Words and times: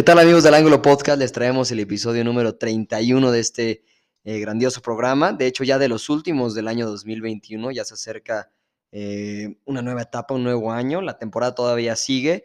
¿Qué 0.00 0.04
tal 0.04 0.18
amigos 0.18 0.44
del 0.44 0.54
Ángulo 0.54 0.80
Podcast? 0.80 1.18
Les 1.18 1.30
traemos 1.30 1.70
el 1.70 1.78
episodio 1.78 2.24
número 2.24 2.56
31 2.56 3.30
de 3.32 3.38
este 3.38 3.84
eh, 4.24 4.40
grandioso 4.40 4.80
programa. 4.80 5.34
De 5.34 5.46
hecho, 5.46 5.62
ya 5.62 5.78
de 5.78 5.88
los 5.88 6.08
últimos 6.08 6.54
del 6.54 6.68
año 6.68 6.86
2021, 6.86 7.70
ya 7.70 7.84
se 7.84 7.92
acerca 7.92 8.50
eh, 8.92 9.58
una 9.66 9.82
nueva 9.82 10.00
etapa, 10.00 10.32
un 10.32 10.42
nuevo 10.42 10.72
año. 10.72 11.02
La 11.02 11.18
temporada 11.18 11.54
todavía 11.54 11.96
sigue, 11.96 12.44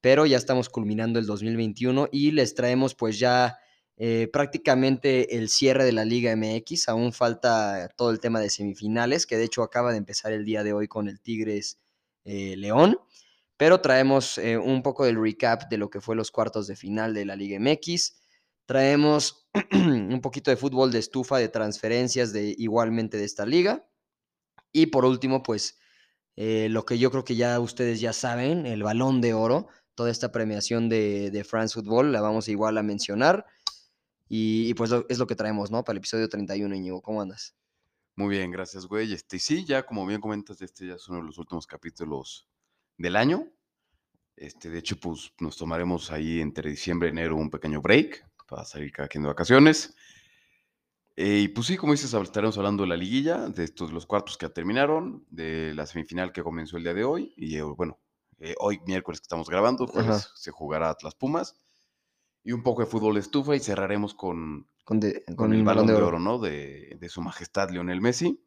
pero 0.00 0.24
ya 0.24 0.36
estamos 0.36 0.68
culminando 0.68 1.18
el 1.18 1.26
2021 1.26 2.10
y 2.12 2.30
les 2.30 2.54
traemos 2.54 2.94
pues 2.94 3.18
ya 3.18 3.58
eh, 3.96 4.28
prácticamente 4.32 5.36
el 5.36 5.48
cierre 5.48 5.84
de 5.84 5.90
la 5.90 6.04
Liga 6.04 6.36
MX. 6.36 6.88
Aún 6.90 7.12
falta 7.12 7.88
todo 7.96 8.12
el 8.12 8.20
tema 8.20 8.38
de 8.38 8.50
semifinales, 8.50 9.26
que 9.26 9.36
de 9.36 9.42
hecho 9.42 9.64
acaba 9.64 9.90
de 9.90 9.98
empezar 9.98 10.32
el 10.32 10.44
día 10.44 10.62
de 10.62 10.72
hoy 10.72 10.86
con 10.86 11.08
el 11.08 11.20
Tigres 11.20 11.80
León 12.24 13.00
pero 13.64 13.80
traemos 13.80 14.36
eh, 14.36 14.58
un 14.58 14.82
poco 14.82 15.06
del 15.06 15.18
recap 15.18 15.70
de 15.70 15.78
lo 15.78 15.88
que 15.88 16.02
fue 16.02 16.14
los 16.14 16.30
cuartos 16.30 16.66
de 16.66 16.76
final 16.76 17.14
de 17.14 17.24
la 17.24 17.34
Liga 17.34 17.58
MX. 17.58 18.20
Traemos 18.66 19.48
un 19.72 20.20
poquito 20.20 20.50
de 20.50 20.58
fútbol 20.58 20.92
de 20.92 20.98
estufa, 20.98 21.38
de 21.38 21.48
transferencias 21.48 22.34
de 22.34 22.54
igualmente 22.58 23.16
de 23.16 23.24
esta 23.24 23.46
liga. 23.46 23.88
Y 24.70 24.88
por 24.88 25.06
último, 25.06 25.42
pues 25.42 25.78
eh, 26.36 26.68
lo 26.68 26.84
que 26.84 26.98
yo 26.98 27.10
creo 27.10 27.24
que 27.24 27.36
ya 27.36 27.58
ustedes 27.58 28.02
ya 28.02 28.12
saben, 28.12 28.66
el 28.66 28.82
balón 28.82 29.22
de 29.22 29.32
oro, 29.32 29.68
toda 29.94 30.10
esta 30.10 30.30
premiación 30.30 30.90
de, 30.90 31.30
de 31.30 31.42
France 31.42 31.72
Football, 31.72 32.12
la 32.12 32.20
vamos 32.20 32.48
igual 32.48 32.76
a 32.76 32.82
mencionar. 32.82 33.46
Y, 34.28 34.74
pues 34.74 34.90
es 35.08 35.18
lo 35.18 35.26
que 35.26 35.36
traemos, 35.36 35.70
¿no? 35.70 35.84
Para 35.84 35.94
el 35.94 36.00
episodio 36.00 36.28
31, 36.28 36.74
Íñigo, 36.74 37.00
¿cómo 37.00 37.22
andas? 37.22 37.56
Muy 38.14 38.36
bien, 38.36 38.50
gracias, 38.50 38.84
güey. 38.84 39.10
Este, 39.10 39.38
sí, 39.38 39.64
ya 39.64 39.86
como 39.86 40.04
bien 40.04 40.20
comentas, 40.20 40.60
este 40.60 40.88
ya 40.88 40.96
es 40.96 41.08
uno 41.08 41.20
de 41.20 41.24
los 41.24 41.38
últimos 41.38 41.66
capítulos 41.66 42.46
del 42.96 43.16
año. 43.16 43.48
Este, 44.36 44.70
de 44.70 44.78
hecho, 44.78 44.96
pues 44.96 45.32
nos 45.40 45.56
tomaremos 45.56 46.10
ahí 46.10 46.40
entre 46.40 46.70
diciembre 46.70 47.08
y 47.08 47.12
enero 47.12 47.36
un 47.36 47.50
pequeño 47.50 47.80
break 47.80 48.26
para 48.48 48.64
salir 48.64 48.92
cada 48.92 49.08
quien 49.08 49.22
de 49.22 49.28
vacaciones. 49.28 49.94
Eh, 51.16 51.42
y 51.44 51.48
pues 51.48 51.68
sí, 51.68 51.76
como 51.76 51.92
dices, 51.92 52.12
estaremos 52.12 52.58
hablando 52.58 52.82
de 52.82 52.88
la 52.88 52.96
liguilla, 52.96 53.48
de 53.48 53.64
estos 53.64 53.92
los 53.92 54.06
cuartos 54.06 54.36
que 54.36 54.48
terminaron, 54.48 55.24
de 55.30 55.72
la 55.74 55.86
semifinal 55.86 56.32
que 56.32 56.42
comenzó 56.42 56.76
el 56.76 56.82
día 56.82 56.94
de 56.94 57.04
hoy. 57.04 57.32
Y 57.36 57.56
eh, 57.56 57.62
bueno, 57.62 58.00
eh, 58.40 58.54
hoy 58.58 58.80
miércoles 58.86 59.20
que 59.20 59.24
estamos 59.24 59.48
grabando, 59.48 59.86
pues 59.86 60.32
se 60.34 60.50
jugará 60.50 60.90
Atlas 60.90 61.14
Pumas. 61.14 61.56
Y 62.42 62.52
un 62.52 62.62
poco 62.62 62.82
de 62.82 62.86
fútbol 62.86 63.14
de 63.14 63.20
estufa 63.20 63.56
y 63.56 63.60
cerraremos 63.60 64.12
con, 64.12 64.68
con, 64.84 65.02
el, 65.02 65.64
balón, 65.64 65.86
de, 65.86 65.94
oro, 65.94 66.18
¿no? 66.18 66.38
De, 66.38 66.96
de, 67.00 67.08
su 67.08 67.22
majestad 67.22 67.70
Lionel 67.70 68.02
Messi. 68.02 68.44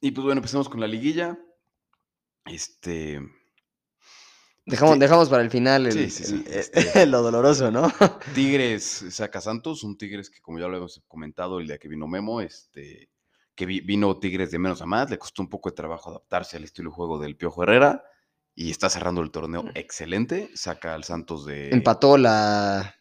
Y 0.00 0.12
pues 0.12 0.24
bueno, 0.24 0.38
empecemos 0.38 0.68
con 0.68 0.80
la 0.80 0.86
liguilla. 0.86 1.36
Este. 2.50 3.20
Dejamos, 4.68 4.98
dejamos 4.98 5.28
para 5.30 5.42
el 5.42 5.50
final 5.50 5.86
el, 5.86 5.96
este 5.96 7.06
lo 7.06 7.22
doloroso, 7.22 7.70
¿no? 7.70 7.90
Tigres 8.34 9.06
saca 9.10 9.40
Santos, 9.40 9.82
un 9.82 9.96
Tigres 9.96 10.28
que, 10.28 10.40
como 10.40 10.58
ya 10.58 10.68
lo 10.68 10.76
hemos 10.76 11.02
comentado 11.08 11.58
el 11.58 11.66
día 11.66 11.78
que 11.78 11.88
vino 11.88 12.06
Memo, 12.06 12.42
este, 12.42 13.08
que 13.54 13.64
vino 13.64 14.18
Tigres 14.18 14.50
de 14.50 14.58
menos 14.58 14.82
a 14.82 14.86
más, 14.86 15.08
le 15.08 15.18
costó 15.18 15.40
un 15.40 15.48
poco 15.48 15.70
de 15.70 15.76
trabajo 15.76 16.10
adaptarse 16.10 16.58
al 16.58 16.64
estilo 16.64 16.90
de 16.90 16.96
juego 16.96 17.18
del 17.18 17.34
Piojo 17.36 17.62
Herrera 17.62 18.04
y 18.54 18.70
está 18.70 18.90
cerrando 18.90 19.22
el 19.22 19.30
torneo 19.30 19.62
mm. 19.62 19.70
excelente. 19.74 20.50
Saca 20.54 20.94
al 20.94 21.04
Santos 21.04 21.46
de. 21.46 21.70
Empató 21.70 22.18
la. 22.18 22.94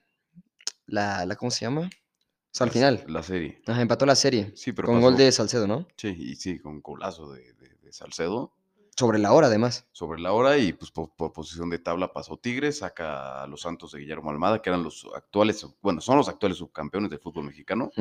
la, 0.85 1.25
la 1.25 1.35
¿Cómo 1.35 1.51
se 1.51 1.65
llama? 1.65 1.81
O 1.81 2.49
sea, 2.51 2.65
al 2.65 2.71
final. 2.71 3.03
La 3.07 3.23
serie. 3.23 3.61
Ajá, 3.67 3.81
empató 3.81 4.05
la 4.05 4.15
serie. 4.15 4.53
Sí, 4.55 4.71
pero. 4.71 4.87
Con 4.87 5.01
gol 5.01 5.17
de 5.17 5.31
Salcedo, 5.33 5.67
¿no? 5.67 5.85
Sí, 5.97 6.15
y 6.17 6.35
sí, 6.37 6.59
con 6.59 6.79
golazo 6.81 7.33
de, 7.33 7.53
de 7.53 7.91
Salcedo. 7.91 8.56
Sobre 8.97 9.19
la 9.19 9.31
hora, 9.31 9.45
además. 9.45 9.85
Sobre 9.91 10.19
la 10.19 10.33
hora 10.33 10.57
y 10.57 10.73
pues 10.73 10.89
por, 10.89 11.11
posición 11.31 11.69
de 11.69 11.77
tabla 11.77 12.11
pasó 12.11 12.37
Tigres, 12.37 12.79
saca 12.79 13.43
a 13.43 13.47
los 13.47 13.61
Santos 13.61 13.91
de 13.91 13.99
Guillermo 13.99 14.31
Almada, 14.31 14.59
que 14.59 14.71
eran 14.71 14.81
los 14.81 15.05
actuales, 15.15 15.67
bueno, 15.81 16.01
son 16.01 16.17
los 16.17 16.27
actuales 16.27 16.57
subcampeones 16.57 17.11
del 17.11 17.19
fútbol 17.19 17.45
mexicano. 17.45 17.91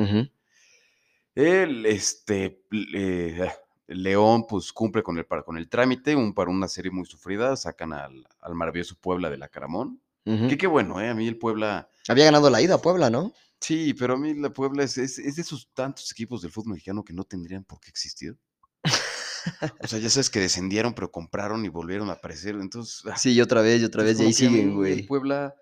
El, 1.35 1.85
este, 1.85 2.63
eh, 2.95 3.51
León 3.85 4.47
pues 4.49 4.73
cumple 4.73 5.03
con 5.03 5.19
el, 5.19 5.27
con 5.27 5.59
el 5.59 5.69
trámite, 5.69 6.15
un, 6.15 6.33
para 6.33 6.49
una 6.49 6.67
serie 6.67 6.89
muy 6.89 7.05
sufrida, 7.05 7.55
sacan 7.55 7.93
al, 7.93 8.25
maravilloso 8.55 8.95
Puebla 8.99 9.29
de 9.29 9.37
la 9.37 9.49
Caramón. 9.49 10.01
Que 10.25 10.57
qué 10.57 10.67
bueno, 10.67 10.99
¿eh? 10.99 11.09
A 11.09 11.13
mí 11.13 11.25
el 11.25 11.37
Puebla... 11.37 11.89
Había 12.09 12.25
ganado 12.25 12.49
la 12.49 12.61
ida 12.61 12.81
Puebla, 12.81 13.09
¿no? 13.09 13.31
Sí, 13.61 13.93
pero 13.93 14.15
a 14.15 14.17
mí 14.17 14.33
la 14.33 14.49
Puebla 14.49 14.83
es, 14.83 14.97
es, 14.97 15.19
es 15.19 15.35
de 15.37 15.41
esos 15.43 15.69
tantos 15.73 16.11
equipos 16.11 16.41
del 16.41 16.51
fútbol 16.51 16.73
mexicano 16.73 17.05
que 17.05 17.13
no 17.13 17.23
tendrían 17.23 17.63
por 17.63 17.79
qué 17.79 17.89
existir. 17.89 18.35
O 19.81 19.87
sea, 19.87 19.99
ya 19.99 20.09
sabes 20.09 20.29
que 20.29 20.39
descendieron, 20.39 20.93
pero 20.93 21.11
compraron 21.11 21.65
y 21.65 21.69
volvieron 21.69 22.09
a 22.09 22.13
aparecer. 22.13 22.55
Entonces. 22.55 23.03
Ah, 23.05 23.17
sí, 23.17 23.33
y 23.33 23.41
otra 23.41 23.61
vez, 23.61 23.81
y 23.81 23.85
otra 23.85 24.03
vez, 24.03 24.19
y 24.19 24.25
ahí 24.25 24.33
siguen, 24.33 24.75
güey. 24.75 25.05
Puebla, 25.05 25.55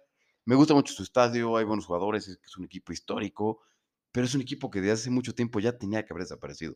me 0.45 0.55
gusta 0.55 0.73
mucho 0.73 0.93
su 0.93 1.03
estadio, 1.03 1.57
hay 1.57 1.65
buenos 1.65 1.85
jugadores, 1.85 2.27
es, 2.27 2.57
un 2.57 2.65
equipo 2.65 2.93
histórico, 2.93 3.61
pero 4.11 4.25
es 4.25 4.35
un 4.35 4.41
equipo 4.41 4.69
que 4.69 4.79
desde 4.79 4.93
hace 4.93 5.09
mucho 5.09 5.33
tiempo 5.33 5.59
ya 5.59 5.77
tenía 5.77 6.05
que 6.05 6.13
haber 6.13 6.23
desaparecido. 6.23 6.75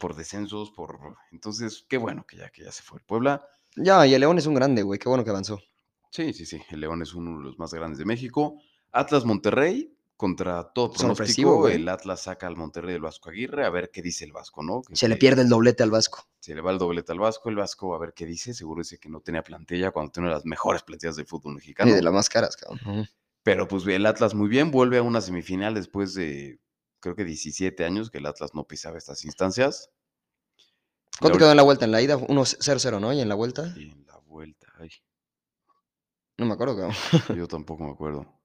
Por 0.00 0.16
descensos, 0.16 0.70
por. 0.70 0.98
Entonces, 1.30 1.84
qué 1.90 1.98
bueno 1.98 2.24
que 2.26 2.38
ya, 2.38 2.48
que 2.48 2.64
ya 2.64 2.72
se 2.72 2.82
fue. 2.82 3.00
Puebla. 3.00 3.46
Ya, 3.76 4.06
y 4.06 4.14
el 4.14 4.20
León 4.20 4.38
es 4.38 4.46
un 4.46 4.54
grande, 4.54 4.82
güey, 4.82 4.98
qué 4.98 5.10
bueno 5.10 5.24
que 5.24 5.30
avanzó. 5.30 5.60
Sí, 6.10 6.32
sí, 6.32 6.46
sí. 6.46 6.62
El 6.70 6.80
León 6.80 7.02
es 7.02 7.12
uno 7.12 7.38
de 7.38 7.44
los 7.44 7.58
más 7.58 7.74
grandes 7.74 7.98
de 7.98 8.06
México. 8.06 8.62
Atlas 8.92 9.26
Monterrey, 9.26 9.94
contra 10.18 10.64
todo 10.72 10.92
pronóstico, 10.92 11.68
el 11.68 11.88
Atlas 11.88 12.22
saca 12.22 12.48
al 12.48 12.56
Monterrey 12.56 12.92
del 12.94 13.02
Vasco 13.02 13.30
Aguirre, 13.30 13.64
a 13.64 13.70
ver 13.70 13.92
qué 13.92 14.02
dice 14.02 14.24
el 14.24 14.32
Vasco, 14.32 14.64
¿no? 14.64 14.82
se 14.92 15.08
le 15.08 15.16
pierde 15.16 15.42
el 15.42 15.48
doblete 15.48 15.84
al 15.84 15.92
Vasco. 15.92 16.28
Se 16.40 16.56
le 16.56 16.60
va 16.60 16.72
el 16.72 16.78
doblete 16.78 17.12
al 17.12 17.20
Vasco, 17.20 17.48
el 17.48 17.54
Vasco 17.54 17.94
a 17.94 17.98
ver 17.98 18.12
qué 18.14 18.26
dice, 18.26 18.52
seguro 18.52 18.80
dice 18.80 18.98
que 18.98 19.08
no 19.08 19.20
tenía 19.20 19.44
plantilla 19.44 19.92
cuando 19.92 20.10
tiene 20.10 20.28
las 20.28 20.44
mejores 20.44 20.82
plantillas 20.82 21.14
del 21.14 21.26
fútbol 21.26 21.54
mexicano. 21.54 21.92
Y 21.92 21.94
de 21.94 22.02
las 22.02 22.12
más 22.12 22.28
caras, 22.28 22.56
cabrón. 22.56 23.08
Pero 23.44 23.68
pues 23.68 23.86
el 23.86 24.06
Atlas 24.06 24.34
muy 24.34 24.48
bien, 24.48 24.72
vuelve 24.72 24.98
a 24.98 25.02
una 25.02 25.20
semifinal 25.20 25.74
después 25.74 26.14
de, 26.14 26.58
creo 26.98 27.14
que 27.14 27.24
17 27.24 27.84
años 27.84 28.10
que 28.10 28.18
el 28.18 28.26
Atlas 28.26 28.50
no 28.54 28.64
pisaba 28.64 28.98
estas 28.98 29.24
instancias. 29.24 29.92
¿Cuánto 31.20 31.38
quedó 31.38 31.52
en 31.52 31.56
la 31.56 31.62
vuelta? 31.62 31.84
En 31.84 31.92
la 31.92 32.02
ida 32.02 32.18
1-0-0, 32.18 33.00
¿no? 33.00 33.12
Y 33.12 33.20
en 33.20 33.28
la 33.28 33.36
vuelta. 33.36 33.72
Y 33.76 33.90
en 33.90 34.04
la 34.04 34.18
vuelta, 34.18 34.66
ay. 34.80 34.90
No 36.36 36.46
me 36.46 36.54
acuerdo, 36.54 36.76
cabrón. 36.76 36.96
Yo 37.38 37.46
tampoco 37.46 37.84
me 37.84 37.92
acuerdo. 37.92 38.37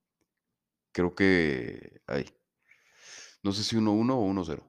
Creo 0.93 1.13
que, 1.13 2.01
ay, 2.07 2.25
no 3.43 3.51
sé 3.51 3.63
si 3.63 3.75
1-1 3.75 4.13
o 4.13 4.25
1-0. 4.25 4.63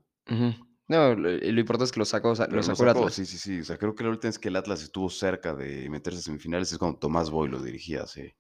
No, 0.89 1.15
lo, 1.15 1.31
importante 1.31 1.85
es 1.85 1.93
que 1.93 2.01
lo 2.01 2.05
sacó, 2.05 2.31
lo 2.31 2.63
sacó, 2.63 2.83
el 2.83 2.89
Atlas. 2.89 3.15
Sí, 3.15 3.25
sí, 3.25 3.39
sí. 3.39 3.61
O 3.61 3.65
sea, 3.65 3.79
creo 3.79 3.95
que 3.95 4.03
la 4.03 4.11
última 4.11 4.31
vez 4.31 4.39
que 4.39 4.49
el 4.49 4.57
Atlas 4.57 4.83
estuvo 4.83 5.09
cerca 5.09 5.55
de 5.55 5.89
meterse 5.89 6.19
a 6.19 6.23
semifinales 6.23 6.73
es 6.73 6.79
cuando 6.79 6.99
Tomás 6.99 7.31
Boy 7.31 7.49
lo 7.49 7.63
dirigía 7.63 8.03
hace, 8.03 8.37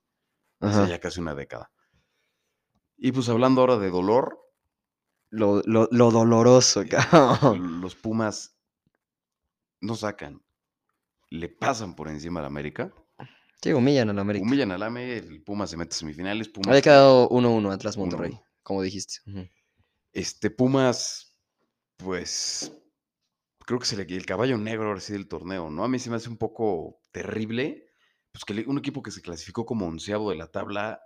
ya 0.60 0.98
casi 0.98 1.20
una 1.20 1.34
década. 1.34 1.70
Y 2.96 3.12
pues 3.12 3.28
hablando 3.28 3.60
ahora 3.60 3.78
de 3.78 3.90
dolor. 3.90 4.40
Lo, 5.30 5.62
lo, 5.64 5.88
lo 5.90 6.10
doloroso, 6.10 6.84
cabrón. 6.88 7.80
Los 7.80 7.96
Pumas 7.96 8.56
no 9.80 9.96
sacan, 9.96 10.42
le 11.28 11.48
pasan 11.48 11.94
por 11.94 12.08
encima 12.08 12.40
al 12.40 12.46
América. 12.46 12.92
Sí, 13.64 13.72
humillan 13.72 14.10
al 14.10 14.18
América. 14.18 14.44
Humillan 14.44 14.72
al 14.72 14.82
América, 14.82 15.26
el 15.26 15.42
Pumas 15.42 15.70
se 15.70 15.78
mete 15.78 15.94
a 15.94 15.98
semifinales. 15.98 16.50
Pumas 16.50 16.68
Había 16.68 16.82
quedado 16.82 17.30
1-1 17.30 17.72
Atlas 17.72 17.96
Monterrey, 17.96 18.38
como 18.62 18.82
dijiste. 18.82 19.20
Este 20.12 20.50
Pumas, 20.50 21.34
pues 21.96 22.76
creo 23.60 23.78
que 23.78 23.96
le 23.96 24.02
el 24.02 24.26
caballo 24.26 24.58
negro 24.58 24.88
ahora 24.88 25.00
sí 25.00 25.14
del 25.14 25.28
torneo, 25.28 25.70
¿no? 25.70 25.82
A 25.82 25.88
mí 25.88 25.98
se 25.98 26.10
me 26.10 26.16
hace 26.16 26.28
un 26.28 26.36
poco 26.36 27.00
terrible, 27.10 27.86
pues 28.32 28.44
que 28.44 28.68
un 28.68 28.76
equipo 28.76 29.02
que 29.02 29.10
se 29.10 29.22
clasificó 29.22 29.64
como 29.64 29.86
onceavo 29.86 30.28
de 30.28 30.36
la 30.36 30.48
tabla, 30.48 31.00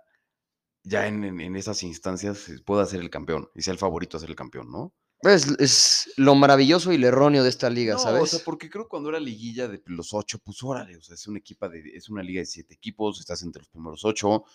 ya 0.83 1.07
en, 1.07 1.55
esas 1.55 1.81
instancias 1.83 2.51
pueda 2.65 2.85
ser 2.85 2.99
el 2.99 3.09
campeón 3.09 3.47
y 3.55 3.61
sea 3.61 3.71
el 3.71 3.79
favorito 3.79 4.17
a 4.17 4.19
ser 4.19 4.31
el 4.31 4.35
campeón, 4.35 4.69
¿no? 4.69 4.93
Pues 5.21 5.47
es 5.59 6.13
lo 6.15 6.33
maravilloso 6.35 6.93
y 6.93 6.97
lo 6.97 7.07
erróneo 7.07 7.43
de 7.43 7.49
esta 7.49 7.69
liga, 7.69 7.97
¿sabes? 7.97 8.21
O 8.21 8.25
sea, 8.25 8.39
porque 8.45 8.69
creo 8.69 8.85
que 8.85 8.89
cuando 8.89 9.09
era 9.09 9.19
liguilla 9.19 9.67
de 9.67 9.81
los 9.87 10.13
ocho, 10.13 10.39
pues 10.39 10.63
órale, 10.63 10.95
o 10.95 11.01
sea, 11.01 11.15
es, 11.15 11.27
un 11.27 11.35
equipo 11.35 11.67
de, 11.67 11.81
es 11.93 12.09
una 12.09 12.23
liga 12.23 12.39
de 12.39 12.45
siete 12.45 12.73
equipos, 12.75 13.19
estás 13.19 13.43
entre 13.43 13.61
los 13.61 13.69
primeros 13.69 14.05
ocho, 14.05 14.45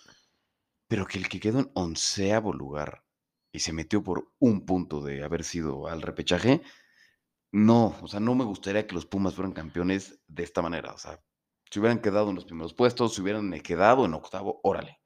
pero 0.87 1.05
que 1.05 1.19
el 1.19 1.29
que 1.29 1.39
quedó 1.39 1.59
en 1.59 1.71
onceavo 1.75 2.51
lugar 2.51 3.03
y 3.51 3.59
se 3.59 3.73
metió 3.73 4.03
por 4.03 4.31
un 4.39 4.65
punto 4.65 5.01
de 5.01 5.23
haber 5.23 5.43
sido 5.43 5.87
al 5.87 6.01
repechaje, 6.01 6.63
no, 7.51 7.95
o 8.01 8.07
sea, 8.07 8.19
no 8.19 8.33
me 8.35 8.43
gustaría 8.43 8.87
que 8.87 8.95
los 8.95 9.05
Pumas 9.05 9.35
fueran 9.35 9.53
campeones 9.53 10.19
de 10.27 10.43
esta 10.43 10.61
manera. 10.61 10.93
O 10.93 10.97
sea, 10.97 11.21
si 11.71 11.79
hubieran 11.79 12.01
quedado 12.01 12.29
en 12.29 12.35
los 12.35 12.45
primeros 12.45 12.73
puestos, 12.73 13.15
si 13.15 13.21
hubieran 13.21 13.51
quedado 13.61 14.03
en 14.03 14.13
octavo, 14.13 14.59
órale. 14.63 14.99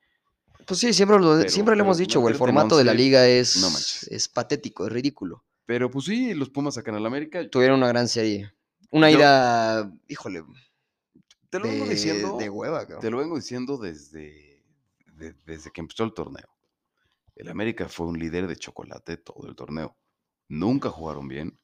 Pues 0.66 0.80
sí, 0.80 0.94
siempre 0.94 1.20
lo, 1.20 1.42
siempre 1.44 1.76
lo 1.76 1.84
hemos 1.84 1.98
dicho, 1.98 2.20
güey. 2.22 2.34
El 2.34 2.40
formato 2.40 2.78
de 2.78 2.86
la 2.86 2.94
liga 2.94 3.28
es, 3.28 4.08
es 4.10 4.28
patético, 4.30 4.88
es 4.88 4.92
ridículo. 4.92 5.46
Pero 5.70 5.92
pues 5.92 6.06
sí, 6.06 6.34
los 6.34 6.50
Pumas 6.50 6.74
sacan 6.74 6.96
al 6.96 7.06
América. 7.06 7.48
Tuvieron 7.48 7.78
una 7.78 7.90
gran 7.90 8.08
serie. 8.08 8.52
Una 8.90 9.12
ida, 9.12 9.94
híjole. 10.08 10.44
Te 11.52 11.60
lo 11.60 11.66
vengo 11.66 11.86
diciendo. 11.86 12.38
De 12.40 12.50
hueva, 12.50 12.80
cabrón. 12.80 13.02
Te 13.02 13.12
lo 13.12 13.20
vengo 13.20 13.36
diciendo 13.36 13.78
desde, 13.78 14.66
desde 15.46 15.70
que 15.70 15.82
empezó 15.82 16.06
el 16.06 16.16
torneo. 16.16 16.50
El 17.36 17.50
América 17.50 17.88
fue 17.88 18.08
un 18.08 18.18
líder 18.18 18.48
de 18.48 18.56
chocolate 18.56 19.18
todo 19.18 19.48
el 19.48 19.56
torneo. 19.56 19.96
Nunca 20.48 20.90
jugaron 20.90 21.28
bien, 21.28 21.60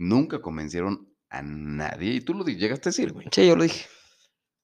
nunca 0.00 0.42
convencieron 0.42 1.14
a 1.28 1.40
nadie. 1.42 2.14
Y 2.14 2.20
tú 2.22 2.34
lo 2.34 2.44
llegaste 2.44 2.88
a 2.88 2.90
decir, 2.90 3.12
güey. 3.12 3.28
Sí, 3.30 3.46
yo 3.46 3.54
lo 3.54 3.62
dije. 3.62 3.86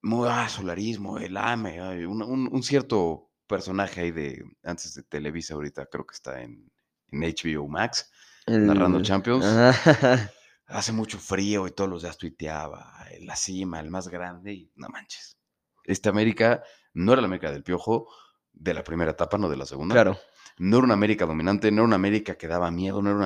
Muy, 0.03 0.27
ah, 0.29 0.49
solarismo, 0.49 1.19
el 1.19 1.37
AME, 1.37 2.09
un, 2.09 2.63
cierto 2.65 3.31
personaje 3.47 4.01
ahí 4.01 4.11
de 4.11 4.45
antes 4.65 4.95
de 4.95 5.05
Televisa 5.05 5.55
ahorita, 5.55 5.87
creo 5.87 6.05
que 6.05 6.15
está 6.15 6.43
en, 6.43 6.73
en 7.13 7.21
HBO 7.21 7.69
Max, 7.69 8.11
narrando 8.59 9.03
Champions. 9.03 9.45
Hace 10.67 10.93
mucho 10.93 11.19
frío 11.19 11.67
y 11.67 11.73
todos 11.73 11.91
los 11.91 12.03
días 12.03 12.17
tuiteaba, 12.17 12.95
en 13.11 13.27
la 13.27 13.35
cima, 13.35 13.81
el 13.81 13.91
más 13.91 14.09
grande, 14.09 14.53
y 14.53 14.73
no 14.77 14.89
manches. 14.89 15.37
Esta 15.85 16.11
América 16.11 16.63
no 16.95 17.13
era 17.13 17.23
la 17.23 17.27
América 17.27 17.51
del 17.51 17.65
Piojo 17.65 18.07
de 18.53 18.75
la 18.75 18.85
primera 18.85 19.11
etapa, 19.13 19.37
no 19.37 19.49
de 19.49 19.57
la 19.57 19.67
segunda. 19.67 19.95
Claro. 19.95 20.19
No 20.59 20.77
era 20.77 20.85
una 20.85 20.95
América 20.95 21.27
dominante, 21.27 21.71
no 21.71 21.79
era 21.79 21.85
una 21.87 21.97
América 21.97 22.37
que 22.37 22.47
daba 22.47 22.71
miedo, 22.71 23.03
no 23.03 23.09
era 23.11 23.17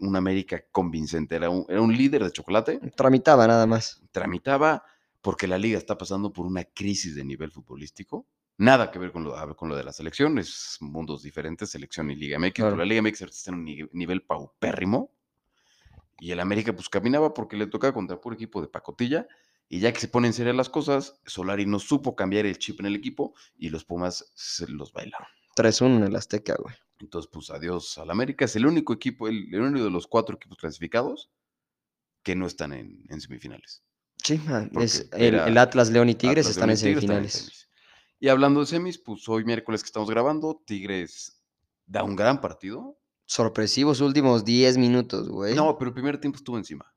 una 0.00 0.18
América 0.18 0.64
convincente, 0.70 1.34
era 1.36 1.50
un, 1.50 1.66
era 1.68 1.80
un 1.80 1.94
líder 1.94 2.24
de 2.24 2.30
chocolate, 2.30 2.78
Tramitaba 2.96 3.46
nada 3.46 3.66
más. 3.66 4.00
tramitaba 4.12 4.84
porque 5.20 5.48
la 5.48 5.58
liga 5.58 5.76
está 5.76 5.98
pasando 5.98 6.32
por 6.32 6.46
una 6.46 6.64
crisis 6.64 7.14
de 7.16 7.24
nivel 7.24 7.50
futbolístico. 7.50 8.26
Nada 8.56 8.90
que 8.90 8.98
ver 8.98 9.10
con 9.12 9.24
lo, 9.24 9.36
a- 9.36 9.56
con 9.56 9.68
lo 9.68 9.76
de 9.76 9.82
la 9.84 9.92
selección, 9.92 10.38
es 10.38 10.76
mundos 10.80 11.22
diferentes, 11.22 11.70
selección 11.70 12.10
y 12.10 12.14
Liga 12.14 12.38
MX, 12.38 12.54
pero 12.56 12.76
la 12.76 12.84
Liga 12.84 13.02
MX 13.02 13.22
está 13.22 13.50
en 13.50 13.56
un 13.56 13.64
ni- 13.64 13.88
nivel 13.92 14.22
paupérrimo. 14.22 15.10
Y 16.20 16.30
el 16.30 16.38
América 16.40 16.72
pues 16.72 16.88
caminaba 16.88 17.34
porque 17.34 17.56
le 17.56 17.66
tocaba 17.66 17.92
contra 17.92 18.20
puro 18.20 18.34
equipo 18.36 18.60
de 18.62 18.68
pacotilla. 18.68 19.26
Y 19.68 19.80
ya 19.80 19.92
que 19.92 19.98
se 19.98 20.08
ponen 20.08 20.32
serias 20.32 20.54
las 20.54 20.68
cosas, 20.68 21.20
Solari 21.26 21.66
no 21.66 21.78
supo 21.80 22.14
cambiar 22.14 22.46
el 22.46 22.58
chip 22.58 22.78
en 22.80 22.86
el 22.86 22.94
equipo 22.94 23.34
y 23.56 23.70
los 23.70 23.84
Pumas 23.84 24.30
se 24.34 24.68
los 24.68 24.92
bailaron. 24.92 25.26
3-1 25.56 25.96
en 25.96 26.04
el 26.04 26.14
Azteca, 26.16 26.54
güey. 26.56 26.74
Entonces, 27.00 27.28
pues 27.32 27.50
adiós 27.50 27.98
al 27.98 28.10
América. 28.10 28.44
Es 28.44 28.54
el 28.56 28.66
único 28.66 28.92
equipo, 28.92 29.26
el, 29.26 29.52
el 29.52 29.60
único 29.62 29.84
de 29.84 29.90
los 29.90 30.06
cuatro 30.06 30.36
equipos 30.36 30.58
clasificados 30.58 31.30
que 32.22 32.36
no 32.36 32.46
están 32.46 32.72
en, 32.72 33.02
en 33.08 33.20
semifinales. 33.20 33.82
Sí, 34.22 34.40
es 34.80 35.08
el, 35.12 35.58
Atlas, 35.58 35.90
León 35.90 36.08
y 36.08 36.14
Tigres 36.14 36.46
Atlas, 36.46 36.50
están 36.56 36.68
León 36.68 36.78
en 36.78 37.00
Tigres 37.00 37.68
Y 38.20 38.28
hablando 38.28 38.60
de 38.60 38.66
semis, 38.66 38.98
pues 38.98 39.28
hoy 39.28 39.44
miércoles 39.44 39.82
que 39.82 39.86
estamos 39.86 40.08
grabando, 40.08 40.62
Tigres 40.64 41.42
da 41.86 42.02
un 42.04 42.16
gran 42.16 42.40
partido. 42.40 42.96
Sorpresivos 43.26 44.00
últimos 44.00 44.44
10 44.44 44.78
minutos, 44.78 45.28
güey. 45.28 45.54
No, 45.54 45.76
pero 45.78 45.88
el 45.88 45.94
primer 45.94 46.18
tiempo 46.18 46.36
estuvo 46.38 46.56
encima. 46.58 46.90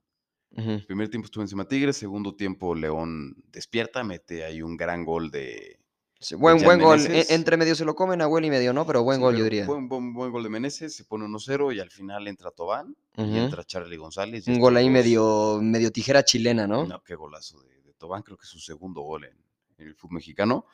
El 0.55 0.85
primer 0.87 1.09
tiempo 1.09 1.25
estuvo 1.25 1.43
encima 1.43 1.67
Tigres, 1.67 1.97
segundo 1.97 2.35
tiempo 2.35 2.73
León 2.73 3.35
despierta, 3.51 4.03
mete 4.03 4.43
ahí 4.43 4.61
un 4.61 4.75
gran 4.75 5.05
gol 5.05 5.29
de... 5.29 5.79
Sí, 6.19 6.33
buen, 6.33 6.63
buen 6.63 6.79
gol. 6.81 6.99
E- 7.05 7.27
entre 7.29 7.57
medio 7.57 7.75
se 7.75 7.85
lo 7.85 7.93
comen 7.93 8.21
a 8.23 8.25
y 8.27 8.49
medio, 8.49 8.73
¿no? 8.73 8.87
Pero 8.87 9.03
buen 9.03 9.17
Sí, 9.17 9.21
gol, 9.21 9.33
yo 9.35 9.37
pero 9.39 9.43
diría. 9.43 9.65
Buen, 9.67 9.87
buen- 9.87 10.13
buen 10.13 10.31
gol 10.31 10.41
de 10.41 10.49
Meneses, 10.49 10.95
se 10.95 11.03
pone 11.05 11.25
1-0 11.25 11.75
y 11.75 11.79
al 11.79 11.91
final 11.91 12.27
entra 12.27 12.49
Tobán 12.49 12.95
y 13.17 13.37
entra 13.37 13.63
Charlie 13.65 13.97
González. 13.97 14.47
Un 14.47 14.59
gol 14.59 14.75
ahí 14.77 14.85
dos- 14.85 14.93
medio, 14.93 15.59
medio 15.61 15.91
tijera 15.91 16.23
chilena, 16.23 16.65
¿no? 16.65 16.87
No, 16.87 17.03
qué 17.03 17.13
golazo 17.13 17.61
de, 17.61 17.81
de 17.83 17.93
Tobán, 17.93 18.23
creo 18.23 18.35
que 18.37 18.45
es 18.45 18.49
su 18.49 18.59
segundo 18.59 19.01
gol 19.01 19.25
en, 19.25 19.37
en 19.77 19.87
el 19.89 19.95
fútbol 19.95 20.15
mexicano. 20.15 20.65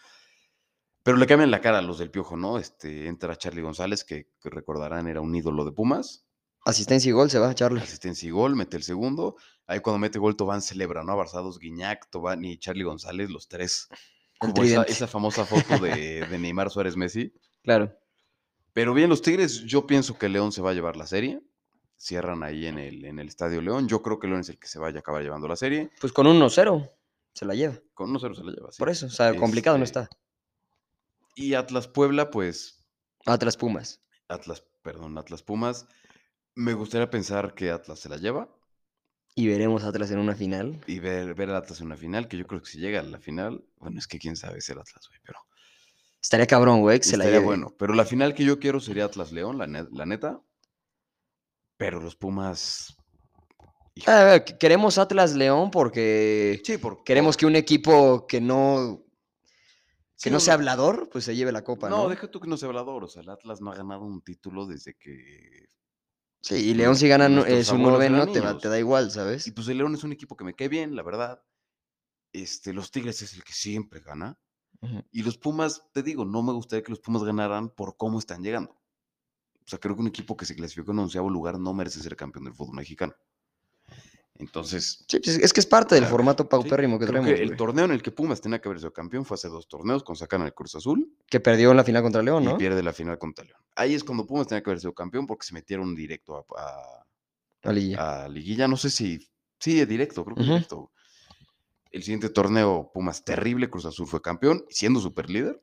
Pero 1.04 1.18
le 1.18 1.28
cambian 1.28 1.52
la 1.52 1.62
cara 1.62 1.80
a 1.80 1.82
los 1.82 2.00
del 2.00 2.10
Piojo, 2.12 2.38
¿no? 2.38 2.58
Este, 2.58 3.08
entra 3.08 3.36
Charlie 3.36 3.62
González, 3.62 4.04
que, 4.04 4.30
que 4.42 4.50
recordarán 4.50 5.08
era 5.08 5.22
un 5.22 5.36
ídolo 5.36 5.66
de 5.66 5.72
Pumas. 5.74 6.26
Asistencia 6.66 7.10
y 7.10 7.12
gol 7.12 7.30
se 7.30 7.40
va, 7.40 7.54
Charlie. 7.54 7.82
Asistencia 7.82 8.28
y 8.28 8.32
gol, 8.32 8.56
mete 8.56 8.78
el 8.78 8.84
segundo. 8.84 9.36
Ahí 9.68 9.82
cuando 9.82 10.00
mete 10.00 10.18
gol, 10.18 10.38
Tobán 10.38 10.62
celebra, 10.62 11.04
¿no? 11.04 11.12
Abarzados, 11.12 11.60
Guiñac, 11.60 12.10
Tobán 12.10 12.46
y 12.46 12.58
Charlie 12.58 12.86
González, 12.86 13.30
los 13.30 13.50
tres. 13.50 13.90
Como 14.40 14.64
esa, 14.64 15.08
famosa 15.08 15.46
foto 15.46 15.78
de, 15.84 16.26
de 16.26 16.40
Neymar 16.40 16.70
Suárez 16.70 16.96
Messi. 16.98 17.34
Claro. 17.64 17.94
Pero 18.74 18.94
bien, 18.94 19.10
los 19.10 19.22
Tigres, 19.22 19.62
yo 19.62 19.86
pienso 19.86 20.18
que 20.18 20.30
León 20.30 20.52
se 20.52 20.62
va 20.62 20.72
a 20.72 20.74
llevar 20.74 20.96
la 20.98 21.06
serie. 21.06 21.42
Cierran 21.98 22.44
ahí 22.44 22.66
en 22.66 22.78
el, 22.80 23.06
en 23.06 23.20
el 23.20 23.28
Estadio 23.28 23.62
León. 23.62 23.88
Yo 23.88 24.02
creo 24.02 24.20
que 24.20 24.28
León 24.28 24.42
es 24.42 24.50
el 24.50 24.58
que 24.58 24.68
se 24.68 24.80
vaya 24.80 24.98
a 24.98 25.00
acabar 25.00 25.22
llevando 25.22 25.48
la 25.48 25.56
serie. 25.56 25.92
Pues 26.02 26.12
con 26.12 26.28
un 26.28 26.40
1-0 26.40 26.90
se 27.34 27.46
la 27.46 27.56
lleva. 27.56 27.80
Con 27.94 28.14
1-0 28.14 28.36
se 28.36 28.44
la 28.44 28.52
lleva. 28.52 28.72
sí. 28.72 28.80
Por 28.80 28.90
eso, 28.90 29.06
o 29.06 29.10
sea, 29.10 29.36
complicado 29.36 29.78
no 29.78 29.84
Este, 29.84 30.00
está. 30.02 30.18
Y 31.36 31.54
Atlas 31.56 31.88
Puebla, 31.88 32.30
pues 32.32 32.84
Atlas 33.26 33.58
Pumas. 33.58 34.02
Atlas, 34.28 34.64
perdón, 34.82 35.18
Atlas 35.18 35.44
Pumas. 35.44 35.88
Me 36.56 36.74
gustaría 36.74 37.10
pensar 37.10 37.56
que 37.56 37.72
Atlas 37.72 38.00
se 38.00 38.10
la 38.10 38.18
lleva 38.18 38.50
Y 39.36 39.48
veremos 39.48 39.84
a 39.84 39.88
Atlas 39.88 40.12
en 40.12 40.20
una 40.20 40.36
final. 40.36 40.80
y 40.88 41.00
ver, 41.00 41.34
ver 41.34 41.50
al 41.50 41.56
Atlas 41.56 41.80
en 41.80 41.88
una 41.88 41.98
final, 41.98 42.28
que 42.28 42.38
yo 42.38 42.46
creo 42.46 42.62
que 42.62 42.70
si 42.70 42.80
llega 42.80 43.00
a 43.00 43.04
la 43.04 43.20
final, 43.20 43.64
bueno, 43.78 43.98
es 44.00 44.08
que 44.08 44.20
quién 44.20 44.36
sabe 44.36 44.62
si 44.62 44.72
el 44.72 44.80
Atlas, 44.80 45.08
güey, 45.10 45.20
pero 45.26 45.40
Estaría 46.22 46.48
cabrón, 46.48 46.80
güey, 46.82 47.00
que 47.00 47.06
se 47.06 47.18
la 47.18 47.26
estaría 47.26 47.40
lleve. 47.40 47.46
bueno. 47.46 47.74
Pero 47.78 47.94
la 47.94 48.06
final 48.06 48.34
que 48.34 48.46
yo 48.46 48.58
quiero 48.60 48.80
sería 48.80 49.06
Atlas 49.06 49.32
León, 49.34 49.58
la, 49.58 49.68
ne- 49.68 49.88
la 49.92 50.06
neta. 50.06 50.40
Pero 51.78 52.00
los 52.00 52.16
Pumas. 52.16 52.96
Ah, 54.08 54.36
a 54.36 54.44
queremos 54.46 54.98
Atlas 54.98 55.36
León 55.36 55.70
porque 55.70 56.62
sí, 56.64 56.78
por, 56.78 57.04
queremos 57.04 57.36
que 57.38 57.46
un 57.46 57.56
equipo 57.56 58.26
que 58.26 58.40
no, 58.42 59.04
que 60.22 60.30
no 60.32 60.40
sea 60.40 60.54
hablador, 60.56 61.10
pues 61.12 61.24
se 61.26 61.36
lleve 61.36 61.52
la 61.52 61.64
copa, 61.64 61.90
¿no? 61.90 62.04
No, 62.04 62.10
deja 62.10 62.30
tú 62.30 62.40
que 62.40 62.48
no 62.48 62.58
sea 62.58 62.68
hablador. 62.70 63.04
O 63.04 63.08
sea, 63.08 63.22
el 63.24 63.30
Atlas 63.30 63.62
no 63.62 63.72
ha 63.72 63.76
ganado 63.76 64.02
un 64.04 64.22
título 64.22 64.66
desde 64.66 64.96
que. 64.96 65.68
Sí, 66.42 66.56
y 66.56 66.74
León 66.74 66.96
si 66.98 67.08
gana 67.08 67.30
eh, 67.46 67.64
su 67.64 67.78
noveno, 67.94 68.26
te, 68.34 68.40
va- 68.42 68.58
te 68.62 68.68
da 68.70 68.80
igual, 68.80 69.12
¿sabes? 69.12 69.48
Y 69.48 69.52
pues 69.52 69.68
el 69.70 69.78
León 69.78 69.94
es 69.96 70.04
un 70.04 70.12
equipo 70.12 70.36
que 70.36 70.44
me 70.44 70.54
cae 70.54 70.68
bien, 70.70 70.96
la 70.96 71.04
verdad. 71.04 71.42
Este, 72.34 72.74
los 72.74 72.92
Tigres 72.92 73.22
es 73.22 73.34
el 73.34 73.44
que 73.44 73.54
siempre 73.54 74.00
gana. 74.02 74.38
Y 75.12 75.24
los 75.24 75.38
Pumas, 75.38 75.84
te 75.94 76.04
digo, 76.04 76.26
no 76.26 76.44
me 76.44 76.52
gustaría 76.52 76.84
que 76.84 76.92
los 76.92 77.00
Pumas 77.00 77.24
ganaran 77.24 77.70
por 77.70 77.96
cómo 77.96 78.20
están 78.20 78.44
llegando. 78.44 78.72
O 78.72 79.68
sea, 79.70 79.80
creo 79.80 79.96
que 79.96 80.02
un 80.02 80.08
equipo 80.08 80.36
que 80.36 80.46
se 80.46 80.56
clasificó 80.56 80.92
en 80.92 81.00
onceavo 81.00 81.30
lugar 81.30 81.58
no 81.58 81.74
merece 81.74 82.02
ser 82.02 82.18
campeón 82.18 82.44
del 82.46 82.54
fútbol 82.54 82.76
mexicano. 82.76 83.14
Entonces, 84.40 85.06
Sí, 85.08 85.20
pues, 85.20 85.38
es 85.38 85.54
que 85.54 85.60
es 85.60 85.66
parte 85.68 85.94
del 85.96 86.06
formato 86.06 86.44
sí, 86.44 86.50
paupérrimo 86.50 86.98
que 86.98 87.06
creo 87.06 87.22
traemos, 87.22 87.40
el 87.40 87.46
güey. 87.50 87.58
torneo 87.58 87.86
en 87.86 87.92
el 87.92 88.02
que 88.02 88.12
Pumas 88.12 88.42
tenía 88.42 88.60
que 88.60 88.68
haber 88.68 88.80
sido 88.80 88.92
campeón 88.92 89.26
fue 89.26 89.36
hace 89.36 89.48
dos 89.48 89.68
torneos, 89.68 90.04
con 90.04 90.16
sacan 90.16 90.42
al 90.42 90.54
Cruz 90.56 90.74
Azul 90.76 91.16
que 91.28 91.40
perdió 91.40 91.70
en 91.72 91.78
la 91.78 91.84
final 91.84 92.02
contra 92.02 92.24
León, 92.24 92.44
y 92.44 92.48
¿no? 92.48 92.58
pierde 92.58 92.82
la 92.82 92.94
final 92.94 93.20
contra 93.20 93.46
León. 93.46 93.60
Ahí 93.76 93.94
es 93.94 94.04
cuando 94.04 94.26
Pumas 94.26 94.48
tenía 94.48 94.64
que 94.64 94.70
haber 94.72 94.80
sido 94.80 94.94
campeón 94.94 95.28
porque 95.28 95.46
se 95.46 95.54
metieron 95.54 95.94
directo 95.94 96.46
a, 96.58 96.62
a- 96.62 97.06
La 97.62 97.72
liguilla. 97.74 98.24
a 98.24 98.28
liguilla. 98.30 98.68
No 98.68 98.76
sé 98.78 98.90
si. 98.90 99.20
Sí, 99.60 99.86
directo, 99.86 100.26
creo 100.26 100.36
que 100.36 100.42
Ujú. 100.44 100.52
directo. 100.54 100.92
El 101.92 102.02
siguiente 102.02 102.30
torneo, 102.30 102.90
Pumas 102.92 103.24
terrible, 103.24 103.70
Cruz 103.70 103.86
Azul 103.86 104.08
fue 104.08 104.20
campeón, 104.22 104.66
siendo 104.70 105.00
super 105.00 105.30
líder. 105.30 105.62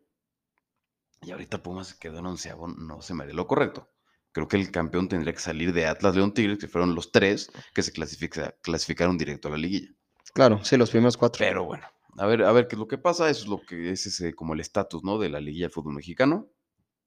Y 1.23 1.33
ahorita 1.33 1.61
Pumas 1.63 1.93
quedó 1.95 2.21
en 2.21 2.27
onceavo, 2.27 2.69
no 2.69 3.03
se 3.03 3.15
me 3.15 3.25
haría 3.25 3.35
lo 3.35 3.47
correcto. 3.49 3.89
Creo 4.33 4.47
que 4.49 4.57
el 4.57 4.71
campeón 4.71 5.09
tendría 5.09 5.33
que 5.33 5.41
salir 5.41 5.73
de 5.73 5.87
Atlas 5.87 6.15
León 6.15 6.33
Tigres, 6.33 6.59
que 6.59 6.69
fueron 6.69 6.95
los 6.95 7.11
tres 7.13 7.51
que 7.75 7.83
se 7.83 7.93
clasifica- 7.93 8.55
clasificaron 8.63 9.19
directo 9.19 9.49
a 9.49 9.53
la 9.53 9.57
liguilla. 9.59 9.89
Claro, 10.35 10.65
sí, 10.65 10.77
los 10.77 10.91
primeros 10.91 11.17
cuatro. 11.17 11.39
Pero 11.45 11.65
bueno, 11.65 11.85
a 12.17 12.27
ver, 12.27 12.45
a 12.45 12.53
ver 12.53 12.69
qué 12.69 12.77
es 12.77 12.79
lo 12.79 12.87
que 12.87 12.99
pasa. 12.99 13.29
Eso 13.29 13.43
es 13.43 13.49
lo 13.49 13.61
que 13.61 13.91
es 13.91 14.07
ese, 14.07 14.35
como 14.35 14.55
el 14.55 14.61
estatus, 14.61 15.03
¿no? 15.03 15.19
De 15.19 15.29
la 15.29 15.41
liguilla 15.41 15.65
del 15.67 15.73
fútbol 15.73 15.95
mexicano. 15.95 16.49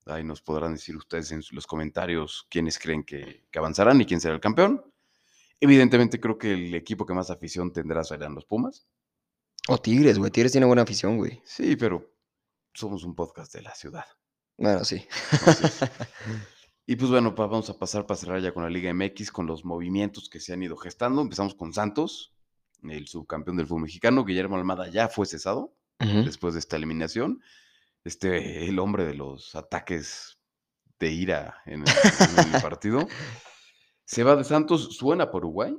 Ahí 0.06 0.24
nos 0.25 0.42
podrán 0.42 0.74
decir 0.74 0.98
ustedes 0.98 1.32
en 1.32 1.42
los 1.51 1.65
comentarios 1.65 2.46
quiénes 2.50 2.77
creen 2.77 3.03
que, 3.06 3.46
que 3.50 3.60
avanzarán 3.60 4.01
y 4.01 4.06
quién 4.06 4.20
será 4.20 4.34
el 4.36 4.42
campeón. 4.42 4.84
Evidentemente 5.62 6.20
creo 6.20 6.38
que 6.38 6.51
el 6.53 6.75
equipo 6.75 7.06
que 7.06 7.13
más 7.13 7.30
afición 7.30 7.72
tendrá 7.72 8.03
serán 8.03 8.36
los 8.36 8.44
Pumas. 8.44 8.86
O 9.70 9.77
Tigres, 9.77 10.20
güey. 10.20 10.30
Tigres 10.30 10.51
tiene 10.51 10.68
buena 10.68 10.82
afición, 10.82 11.15
güey. 11.18 11.42
Sí, 11.46 11.77
pero 11.77 12.12
somos 12.74 13.06
un 13.06 13.15
podcast 13.15 13.53
de 13.53 13.62
la 13.62 13.74
ciudad. 13.74 14.03
Bueno, 14.58 14.84
sí. 14.84 15.08
Entonces, 15.32 15.80
y 16.86 16.96
pues 16.96 17.10
bueno, 17.10 17.34
vamos 17.34 17.70
a 17.70 17.78
pasar 17.78 18.06
para 18.06 18.20
cerrar 18.20 18.42
ya 18.42 18.54
con 18.54 18.63
la 18.63 18.70
Liga 18.70 18.94
MX, 18.94 19.32
con 19.32 19.48
los 19.48 19.63
movimientos 19.63 20.30
que 20.30 20.40
se 20.40 20.54
han 20.54 20.63
ido 20.63 20.75
gestando. 20.75 21.22
Empezamos 21.22 21.56
con 21.56 21.74
Santos, 21.74 22.34
el 22.84 23.08
subcampeón 23.08 23.58
del 23.58 23.68
fútbol 23.68 23.84
mexicano. 23.84 24.25
Guillermo 24.25 24.58
Almada 24.58 24.90
ya 24.90 25.08
fue 25.08 25.25
cesado. 25.25 25.74
Después 26.00 26.54
de 26.54 26.60
esta 26.60 26.75
eliminación. 26.75 27.42
Este, 28.04 28.68
el 28.68 28.78
hombre 28.80 29.06
de 29.06 29.13
los 29.13 29.56
ataques 29.56 30.38
de 31.00 31.12
ira 31.12 31.62
en 31.66 31.84
el, 31.84 31.88
en 31.88 32.56
el 32.56 32.62
partido. 32.62 33.08
Se 34.04 34.24
va 34.24 34.36
de 34.36 34.44
Santos, 34.44 34.98
suena 34.98 35.32
por 35.32 35.46
Uruguay. 35.46 35.78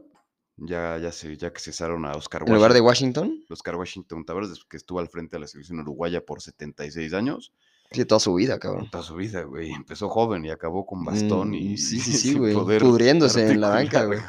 Ya, 0.56 0.98
ya, 0.98 1.12
se, 1.12 1.36
ya 1.36 1.52
que 1.52 1.60
cesaron 1.60 2.06
a 2.06 2.12
Oscar 2.12 2.44
En 2.46 2.54
lugar 2.54 2.72
de 2.72 2.80
Washington. 2.80 3.28
Washington, 3.28 3.46
Oscar 3.50 3.76
Washington 3.76 4.24
Tavares, 4.24 4.64
que 4.64 4.76
estuvo 4.76 5.00
al 5.00 5.08
frente 5.08 5.36
de 5.36 5.40
la 5.40 5.46
selección 5.46 5.80
uruguaya 5.80 6.24
por 6.24 6.40
76 6.40 7.12
años. 7.12 7.52
Sí, 7.90 8.04
toda 8.04 8.20
su 8.20 8.34
vida, 8.34 8.58
cabrón. 8.58 8.88
Toda 8.90 9.02
su 9.04 9.14
vida, 9.14 9.42
güey. 9.42 9.70
Empezó 9.72 10.08
joven 10.08 10.44
y 10.44 10.50
acabó 10.50 10.84
con 10.86 11.04
bastón 11.04 11.50
Mm, 11.50 11.54
y 11.54 11.76
sí, 11.78 11.98
sí, 12.00 12.12
sí, 12.12 12.28
sin 12.30 12.38
güey, 12.38 12.54
poder 12.54 12.82
pudriéndose 12.82 13.50
en 13.50 13.60
la 13.60 13.68
banca, 13.70 14.04
güey. 14.06 14.20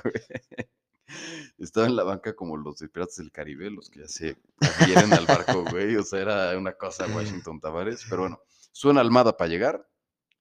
Estaba 1.57 1.87
en 1.87 1.95
la 1.95 2.03
banca 2.03 2.35
como 2.35 2.57
los 2.57 2.79
de 2.79 2.89
Piratas 2.89 3.15
del 3.17 3.31
Caribe, 3.31 3.69
los 3.69 3.89
que 3.89 4.01
ya 4.01 4.07
se 4.07 4.37
adhieren 4.59 5.13
al 5.13 5.25
barco, 5.25 5.63
güey. 5.71 5.95
O 5.95 6.03
sea, 6.03 6.19
era 6.19 6.57
una 6.57 6.73
cosa 6.73 7.07
Washington 7.07 7.59
Tavares. 7.59 8.05
Pero 8.09 8.23
bueno, 8.23 8.39
suena 8.71 9.01
Almada 9.01 9.37
para 9.37 9.49
llegar. 9.49 9.87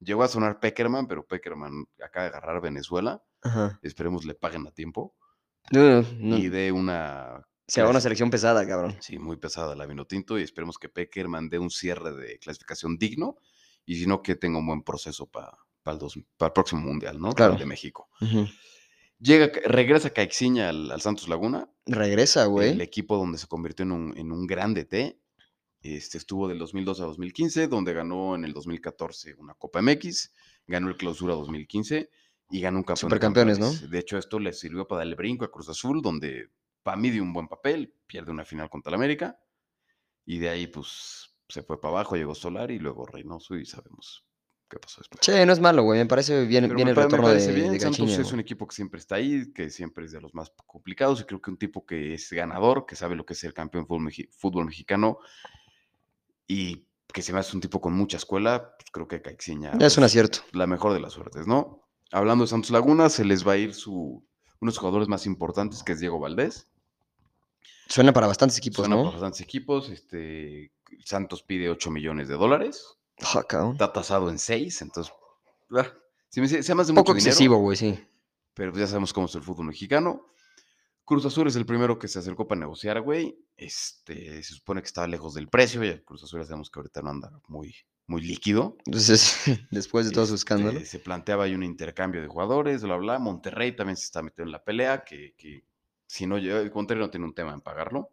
Llegó 0.01 0.23
a 0.25 0.29
sonar 0.29 0.59
Peckerman, 0.61 1.07
pero 1.07 1.25
Peckerman 1.25 1.87
acaba 2.05 2.25
de 2.25 2.31
agarrar 2.31 2.61
Venezuela. 2.61 3.23
Ajá. 3.43 3.79
Esperemos 3.83 4.25
le 4.25 4.35
paguen 4.35 4.67
a 4.67 4.73
tiempo. 4.73 5.15
No, 5.71 6.03
no, 6.03 6.37
Y 6.37 6.49
de 6.49 6.73
una. 6.73 7.47
Se 7.67 7.83
va 7.83 7.89
una 7.89 8.01
selección 8.01 8.31
pesada, 8.31 8.67
cabrón. 8.67 8.97
Sí, 9.01 9.19
muy 9.19 9.37
pesada 9.37 9.75
la 9.75 9.87
Vinotinto. 9.87 10.39
Y 10.39 10.43
esperemos 10.43 10.79
que 10.79 10.89
Peckerman 10.89 11.49
dé 11.49 11.59
un 11.59 11.71
cierre 11.71 12.13
de 12.13 12.39
clasificación 12.39 12.99
digno. 12.99 13.37
Y 13.87 13.97
si 13.97 14.07
no, 14.07 14.23
que 14.23 14.35
tenga 14.35 14.59
un 14.59 14.67
buen 14.67 14.83
proceso 14.83 15.27
para 15.27 15.57
el, 15.87 15.99
el 16.03 16.53
próximo 16.53 16.83
mundial, 16.83 17.21
¿no? 17.21 17.33
Claro. 17.33 17.55
el 17.55 17.59
de 17.59 17.67
México. 17.67 18.09
Llega, 19.19 19.51
regresa 19.67 20.11
Caixinha 20.11 20.69
al, 20.69 20.91
al 20.91 21.01
Santos 21.01 21.29
Laguna. 21.29 21.71
Regresa, 21.87 22.43
el 22.45 22.49
güey. 22.51 22.83
equipo 22.83 23.17
donde 23.17 23.39
se 23.39 23.47
convirtió 23.47 23.85
en 23.85 23.93
un, 23.93 24.19
en 24.19 24.33
un 24.33 24.47
gran 24.47 24.75
DT. 24.75 25.19
Este, 25.83 26.17
estuvo 26.17 26.49
del 26.49 26.59
2002 26.59 27.01
a 27.01 27.05
2015, 27.05 27.69
donde 27.69 27.93
ganó 27.93 28.35
en 28.35 28.45
el 28.45 28.55
2014 28.55 29.35
una 29.35 29.55
Copa 29.55 29.83
MX, 29.83 30.33
ganó 30.67 30.89
el 30.89 30.97
Clausura 30.97 31.35
2015 31.35 32.09
y 32.51 32.61
ganó 32.61 32.79
un 32.79 32.85
campeón. 32.85 32.95
de 32.97 33.01
Supercampeones, 33.01 33.59
¿no? 33.59 33.67
campeones. 33.67 33.91
De 33.91 33.99
hecho, 33.99 34.17
esto 34.17 34.39
le 34.39 34.55
sirvió 34.55 34.89
para 34.89 35.01
darle 35.01 35.15
brinco 35.15 35.45
a 35.45 35.51
Cruz 35.51 35.69
Azul, 35.69 36.01
donde 36.01 36.49
para 36.85 36.97
mí 36.97 37.11
dio 37.11 37.23
un 37.25 37.33
buen 37.33 37.49
papel, 37.49 37.93
pierde 38.07 38.31
una 38.31 38.45
final 38.45 38.71
contra 38.71 38.91
el 38.91 38.95
América 38.95 39.41
y 40.25 40.39
de 40.39 40.51
ahí 40.51 40.69
pues 40.69 41.35
se 41.49 41.63
fue 41.63 41.81
para 41.81 41.95
abajo, 41.95 42.15
llegó 42.15 42.35
Solar 42.35 42.71
y 42.71 42.79
luego 42.79 43.07
Reynoso 43.07 43.57
y 43.57 43.67
sabemos 43.67 44.25
qué 44.69 44.79
pasó 44.79 45.01
después. 45.01 45.21
Che, 45.21 45.45
no 45.45 45.53
es 45.53 45.61
malo, 45.61 45.83
güey. 45.83 45.99
Me 45.99 46.07
parece 46.07 46.45
bien, 46.47 46.65
Pero 46.65 46.77
bien 46.77 46.87
me 46.87 46.91
el 46.91 46.97
retorno 46.97 47.29
de, 47.29 47.53
bien. 47.53 47.73
de 47.73 47.81
Santos 47.81 48.19
es 48.19 48.33
un 48.33 48.41
equipo 48.41 48.67
que 48.69 48.77
siempre 48.77 49.01
está 49.01 49.17
ahí, 49.17 49.53
que 49.53 49.71
siempre 49.71 50.05
es 50.05 50.13
de 50.13 50.21
los 50.21 50.35
más 50.35 50.53
complicados 50.67 51.21
y 51.21 51.25
creo 51.25 51.41
que 51.41 51.51
un 51.51 51.57
tipo 51.57 51.85
que 51.85 52.15
es 52.15 52.31
ganador, 52.31 52.87
que 52.87 52.97
sabe 52.97 53.17
lo 53.17 53.25
que 53.27 53.33
es 53.33 53.39
ser 53.39 53.55
campeón 53.55 53.87
fútbol, 53.87 54.13
fútbol 54.31 54.67
mexicano 54.67 55.19
y 56.47 56.87
que 57.13 57.23
se 57.23 57.33
me 57.33 57.39
hace 57.39 57.57
un 57.57 57.63
tipo 57.63 57.81
con 57.81 57.95
mucha 57.95 58.19
escuela, 58.19 58.75
pues 58.77 58.91
creo 58.91 59.09
que 59.09 59.23
Caixinha 59.23 59.71
Es 59.71 59.75
un 59.75 59.79
pues, 59.79 59.99
acierto. 59.99 60.41
la 60.53 60.67
mejor 60.67 60.93
de 60.93 61.01
las 61.01 61.15
suertes, 61.15 61.47
¿no? 61.47 61.83
Hablando 62.11 62.45
de 62.45 62.49
Santos 62.49 62.71
Laguna, 62.71 63.09
se 63.09 63.25
les 63.25 63.47
va 63.47 63.53
a 63.53 63.57
ir 63.57 63.73
su 63.73 64.27
uno 64.61 64.71
de 64.71 64.75
los 64.75 64.79
jugadores 64.79 65.09
más 65.09 65.27
importantes, 65.27 65.83
que 65.83 65.93
es 65.93 66.01
Diego 66.01 66.19
Valdés. 66.19 66.69
Suena 67.89 68.13
para 68.13 68.27
bastantes 68.27 68.59
equipos, 68.59 68.87
Suena 68.87 68.97
¿no? 68.97 69.03
por 69.03 69.13
bastantes 69.13 69.41
equipos. 69.41 69.91
Este, 69.91 70.73
Santos 71.05 71.43
pide 71.43 71.69
8 71.71 71.91
millones 71.91 72.29
de 72.29 72.35
dólares. 72.35 72.97
Cabrón. 73.49 73.73
Está 73.73 73.93
tasado 73.93 74.29
en 74.31 74.39
6, 74.39 74.83
entonces. 74.83 75.13
ah, 75.77 75.93
se 76.29 76.41
me 76.41 76.47
hace 76.47 76.63
se 76.63 76.75
me 76.75 76.83
hace 76.83 76.91
Un 76.93 76.97
poco 76.97 77.13
mucho 77.13 77.27
excesivo, 77.27 77.59
güey, 77.59 77.77
sí. 77.77 77.99
pero 78.55 78.73
pues 78.73 78.81
ya 78.81 78.87
sabemos 78.89 79.13
cómo 79.13 79.27
es 79.27 79.35
el 79.35 79.43
fútbol 79.43 79.67
mexicano. 79.67 80.27
Cruz 81.05 81.25
Azul 81.27 81.47
es 81.47 81.57
el 81.57 81.67
primero 81.67 81.99
que 81.99 82.09
se 82.09 82.19
acercó 82.19 82.49
para 82.49 82.61
negociar, 82.61 83.01
güey. 83.03 83.39
Este, 83.57 84.43
se 84.43 84.55
supone 84.55 84.81
que 84.81 84.87
estaba 84.87 85.07
lejos 85.07 85.35
del 85.35 85.49
precio. 85.49 85.85
Y 85.85 86.01
Cruz 86.03 86.25
Azul 86.25 86.41
ya 86.41 86.47
sabemos 86.47 86.71
que 86.71 86.79
ahorita 86.81 87.03
no 87.03 87.11
anda 87.11 87.31
muy, 87.47 87.75
muy 88.07 88.23
líquido. 88.23 88.79
Entonces, 88.87 89.37
después 89.71 90.07
de 90.07 90.13
todo 90.13 90.25
su 90.25 90.35
Este, 90.35 90.55
escándalo. 90.55 90.81
Se 90.81 90.99
planteaba 90.99 91.45
ahí 91.45 91.55
un 91.55 91.63
intercambio 91.63 92.23
de 92.23 92.29
jugadores, 92.29 92.83
bla, 92.83 92.97
bla. 92.97 93.19
Monterrey 93.19 93.77
también 93.77 93.99
se 93.99 94.05
está 94.07 94.23
metiendo 94.23 94.49
en 94.49 94.53
la 94.53 94.65
pelea, 94.65 95.05
que, 95.05 95.35
que 95.37 95.67
si 96.07 96.27
no, 96.27 96.39
llega- 96.39 96.69
Monterrey 96.75 97.03
no 97.03 97.11
tiene 97.11 97.27
un 97.27 97.35
tema 97.35 97.53
en 97.53 97.61
pagarlo. 97.61 98.11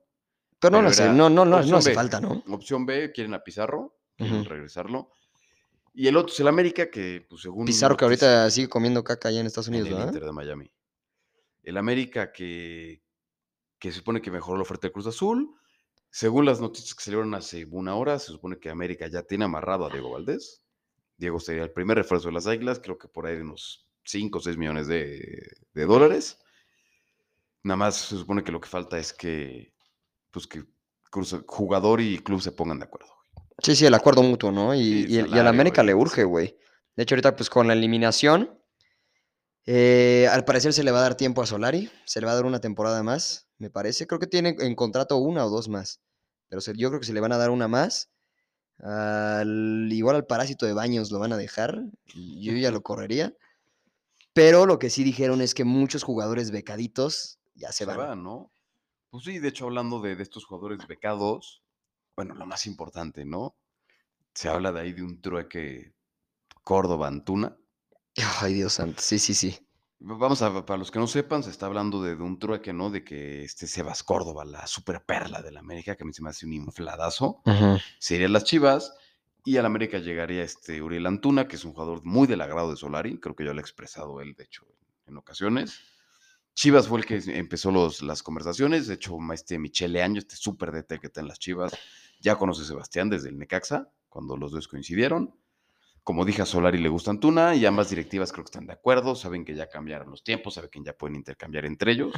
Pero 0.59 0.81
no, 0.81 0.89
pero 0.89 1.03
era 1.03 1.13
no, 1.13 1.29
no, 1.29 1.43
no, 1.45 1.61
no 1.63 1.77
hace 1.77 1.89
B. 1.89 1.95
falta, 1.95 2.21
¿no? 2.21 2.43
Opción 2.49 2.85
B, 2.85 3.11
quieren 3.11 3.33
a 3.33 3.43
Pizarro, 3.43 3.97
quieren 4.15 4.45
regresarlo. 4.45 5.11
Y 5.93 6.07
el 6.07 6.15
otro 6.15 6.31
es 6.33 6.39
el 6.39 6.47
América, 6.47 6.89
que 6.89 7.25
pues 7.27 7.41
según... 7.41 7.65
Pizarro 7.65 7.97
que 7.97 8.05
ahorita 8.05 8.49
sigue 8.51 8.69
comiendo 8.69 9.03
caca 9.03 9.29
allá 9.29 9.39
en 9.41 9.47
Estados 9.47 9.67
en 9.67 9.73
Unidos, 9.73 9.89
el 9.89 9.95
¿verdad? 9.95 10.07
Inter 10.13 10.25
de 10.25 10.31
Miami. 10.31 10.71
El 11.63 11.77
América 11.77 12.31
que, 12.31 13.01
que 13.79 13.91
se 13.91 13.97
supone 13.97 14.21
que 14.21 14.31
mejoró 14.31 14.57
la 14.57 14.61
oferta 14.63 14.87
de 14.87 14.93
Cruz 14.93 15.07
Azul. 15.07 15.53
Según 16.09 16.45
las 16.45 16.61
noticias 16.61 16.93
que 16.93 17.03
salieron 17.03 17.33
hace 17.33 17.65
una 17.69 17.95
hora, 17.95 18.19
se 18.19 18.27
supone 18.27 18.57
que 18.59 18.69
América 18.69 19.07
ya 19.07 19.23
tiene 19.23 19.45
amarrado 19.45 19.85
a 19.85 19.89
Diego 19.89 20.11
Valdés. 20.11 20.61
Diego 21.17 21.39
sería 21.39 21.63
el 21.63 21.71
primer 21.71 21.97
refuerzo 21.97 22.27
de 22.29 22.33
las 22.35 22.47
Águilas, 22.47 22.79
creo 22.83 22.97
que 22.97 23.07
por 23.07 23.25
ahí 23.25 23.35
de 23.35 23.41
unos 23.43 23.87
5 24.05 24.37
o 24.37 24.41
6 24.41 24.57
millones 24.57 24.87
de, 24.87 25.49
de 25.73 25.85
dólares. 25.85 26.39
Nada 27.63 27.77
más 27.77 27.95
se 27.95 28.17
supone 28.17 28.43
que 28.43 28.51
lo 28.51 28.59
que 28.59 28.67
falta 28.69 28.97
es 28.97 29.13
que, 29.13 29.73
pues 30.31 30.47
que 30.47 30.63
jugador 31.47 32.01
y 32.01 32.19
club 32.19 32.41
se 32.41 32.51
pongan 32.51 32.79
de 32.79 32.85
acuerdo. 32.85 33.09
Sí, 33.61 33.75
sí, 33.75 33.85
el 33.85 33.93
acuerdo 33.93 34.23
mutuo, 34.23 34.51
¿no? 34.51 34.73
Y, 34.73 34.79
Sí, 34.79 35.05
y, 35.09 35.17
al 35.19 35.25
salario, 35.29 35.49
América 35.49 35.83
le 35.83 35.93
urge, 35.93 36.23
güey. 36.23 36.57
De 36.95 37.03
hecho, 37.03 37.13
ahorita, 37.15 37.35
pues 37.35 37.49
con 37.49 37.67
la 37.67 37.73
eliminación, 37.73 38.59
eh, 39.65 40.27
al 40.31 40.43
parecer 40.45 40.73
se 40.73 40.83
le 40.83 40.91
va 40.91 40.99
a 40.99 41.03
dar 41.03 41.15
tiempo 41.15 41.41
a 41.41 41.45
Solari. 41.45 41.91
Se 42.05 42.19
le 42.19 42.25
va 42.25 42.31
a 42.31 42.35
dar 42.35 42.45
una 42.45 42.59
temporada 42.59 43.03
más, 43.03 43.47
me 43.59 43.69
parece. 43.69 44.07
Creo 44.07 44.19
que 44.19 44.27
tiene 44.27 44.55
en 44.59 44.75
contrato 44.75 45.17
una 45.17 45.45
o 45.45 45.49
dos 45.49 45.69
más. 45.69 46.01
Pero 46.49 46.61
se- 46.61 46.75
yo 46.75 46.89
creo 46.89 46.99
que 46.99 47.05
se 47.05 47.13
le 47.13 47.19
van 47.19 47.31
a 47.31 47.37
dar 47.37 47.51
una 47.51 47.67
más. 47.67 48.09
Al- 48.79 49.89
igual 49.91 50.15
al 50.15 50.25
parásito 50.25 50.65
de 50.65 50.73
Baños 50.73 51.11
lo 51.11 51.19
van 51.19 51.33
a 51.33 51.37
dejar. 51.37 51.83
Yo 52.15 52.53
ya 52.53 52.71
lo 52.71 52.81
correría. 52.81 53.33
Pero 54.33 54.65
lo 54.65 54.79
que 54.79 54.89
sí 54.89 55.03
dijeron 55.03 55.41
es 55.41 55.53
que 55.53 55.65
muchos 55.65 56.03
jugadores 56.03 56.51
becaditos 56.51 57.37
ya 57.61 57.71
se, 57.71 57.79
Se 57.79 57.85
van. 57.85 57.97
van, 57.97 58.23
¿no? 58.23 58.51
Pues 59.09 59.23
sí, 59.25 59.39
de 59.39 59.49
hecho, 59.49 59.65
hablando 59.65 59.99
de, 60.01 60.15
de 60.15 60.23
estos 60.23 60.45
jugadores 60.45 60.85
becados, 60.87 61.63
bueno, 62.15 62.33
lo 62.35 62.45
más 62.45 62.65
importante, 62.65 63.25
¿no? 63.25 63.55
Se 64.33 64.49
habla 64.49 64.71
de 64.71 64.79
ahí 64.81 64.93
de 64.93 65.03
un 65.03 65.21
trueque 65.21 65.93
Córdoba-Antuna. 66.63 67.57
Ay, 68.41 68.53
Dios 68.55 68.73
santo. 68.73 69.01
Sí, 69.01 69.19
sí, 69.19 69.33
sí. 69.33 69.57
Vamos 69.99 70.41
a, 70.41 70.65
para 70.65 70.77
los 70.79 70.89
que 70.89 70.99
no 70.99 71.05
sepan, 71.07 71.43
se 71.43 71.51
está 71.51 71.67
hablando 71.67 72.01
de, 72.01 72.15
de 72.15 72.23
un 72.23 72.39
trueque, 72.39 72.73
¿no? 72.73 72.89
De 72.89 73.03
que 73.03 73.43
este 73.43 73.67
Sebas 73.67 74.01
Córdoba, 74.03 74.45
la 74.45 74.65
super 74.65 75.03
perla 75.05 75.41
del 75.41 75.57
América, 75.57 75.95
que 75.95 76.03
a 76.03 76.07
mí 76.07 76.13
se 76.13 76.23
me 76.23 76.29
hace 76.29 76.45
un 76.45 76.53
infladazo, 76.53 77.41
Ujú. 77.45 77.77
sería 77.99 78.27
las 78.29 78.43
Chivas. 78.43 78.93
Y 79.43 79.57
al 79.57 79.65
América 79.65 79.97
llegaría 79.97 80.43
este 80.43 80.81
Uriel 80.83 81.07
Antuna, 81.07 81.47
que 81.47 81.55
es 81.55 81.65
un 81.65 81.73
jugador 81.73 82.03
muy 82.03 82.27
del 82.27 82.41
agrado 82.41 82.69
de 82.69 82.77
Solari. 82.77 83.19
Creo 83.19 83.35
que 83.35 83.43
ya 83.43 83.53
lo 83.53 83.57
ha 83.57 83.61
expresado 83.61 84.21
él, 84.21 84.35
de 84.35 84.43
hecho, 84.43 84.67
en 85.07 85.17
ocasiones. 85.17 85.79
Chivas 86.53 86.87
fue 86.87 86.99
el 86.99 87.05
que 87.05 87.21
empezó 87.37 87.71
los, 87.71 88.01
las 88.01 88.23
conversaciones. 88.23 88.87
De 88.87 88.95
hecho, 88.95 89.17
este 89.33 89.57
Michele 89.57 90.03
Año, 90.03 90.19
este 90.19 90.35
súper 90.35 90.71
DT 90.71 90.99
que 90.99 91.07
está 91.07 91.21
en 91.21 91.27
las 91.27 91.39
Chivas, 91.39 91.73
ya 92.19 92.35
conoce 92.35 92.61
a 92.63 92.65
Sebastián 92.65 93.09
desde 93.09 93.29
el 93.29 93.37
Necaxa, 93.37 93.89
cuando 94.09 94.37
los 94.37 94.51
dos 94.51 94.67
coincidieron. 94.67 95.35
Como 96.03 96.25
dije, 96.25 96.41
a 96.41 96.45
Solari 96.45 96.79
le 96.79 96.89
gusta 96.89 97.11
Antuna 97.11 97.55
y 97.55 97.65
ambas 97.65 97.89
directivas 97.89 98.31
creo 98.31 98.43
que 98.43 98.49
están 98.49 98.67
de 98.67 98.73
acuerdo. 98.73 99.15
Saben 99.15 99.45
que 99.45 99.55
ya 99.55 99.69
cambiaron 99.69 100.09
los 100.09 100.23
tiempos, 100.23 100.55
saben 100.55 100.69
que 100.71 100.81
ya 100.83 100.93
pueden 100.93 101.15
intercambiar 101.15 101.65
entre 101.65 101.91
ellos. 101.91 102.11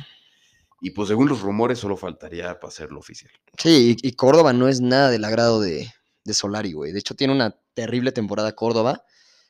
Y 0.82 0.92
pues 0.92 1.10
según 1.10 1.30
los 1.30 1.42
rumores, 1.42 1.80
solo 1.80 1.96
faltaría 1.96 2.60
para 2.60 2.70
hacerlo 2.70 3.00
oficial. 3.00 3.32
Sí, 3.58 3.96
y, 4.02 4.14
Córdoba 4.14 4.52
no 4.54 4.68
es 4.68 4.82
nada 4.82 5.10
del 5.10 5.24
agrado 5.24 5.62
de, 5.62 5.90
de 6.24 6.34
Solari, 6.34 6.74
güey. 6.74 6.92
De 6.92 7.00
hecho, 7.00 7.16
tiene 7.16 7.34
una 7.34 7.58
terrible 7.74 8.12
temporada 8.12 8.54
Córdoba. 8.54 9.04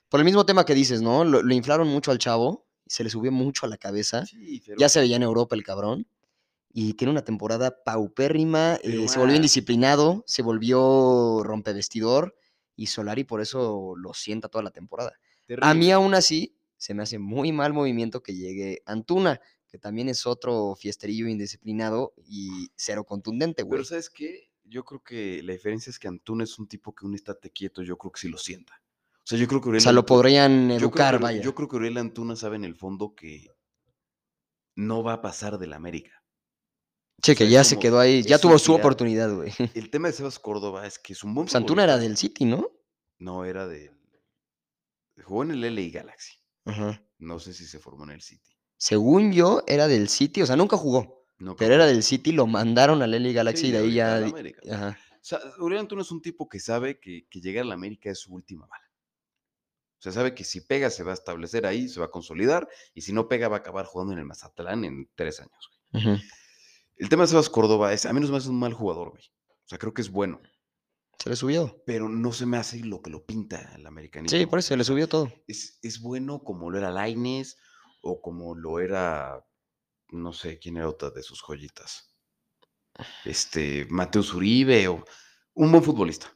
Por 0.09 0.19
el 0.19 0.25
mismo 0.25 0.45
tema 0.45 0.65
que 0.65 0.75
dices, 0.75 1.01
¿no? 1.01 1.23
Lo 1.23 1.53
inflaron 1.53 1.87
mucho 1.87 2.11
al 2.11 2.19
chavo, 2.19 2.67
se 2.93 3.03
le 3.03 3.09
subió 3.09 3.31
mucho 3.31 3.65
a 3.65 3.69
la 3.69 3.77
cabeza. 3.77 4.23
Sí, 4.27 4.61
pero 4.63 4.77
Ya 4.77 4.87
se 4.87 4.99
veía 4.99 5.15
en 5.15 5.23
Europa 5.23 5.55
el 5.55 5.63
cabrón. 5.63 6.05
Y 6.71 6.93
tiene 6.93 7.09
una 7.09 7.23
temporada 7.23 7.83
paupérrima. 7.83 8.75
Eh, 8.83 9.07
se 9.07 9.17
volvió 9.17 9.35
indisciplinado, 9.35 10.23
se 10.27 10.43
volvió 10.43 11.41
rompevestidor. 11.43 12.35
Y 12.75 12.85
Solari 12.85 13.23
por 13.23 13.41
eso 13.41 13.95
lo 13.97 14.13
sienta 14.13 14.47
toda 14.47 14.63
la 14.63 14.69
temporada. 14.69 15.13
A 15.61 15.73
mí 15.73 15.91
aún 15.91 16.13
así 16.13 16.55
se 16.77 16.93
me 16.93 17.01
hace 17.01 17.17
muy 17.17 17.51
mal 17.51 17.73
movimiento 17.73 18.21
que 18.21 18.35
llegue 18.35 18.83
Antuna, 18.85 19.41
que 19.67 19.79
también 19.79 20.07
es 20.07 20.27
otro 20.27 20.75
fiesterillo 20.75 21.27
indisciplinado 21.27 22.13
y 22.27 22.69
cero 22.75 23.05
contundente, 23.05 23.63
güey. 23.63 23.71
Pero 23.71 23.85
¿sabes 23.85 24.11
qué? 24.11 24.51
Yo 24.65 24.85
creo 24.85 25.03
que 25.03 25.41
la 25.41 25.53
diferencia 25.53 25.89
es 25.89 25.97
que 25.97 26.07
Antuna 26.07 26.43
es 26.43 26.59
un 26.59 26.67
tipo 26.67 26.93
que 26.93 27.07
un 27.07 27.15
estate 27.15 27.49
quieto, 27.49 27.81
yo 27.81 27.97
creo 27.97 28.11
que 28.11 28.19
sí 28.19 28.29
lo 28.29 28.37
sienta. 28.37 28.82
O 29.23 29.25
sea, 29.25 29.37
yo 29.39 29.47
creo 29.47 29.61
que 29.61 29.67
O 29.67 29.69
Uriel 29.69 29.81
sea, 29.81 29.91
lo 29.93 30.05
podrían 30.05 30.69
yo 30.69 30.75
educar, 30.75 31.17
que- 31.17 31.23
vaya. 31.23 31.41
Yo 31.41 31.55
creo 31.55 31.67
que 31.69 31.75
Uriel 31.77 31.97
Antuna 31.97 32.35
sabe 32.35 32.57
en 32.57 32.65
el 32.65 32.75
fondo 32.75 33.15
que 33.15 33.47
no 34.75 35.03
va 35.03 35.13
a 35.13 35.21
pasar 35.21 35.57
del 35.57 35.73
América. 35.73 36.11
Che, 37.21 37.31
o 37.31 37.35
que 37.35 37.45
sea, 37.45 37.51
ya 37.51 37.63
se 37.63 37.79
quedó 37.79 37.99
ahí, 37.99 38.21
ya 38.23 38.37
tuvo 38.37 38.59
su 38.59 38.73
oportunidad, 38.73 39.33
güey. 39.33 39.51
El 39.75 39.89
tema 39.89 40.09
de 40.09 40.13
Sebas 40.13 40.39
Córdoba 40.39 40.85
es 40.85 40.99
que 40.99 41.13
es 41.13 41.23
un 41.23 41.33
buen 41.33 41.45
Pues 41.45 41.55
Antuna 41.55 41.83
era 41.85 41.97
del 41.97 42.17
City, 42.17 42.43
¿no? 42.45 42.69
No, 43.19 43.45
era 43.45 43.65
del... 43.67 43.91
Jugó 45.23 45.43
en 45.43 45.51
el 45.51 45.61
LA 45.75 45.89
Galaxy. 45.91 46.33
Ajá. 46.65 47.01
No 47.19 47.39
sé 47.39 47.53
si 47.53 47.65
se 47.65 47.79
formó 47.79 48.03
en 48.03 48.09
el 48.11 48.21
City. 48.21 48.51
Según 48.75 49.31
yo, 49.31 49.63
era 49.67 49.87
del 49.87 50.09
City, 50.09 50.41
o 50.41 50.45
sea, 50.45 50.57
nunca 50.57 50.75
jugó, 50.75 51.25
No, 51.37 51.55
pero 51.55 51.73
era 51.75 51.85
del 51.85 52.03
City, 52.03 52.33
lo 52.33 52.45
mandaron 52.47 53.01
al 53.01 53.11
LA 53.11 53.31
Galaxy 53.31 53.61
Sí, 53.61 53.67
y 53.67 53.71
de 53.71 53.77
ahí 53.77 53.93
ya... 53.93 54.17
América. 54.17 54.59
Ajá. 54.69 54.97
O 55.13 55.25
sea, 55.25 55.39
Uriel 55.59 55.79
Antuna 55.81 56.01
es 56.01 56.11
un 56.11 56.21
tipo 56.21 56.49
que 56.49 56.59
sabe 56.59 56.99
que, 56.99 57.25
que 57.29 57.39
llegar 57.39 57.63
a 57.63 57.67
la 57.67 57.75
América 57.75 58.09
es 58.09 58.19
su 58.19 58.33
última 58.33 58.65
bala. 58.67 58.82
O 60.03 60.09
sea, 60.11 60.11
sabe 60.11 60.35
que 60.35 60.43
si 60.43 60.59
pega 60.59 60.89
se 60.89 61.03
va 61.03 61.11
a 61.11 61.13
establecer 61.13 61.65
ahí, 61.65 61.87
se 61.87 62.01
va 62.01 62.07
a 62.07 62.11
consolidar, 62.11 62.67
y 62.93 63.01
si 63.03 63.13
no 63.13 63.29
pega 63.29 63.47
va 63.47 63.55
a 63.55 63.59
acabar 63.59 63.85
jugando 63.85 64.11
en 64.11 64.19
el 64.19 64.25
Mazatlán 64.25 64.83
en 64.83 65.09
tres 65.15 65.39
años. 65.39 65.71
güey. 65.93 66.21
El 66.97 67.07
tema 67.07 67.23
de 67.23 67.29
Sebas 67.29 67.49
Córdoba 67.49 67.93
es, 67.93 68.05
a 68.05 68.11
mí 68.11 68.19
no 68.19 68.25
se 68.25 68.31
me 68.33 68.37
hace 68.37 68.49
un 68.49 68.59
mal 68.59 68.73
jugador, 68.73 69.11
güey. 69.11 69.23
O 69.23 69.67
sea, 69.67 69.77
creo 69.77 69.93
que 69.93 70.01
es 70.01 70.09
bueno, 70.11 70.41
Se 71.19 71.29
le 71.29 71.37
subió. 71.37 71.81
pero 71.85 72.09
no 72.09 72.33
se 72.33 72.45
me 72.45 72.57
hace 72.57 72.79
lo 72.79 73.01
que 73.01 73.11
lo 73.11 73.25
pinta 73.25 73.71
el 73.75 73.87
americanismo. 73.87 74.37
Sí, 74.37 74.45
por 74.45 74.59
eso 74.59 74.67
se 74.69 74.77
le 74.77 74.83
subió 74.83 75.07
todo. 75.07 75.31
Es, 75.47 75.79
es 75.81 76.01
bueno 76.01 76.43
como 76.43 76.69
lo 76.69 76.77
era 76.77 76.91
Laines 76.91 77.55
o 78.01 78.21
como 78.21 78.55
lo 78.55 78.81
era, 78.81 79.45
no 80.09 80.33
sé, 80.33 80.59
quién 80.59 80.75
era 80.75 80.89
otra 80.89 81.11
de 81.11 81.23
sus 81.23 81.41
joyitas. 81.41 82.13
Este, 83.23 83.87
Mateus 83.89 84.33
Uribe 84.33 84.87
o 84.89 85.05
un 85.53 85.71
buen 85.71 85.83
futbolista. 85.83 86.27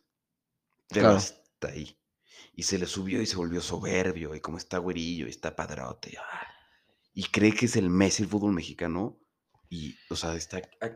Pero 0.87 1.01
Claro. 1.01 1.17
hasta 1.17 1.67
ahí. 1.67 1.99
Y 2.57 2.63
se 2.63 2.77
le 2.79 2.87
subió 2.87 3.21
y 3.21 3.25
se 3.27 3.35
volvió 3.37 3.61
soberbio 3.61 4.33
y 4.35 4.41
como 4.41 4.57
está 4.57 4.79
güerillo 4.79 5.27
y 5.27 5.29
está 5.29 5.55
padrote. 5.55 6.17
ah, 6.19 6.47
Y 7.13 7.25
cree 7.25 7.53
que 7.53 7.67
es 7.67 7.75
el 7.77 7.89
Messi 7.89 8.23
del 8.23 8.31
fútbol 8.31 8.51
mexicano. 8.51 9.17
Y, 9.69 9.95
o 10.09 10.15
sea, 10.15 10.33
está 10.35 10.57
a 10.81 10.89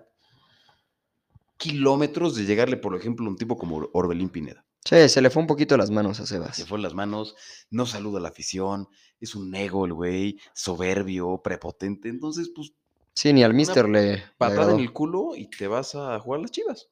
kilómetros 1.57 2.35
de 2.35 2.45
llegarle, 2.45 2.77
por 2.77 2.95
ejemplo, 2.95 3.25
a 3.25 3.29
un 3.29 3.37
tipo 3.37 3.57
como 3.57 3.87
Orbelín 3.93 4.29
Pineda. 4.29 4.65
Sí, 4.83 5.07
se 5.09 5.21
le 5.21 5.29
fue 5.29 5.41
un 5.43 5.47
poquito 5.47 5.77
las 5.77 5.91
manos 5.91 6.19
a 6.19 6.25
Se 6.25 6.33
Sebas. 6.35 6.65
fue 6.65 6.77
en 6.79 6.81
las 6.81 6.95
manos, 6.95 7.35
no 7.69 7.85
saluda 7.85 8.17
a 8.17 8.21
la 8.21 8.29
afición, 8.29 8.87
es 9.19 9.35
un 9.35 9.53
ego 9.53 9.85
el 9.85 9.93
güey, 9.93 10.39
soberbio, 10.55 11.41
prepotente. 11.43 12.09
Entonces, 12.09 12.51
pues, 12.55 12.73
Sí, 13.13 13.33
ni 13.33 13.43
al 13.43 13.53
Mister 13.53 13.87
le, 13.89 14.23
patada 14.37 14.73
en 14.73 14.79
el 14.79 14.93
culo 14.93 15.35
y 15.35 15.49
te 15.49 15.67
vas 15.67 15.93
a 15.95 16.17
jugar 16.19 16.39
las 16.41 16.49
chivas. 16.51 16.89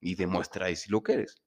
y 0.00 0.14
demuestra 0.14 0.66
ahí 0.66 0.76
si 0.76 0.88
lo 0.90 1.02
que 1.02 1.12
eres. 1.14 1.42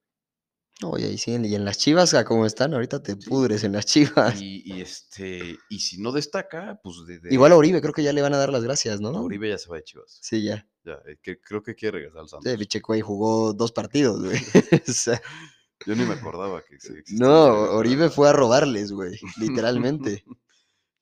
Oye, 0.84 1.06
ahí 1.08 1.18
sí, 1.18 1.32
y 1.32 1.56
en 1.56 1.66
las 1.66 1.78
chivas, 1.78 2.16
como 2.26 2.46
están, 2.46 2.74
ahorita 2.74 3.02
te 3.04 3.16
pudres 3.16 3.64
en 3.64 3.74
las 3.74 3.86
chivas. 3.86 4.40
Y, 4.42 4.62
y, 4.66 4.82
este, 4.82 5.58
y 5.70 5.80
si 5.80 6.02
no 6.02 6.12
destaca, 6.12 6.80
pues 6.84 6.98
de, 7.08 7.20
de- 7.20 7.34
Igual 7.34 7.52
a 7.52 7.58
Oribe, 7.58 7.82
creo 7.82 7.94
que 7.94 8.04
ya 8.04 8.14
le 8.14 8.22
van 8.22 8.34
a 8.34 8.38
dar 8.38 8.52
las 8.52 8.64
gracias, 8.64 9.00
¿no? 9.02 9.10
a 9.10 9.22
Uribe 9.22 9.50
ya 9.50 9.58
se 9.58 9.70
va 9.70 9.78
de 9.78 9.84
Chivas. 9.84 10.20
Sí, 10.22 10.44
ya. 10.44 10.68
Ya, 10.84 10.94
eh, 11.08 11.18
que, 11.22 11.40
creo 11.40 11.62
que 11.62 11.76
quiere 11.76 11.98
regresar 12.00 12.22
al 12.22 12.28
Santos. 12.30 12.52
Sí, 12.52 12.58
pinche 12.58 12.80
güey 12.80 13.02
jugó 13.02 13.54
dos 13.54 13.72
partidos, 13.72 14.24
güey. 14.24 14.38
O 14.88 14.92
sea, 14.92 15.22
Yo 15.86 15.96
ni 15.96 16.04
me 16.06 16.14
acordaba 16.16 16.62
que 16.64 16.80
sí 16.80 16.94
existía 16.98 17.20
no, 17.26 17.46
Oribe 17.76 18.10
fue 18.10 18.30
a 18.30 18.34
robarles, 18.34 18.92
güey, 18.92 19.20
literalmente. 19.38 20.24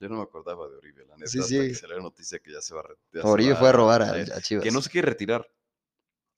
Yo 0.02 0.08
no 0.10 0.16
me 0.18 0.24
acordaba 0.24 0.68
de 0.70 0.76
Oribe, 0.78 1.06
la 1.06 1.16
neta. 1.18 1.30
Sí, 1.30 1.40
hasta 1.40 1.50
sí. 1.50 1.58
que 1.60 1.76
salió 1.76 1.98
la 1.98 2.04
noticia 2.04 2.40
que 2.40 2.52
ya 2.54 2.62
se 2.62 2.74
va 2.74 2.80
a 2.82 2.84
re- 2.84 2.96
ya 3.14 3.22
se 3.22 3.28
Oribe 3.28 3.56
fue 3.56 3.70
a 3.70 3.72
robar 3.74 4.02
a 4.02 4.42
Chivas. 4.42 4.64
Que 4.64 4.72
no 4.72 4.82
se 4.82 4.90
quiere 4.90 5.08
retirar. 5.10 5.46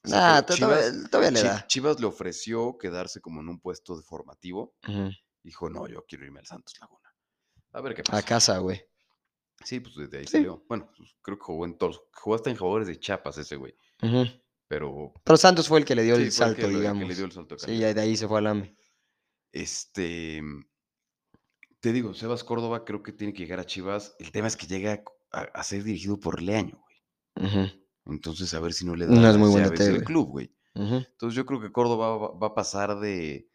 Nah, 0.03 0.41
to- 0.41 0.55
todavía, 0.55 1.31
le 1.31 1.43
da. 1.43 1.67
Chivas 1.67 1.99
le 1.99 2.07
ofreció 2.07 2.77
quedarse 2.79 3.21
como 3.21 3.41
en 3.41 3.49
un 3.49 3.59
puesto 3.59 3.95
de 3.95 4.03
formativo. 4.03 4.75
Dijo, 5.43 5.69
no, 5.69 5.87
yo 5.87 6.05
quiero 6.07 6.25
irme 6.25 6.39
al 6.39 6.45
Santos 6.47 6.75
Laguna. 6.79 7.09
A 7.73 7.81
ver 7.81 7.93
qué 7.95 8.03
pasa. 8.03 8.17
A 8.17 8.21
casa, 8.23 8.57
güey. 8.59 8.83
Sí, 9.63 9.79
pues 9.79 9.95
desde 9.95 10.17
ahí 10.17 10.25
Sí. 10.25 10.31
salió. 10.33 10.63
Bueno, 10.67 10.91
pues, 10.97 11.15
creo 11.21 11.37
que 11.37 11.43
jugó 11.43 11.65
en 11.65 11.77
todos. 11.77 12.01
Jugó 12.13 12.35
hasta 12.35 12.49
en 12.49 12.57
jugadores 12.57 12.87
de 12.87 12.99
Chiapas 12.99 13.37
ese 13.37 13.55
güey. 13.55 13.75
Pero. 14.67 15.13
Pero 15.23 15.37
Santos 15.37 15.67
fue 15.67 15.79
el 15.79 15.85
que 15.85 15.93
le 15.95 16.03
dio 16.03 16.15
sí, 16.15 16.23
el 16.23 16.31
salto, 16.31 16.55
que, 16.55 16.61
le- 16.63 16.69
que 16.73 16.77
digamos. 16.79 17.07
le 17.07 17.15
dio 17.15 17.25
el 17.25 17.31
salto 17.31 17.55
de 17.55 17.61
Sí, 17.61 17.77
ya 17.77 17.93
de 17.93 18.01
ahí 18.01 18.17
se 18.17 18.27
fue 18.27 18.39
al 18.39 18.47
AME. 18.47 18.75
Este. 19.51 20.41
Te 21.79 21.91
digo, 21.93 22.13
Sebas 22.13 22.43
Córdoba 22.43 22.85
creo 22.85 23.01
que 23.03 23.11
tiene 23.11 23.33
que 23.33 23.43
llegar 23.43 23.59
a 23.59 23.65
Chivas. 23.65 24.15
El 24.19 24.31
tema 24.31 24.47
es 24.47 24.55
que 24.55 24.67
llega 24.67 25.03
a, 25.31 25.41
a 25.41 25.63
ser 25.63 25.83
dirigido 25.83 26.19
por 26.19 26.41
Leaño, 26.41 26.79
güey. 26.79 27.47
Ujú, 27.67 27.80
Entonces, 28.11 28.53
a 28.53 28.59
ver 28.59 28.73
si 28.73 28.85
no 28.85 28.95
le 28.95 29.05
da 29.07 29.13
No 29.13 29.29
es 29.29 29.37
muy 29.37 29.49
buen 29.49 29.63
llaves 29.63 29.79
DT, 29.79 29.83
del 29.85 29.93
güey. 29.95 30.05
club, 30.05 30.27
güey. 30.29 30.55
Entonces, 30.75 31.35
yo 31.35 31.45
creo 31.45 31.59
que 31.59 31.71
Córdoba 31.71 32.17
va, 32.17 32.31
va 32.37 32.47
a 32.47 32.53
pasar 32.55 32.99
de, 32.99 33.49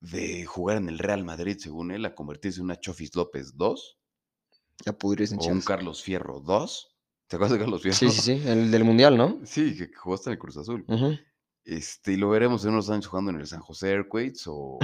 de 0.00 0.44
jugar 0.46 0.78
en 0.78 0.88
el 0.88 0.98
Real 0.98 1.24
Madrid, 1.24 1.56
según 1.58 1.90
él, 1.90 2.04
a 2.06 2.14
convertirse 2.14 2.58
en 2.60 2.64
una 2.64 2.80
Chofis 2.80 3.14
López 3.14 3.56
2 3.56 3.98
Ya 4.86 4.92
pudrirse 4.92 5.34
en 5.34 5.40
o 5.40 5.44
un. 5.44 5.60
Carlos 5.60 6.02
Fierro 6.02 6.40
2. 6.40 6.88
¿Te 7.26 7.36
acuerdas 7.36 7.52
de 7.58 7.64
Carlos 7.64 7.82
Fierro? 7.82 7.96
Sí, 7.96 8.10
sí, 8.10 8.20
sí. 8.38 8.42
El 8.48 8.70
del 8.70 8.84
Mundial, 8.84 9.16
¿no? 9.16 9.40
Sí, 9.44 9.76
que 9.76 9.90
jugó 9.94 10.14
hasta 10.14 10.30
en 10.30 10.32
el 10.34 10.38
Cruz 10.38 10.56
Azul. 10.56 10.84
Este, 11.64 12.12
y 12.14 12.16
lo 12.16 12.28
veremos 12.30 12.64
en 12.64 12.72
unos 12.72 12.90
años 12.90 13.06
jugando 13.06 13.30
en 13.30 13.38
el 13.40 13.46
San 13.46 13.60
José 13.60 13.90
Airquates 13.90 14.46
o, 14.48 14.78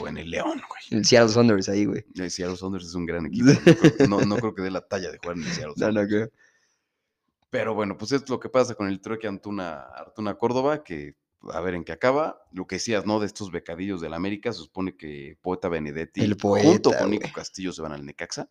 o 0.00 0.08
en 0.08 0.16
el 0.18 0.30
León, 0.30 0.60
güey. 0.68 0.82
El 1.00 1.04
Seattle 1.04 1.32
Saunders 1.32 1.68
ahí, 1.68 1.84
güey. 1.84 2.04
El 2.14 2.30
Seattle 2.30 2.56
Sounders 2.56 2.86
es 2.86 2.94
un 2.94 3.06
gran 3.06 3.26
equipo. 3.26 3.46
No 3.46 3.60
creo, 3.60 4.08
no- 4.08 4.20
no 4.24 4.36
creo 4.36 4.54
que 4.54 4.62
dé 4.62 4.70
la 4.70 4.80
talla 4.86 5.10
de 5.10 5.18
jugar 5.18 5.36
en 5.36 5.42
el 5.44 5.48
Seattle 5.52 5.74
No, 5.76 5.86
no 5.88 5.92
Sounders. 5.92 6.08
creo. 6.08 6.30
Pero 7.52 7.74
bueno, 7.74 7.98
pues 7.98 8.12
es 8.12 8.26
lo 8.30 8.40
que 8.40 8.48
pasa 8.48 8.74
con 8.74 8.88
el 8.88 9.02
trueque 9.02 9.28
Antuna, 9.28 9.84
Antuna 9.94 10.36
Córdoba, 10.36 10.82
que 10.82 11.16
a 11.52 11.60
ver 11.60 11.74
en 11.74 11.84
qué 11.84 11.92
acaba. 11.92 12.42
Lo 12.50 12.66
que 12.66 12.76
decías, 12.76 13.04
¿no? 13.04 13.20
De 13.20 13.26
estos 13.26 13.50
becadillos 13.50 14.00
del 14.00 14.14
América, 14.14 14.54
se 14.54 14.60
supone 14.60 14.96
que 14.96 15.36
Poeta 15.42 15.68
Benedetti 15.68 16.22
El 16.22 16.40
junto 16.40 16.92
con 16.96 17.10
Nico. 17.10 17.28
Castillo 17.34 17.70
se 17.74 17.82
van 17.82 17.92
al 17.92 18.06
Necaxa. 18.06 18.48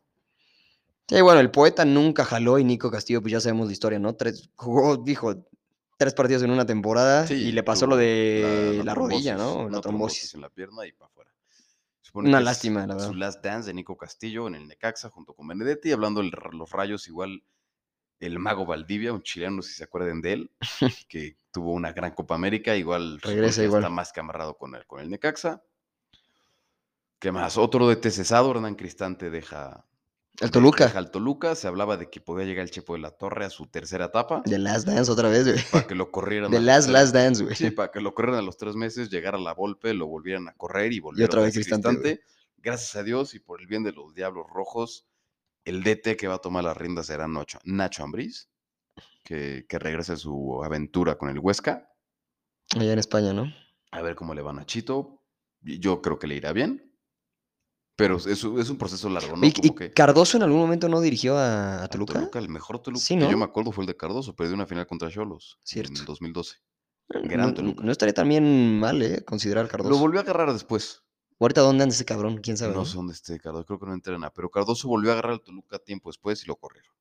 Sí, 1.07 1.19
bueno, 1.19 1.39
el 1.39 1.49
poeta 1.49 1.83
nunca 1.83 2.23
jaló 2.25 2.59
y 2.59 2.63
Nico 2.63 2.91
Castillo, 2.91 3.21
pues 3.23 3.31
ya 3.31 3.39
sabemos 3.41 3.65
la 3.65 3.73
historia, 3.73 3.97
¿no? 3.97 4.13
Tres, 4.15 4.51
jugó, 4.55 4.97
dijo, 4.97 5.47
tres 5.97 6.13
partidos 6.13 6.43
en 6.43 6.51
una 6.51 6.67
temporada 6.67 7.25
y 7.27 7.51
le 7.53 7.63
pasó 7.63 7.87
lo 7.87 7.97
de 7.97 8.83
la, 8.85 8.93
rodilla, 8.93 9.35
¿no? 9.35 9.61
una 9.61 9.77
La 9.77 9.81
trombosis. 9.81 10.35
en 10.35 10.41
la 10.41 10.49
pierna 10.51 10.85
y 10.85 10.91
para 10.91 11.07
afuera. 11.07 11.31
Supone 12.01 12.29
Una 12.29 12.37
es 12.37 12.45
lástima, 12.45 12.85
la 12.85 12.93
Su 12.99 13.07
verdad. 13.07 13.15
last 13.15 13.43
dance 13.43 13.65
de 13.67 13.73
Nico 13.73 13.97
Castillo 13.97 14.45
en 14.47 14.53
el 14.53 14.67
Necaxa 14.67 15.09
junto 15.09 15.33
con 15.33 15.47
Benedetti, 15.47 15.91
hablando 15.91 16.21
de 16.21 16.29
los 16.53 16.69
rayos, 16.69 17.07
igual 17.07 17.43
el 18.21 18.39
mago 18.39 18.65
Valdivia, 18.65 19.11
un 19.13 19.21
chileno, 19.23 19.57
no 19.57 19.61
sé 19.61 19.69
si 19.71 19.75
se 19.77 19.83
acuerdan 19.83 20.21
de 20.21 20.33
él, 20.33 20.51
que 21.09 21.35
tuvo 21.51 21.73
una 21.73 21.91
gran 21.91 22.11
Copa 22.13 22.35
América, 22.35 22.75
igual, 22.77 23.19
Regresa 23.21 23.63
igual. 23.63 23.81
está 23.81 23.89
más 23.89 24.13
que 24.13 24.19
amarrado 24.21 24.57
con 24.57 24.73
el, 24.75 24.85
con 24.87 25.01
el 25.01 25.09
Necaxa. 25.09 25.61
¿Qué 27.19 27.31
más? 27.31 27.57
Otro 27.57 27.87
de 27.87 28.11
cesado, 28.11 28.51
Hernán 28.51 28.75
Cristante 28.75 29.29
deja, 29.29 29.85
El 30.39 30.47
de- 30.47 30.51
Toluca. 30.51 30.85
deja 30.85 30.97
al 30.97 31.11
Toluca. 31.11 31.53
Se 31.55 31.67
hablaba 31.67 31.97
de 31.97 32.09
que 32.09 32.19
podía 32.19 32.45
llegar 32.45 32.63
el 32.63 32.71
Chepo 32.71 32.93
de 32.93 32.99
la 32.99 33.11
Torre 33.11 33.45
a 33.45 33.49
su 33.51 33.67
tercera 33.67 34.05
etapa, 34.05 34.41
The 34.43 34.57
Last 34.57 34.87
Dance 34.87 35.11
otra 35.11 35.29
vez, 35.29 35.45
güey. 35.47 35.63
para 35.71 35.85
que 35.85 35.93
lo 35.95 36.09
corrieran. 36.09 36.51
A 36.51 36.55
los 36.55 36.63
Last 36.63 36.87
tres- 36.87 36.93
Last 36.93 37.13
Dance, 37.13 37.43
güey. 37.43 37.55
Sí, 37.55 37.69
para 37.71 37.91
que 37.91 38.01
lo 38.01 38.15
corrieran 38.15 38.39
a 38.39 38.43
los 38.43 38.57
tres 38.57 38.75
meses, 38.75 39.09
llegara 39.11 39.37
la 39.37 39.53
golpe, 39.53 39.93
lo 39.93 40.07
volvieran 40.07 40.47
a 40.47 40.53
correr 40.53 40.93
y 40.93 40.99
volviera 40.99 41.27
otra 41.27 41.41
vez 41.41 41.53
Cristante. 41.53 42.21
Gracias 42.57 42.95
a 42.95 43.03
Dios 43.03 43.33
y 43.35 43.39
por 43.39 43.61
el 43.61 43.67
bien 43.67 43.83
de 43.83 43.91
los 43.91 44.13
Diablos 44.15 44.45
Rojos, 44.51 45.05
el 45.65 45.83
DT 45.83 46.15
que 46.17 46.27
va 46.27 46.35
a 46.35 46.39
tomar 46.39 46.63
las 46.63 46.75
riendas 46.77 47.07
será 47.07 47.27
Nacho, 47.27 47.59
Nacho 47.63 48.03
Ambriz, 48.03 48.49
que, 49.23 49.65
que 49.67 49.79
regrese 49.79 50.13
a 50.13 50.17
su 50.17 50.61
aventura 50.63 51.17
con 51.17 51.29
el 51.29 51.39
Huesca. 51.39 51.87
Allá 52.75 52.93
en 52.93 52.99
España, 52.99 53.33
¿no? 53.33 53.53
A 53.91 54.01
ver 54.01 54.15
cómo 54.15 54.33
le 54.33 54.41
va 54.41 54.51
a 54.51 54.53
Nachito. 54.53 55.21
Yo 55.61 56.01
creo 56.01 56.17
que 56.17 56.27
le 56.27 56.35
irá 56.35 56.53
bien. 56.53 56.87
Pero 57.97 58.17
es, 58.17 58.25
es 58.25 58.43
un 58.43 58.59
es 58.59 58.69
un 58.69 58.77
proceso 58.77 59.09
largo, 59.09 59.35
¿no? 59.35 59.45
¿Y, 59.45 59.51
Como 59.51 59.67
y 59.67 59.75
que 59.75 59.91
Cardoso 59.91 60.37
en 60.37 60.43
algún 60.43 60.59
momento 60.61 60.89
no 60.89 61.01
dirigió 61.01 61.37
a, 61.37 61.81
a 61.81 61.83
a 61.83 61.87
Toluca? 61.87 62.13
Toluca, 62.13 62.39
el 62.39 62.49
mejor 62.49 62.79
Toluca 62.79 63.03
Sí, 63.03 63.15
que 63.15 63.21
yo 63.21 63.31
¿no? 63.31 63.37
me 63.37 63.43
acuerdo 63.43 63.71
fue 63.71 63.83
el 63.83 63.87
de 63.87 63.97
Cardoso, 63.97 64.35
perdió 64.35 64.55
una 64.55 64.65
final 64.65 64.87
contra 64.87 65.09
Cholos 65.11 65.59
Cierto. 65.63 65.99
en 65.99 66.05
2012. 66.05 66.55
No- 67.09 67.21
gran 67.23 67.47
no, 67.49 67.53
Toluca. 67.53 67.83
no 67.83 67.91
estaría 67.91 68.13
también 68.13 68.79
mal, 68.79 69.01
¿eh? 69.03 69.23
Considerar 69.25 69.67
Cardoso. 69.67 69.91
Lo 69.91 69.97
volvió 69.99 70.19
a 70.19 70.23
agarrar 70.23 70.51
después. 70.53 71.03
¿O 71.41 71.45
ahorita 71.45 71.61
dónde 71.61 71.81
anda 71.81 71.95
ese 71.95 72.05
cabrón? 72.05 72.37
¿Quién 72.37 72.55
sabe? 72.55 72.75
No 72.75 72.85
sé 72.85 72.95
dónde 72.97 73.13
esté 73.13 73.39
Cardoso, 73.39 73.65
creo 73.65 73.79
que 73.79 73.85
no 73.87 73.93
entrena, 73.95 74.29
pero 74.31 74.51
Cardoso 74.51 74.87
volvió 74.87 75.09
a 75.09 75.13
agarrar 75.13 75.31
al 75.31 75.41
Toluca 75.41 75.79
tiempo 75.79 76.09
después 76.09 76.43
y 76.43 76.45
lo 76.45 76.55
corrieron. 76.55 76.93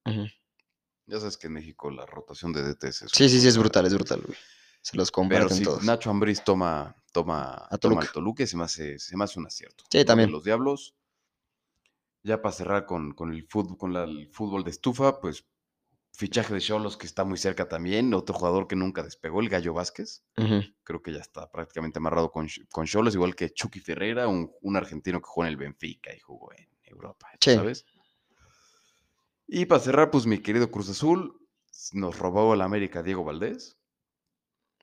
Ya 1.07 1.19
sabes 1.19 1.37
que 1.37 1.49
en 1.49 1.53
México 1.53 1.91
la 1.91 2.07
rotación 2.07 2.51
de 2.55 2.63
DTs 2.63 3.03
es 3.03 3.11
Sí, 3.13 3.29
sí, 3.29 3.39
sí, 3.39 3.49
es 3.49 3.59
brutal, 3.59 3.85
es 3.85 3.93
brutal, 3.93 4.23
güey. 4.27 4.39
Se 4.81 4.97
los 4.97 5.11
Pero 5.11 5.15
comparten 5.15 5.59
sí, 5.59 5.65
todos. 5.65 5.83
Nacho 5.83 6.09
Ambriz 6.09 6.43
toma, 6.43 6.97
toma, 7.13 7.67
A 7.71 7.77
Toluca. 7.77 8.11
Toluca 8.11 8.43
y 8.43 8.47
se 8.47 8.57
me 8.57 8.65
hace, 8.65 8.99
se 8.99 9.15
me 9.15 9.25
hace 9.25 9.39
un 9.39 9.47
acierto. 9.47 9.85
Sí, 9.91 10.07
también. 10.07 10.33
Los 10.33 10.45
Diablos. 10.45 10.95
Ya 12.23 12.41
para 12.41 12.53
cerrar 12.55 12.87
con, 12.87 13.13
con 13.13 13.35
el 13.35 13.47
fútbol, 13.47 13.77
con 13.77 13.93
la- 13.93 14.05
el 14.05 14.31
fútbol 14.33 14.65
de 14.65 14.71
estufa, 14.71 15.21
pues 15.21 15.45
fichaje 16.21 16.55
de 16.55 16.61
Cholos 16.61 16.97
que 16.97 17.07
está 17.07 17.25
muy 17.25 17.39
cerca 17.39 17.69
también. 17.69 18.15
Otro 18.15 18.35
jugador 18.35 18.69
que 18.69 18.77
nunca 18.77 19.03
despegó, 19.03 19.41
el 19.41 19.49
Gallo 19.49 19.75
Vázquez. 19.75 20.23
Creo 20.85 21.03
que 21.03 21.13
ya 21.13 21.19
está 21.21 21.51
prácticamente 21.51 21.99
amarrado 21.99 22.31
con, 22.31 22.49
con 22.71 22.87
Cholos, 22.87 23.15
igual 23.15 23.35
que 23.35 23.51
Chucky 23.53 23.81
Ferreira, 23.81 24.29
un, 24.29 24.53
un 24.61 24.77
argentino 24.77 25.19
que 25.21 25.27
jugó 25.27 25.45
en 25.47 25.51
el 25.51 25.57
Benfica 25.57 26.15
y 26.15 26.21
jugó 26.21 26.53
en 26.53 26.69
Europa, 26.85 27.29
Sí. 27.41 27.55
¿sabes? 27.55 27.85
Y 29.49 29.67
para 29.67 29.81
cerrar, 29.81 30.11
pues 30.11 30.27
mi 30.27 30.39
querido 30.39 30.71
Cruz 30.71 30.89
Azul, 30.91 31.37
nos 31.93 32.19
robó 32.19 32.55
el 32.55 32.61
América 32.61 33.03
Diego 33.03 33.25
Valdés. 33.25 33.77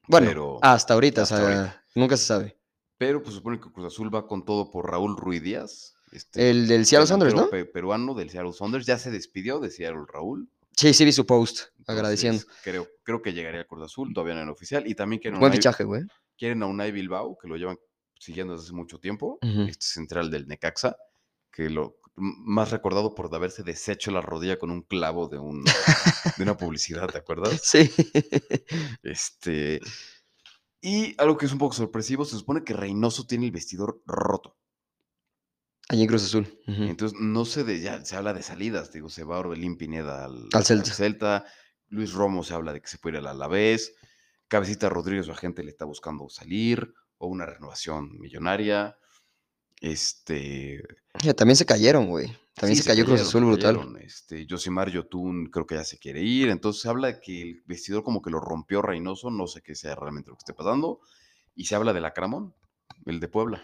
Bueno, 0.08 0.28
Pero- 0.28 0.60
hasta 0.62 0.94
ahorita, 0.94 1.22
hasta 1.22 1.36
o 1.36 1.38
sea, 1.40 1.48
ahorita. 1.48 1.84
nunca 1.96 2.18
se 2.18 2.26
sabe. 2.26 2.58
Pero 2.98 3.22
pues 3.22 3.36
supone 3.36 3.60
que 3.60 3.72
Cruz 3.72 3.86
Azul 3.94 4.14
va 4.14 4.26
con 4.28 4.44
todo 4.44 4.72
por 4.72 4.90
Raúl 4.90 5.16
Ruiz 5.16 5.42
Díaz. 5.42 5.94
Este 6.12 6.50
El 6.50 6.68
del 6.68 6.86
Seattle 6.86 7.08
Saunders, 7.08 7.36
¿no? 7.36 7.50
peruano 7.50 8.14
del 8.16 8.30
Seattle 8.30 8.54
Saunders. 8.54 8.86
Ya 8.86 8.98
se 8.98 9.12
despidió 9.12 9.60
de 9.60 9.70
Seattle 9.70 10.06
Raúl. 10.12 10.50
Sí, 10.78 10.94
sí 10.94 11.04
vi 11.06 11.12
su 11.12 11.26
post, 11.26 11.60
Entonces, 11.80 11.86
agradeciendo. 11.90 12.44
Creo, 12.64 12.88
creo 13.04 13.22
que 13.22 13.34
llegaría 13.34 13.62
al 13.62 13.68
Cruz 13.68 13.84
Azul, 13.84 14.14
todavía 14.14 14.36
no 14.36 14.42
en 14.44 14.50
oficial. 14.50 14.86
Y 14.88 14.94
también 14.96 15.20
quieren, 15.20 15.40
Buen 15.40 15.52
Unai- 15.52 15.56
fichaje, 15.56 15.84
güey. 15.84 16.04
quieren 16.38 16.62
a 16.64 16.68
Unai 16.68 16.92
Bilbao, 16.92 17.38
que 17.42 17.48
lo 17.48 17.58
llevan 17.58 17.78
siguiendo 18.20 18.54
desde 18.54 18.66
hace 18.68 18.74
mucho 18.74 19.00
tiempo. 19.00 19.40
Este 19.42 19.86
central 19.86 20.30
del 20.30 20.48
Necaxa, 20.48 20.96
que 21.52 21.70
lo 21.70 21.98
más 22.16 22.72
recordado 22.72 23.14
por 23.16 23.34
haberse 23.34 23.64
deshecho 23.64 24.10
la 24.12 24.22
rodilla 24.22 24.58
con 24.58 24.72
un 24.72 24.82
clavo 24.84 25.28
de, 25.28 25.38
un, 25.40 25.64
de 25.64 26.44
una 26.44 26.56
publicidad, 26.58 27.08
¿te 27.10 27.18
acuerdas? 27.18 27.60
Sí. 27.64 27.92
Este. 29.04 29.80
Y 30.82 31.16
algo 31.20 31.38
que 31.38 31.48
es 31.48 31.52
un 31.52 31.58
poco 31.58 31.74
sorpresivo, 31.76 32.24
se 32.26 32.38
supone 32.38 32.64
que 32.64 32.74
Reynoso 32.74 33.26
tiene 33.26 33.46
el 33.46 33.52
vestidor 33.52 34.02
roto. 34.06 34.56
Allí 35.90 36.02
en 36.02 36.08
Cruz 36.08 36.24
Azul. 36.26 36.48
Entonces, 36.68 37.18
no 37.20 37.46
se 37.46 37.64
de, 37.64 37.80
ya 37.80 38.04
se 38.04 38.16
habla 38.16 38.34
de 38.34 38.44
salidas, 38.44 38.92
digo, 38.92 39.10
se 39.10 39.24
va 39.24 39.40
Orbelín 39.40 39.78
Pineda 39.78 40.26
al, 40.26 40.48
Al 40.54 40.66
Celta. 40.66 40.92
Celta, 40.94 41.46
Luis 41.88 42.12
Romo 42.14 42.44
se 42.44 42.54
habla 42.54 42.74
de 42.74 42.82
que 42.82 42.88
se 42.90 42.98
puede 42.98 43.18
ir 43.18 43.20
al 43.20 43.28
Alavés, 43.28 43.94
Cabecita 44.50 44.90
Rodríguez, 44.90 45.26
su 45.26 45.32
agente, 45.32 45.64
le 45.64 45.70
está 45.70 45.86
buscando 45.86 46.28
salir, 46.30 46.94
o 47.18 47.28
una 47.28 47.46
renovación 47.46 48.20
millonaria. 48.20 48.98
Este. 49.80 50.84
Ya, 51.22 51.34
también 51.34 51.56
se 51.56 51.66
cayeron, 51.66 52.08
güey. 52.08 52.28
También 52.56 52.76
sí, 52.78 52.84
se 52.84 52.90
cayó 52.90 53.06
Cruz 53.06 53.22
Azul 53.22 53.42
se 53.42 53.48
brutal. 53.48 53.76
cayeron, 53.76 53.98
Este, 54.02 54.48
Josimar 54.50 54.90
Yotun 54.90 55.46
creo 55.52 55.68
que 55.68 55.76
ya 55.76 55.84
se 55.84 56.00
quiere 56.00 56.22
ir. 56.22 56.50
Entonces 56.50 56.82
se 56.82 56.90
habla 56.90 57.08
de 57.08 57.20
que 57.20 57.42
el 57.42 57.64
vestidor 57.66 58.04
como 58.04 58.22
que 58.22 58.30
lo 58.32 58.40
rompió 58.40 58.82
Reynoso, 58.82 59.30
no 59.30 59.48
sé 59.48 59.62
qué 59.62 59.76
sea 59.76 59.96
realmente 59.96 60.30
lo 60.32 60.36
que 60.36 60.42
esté 60.42 60.54
pasando. 60.54 61.00
Y 61.56 61.66
se 61.66 61.76
habla 61.76 61.94
del 61.94 62.06
Acramón, 62.06 62.56
el 63.06 63.20
de 63.20 63.28
Puebla. 63.28 63.64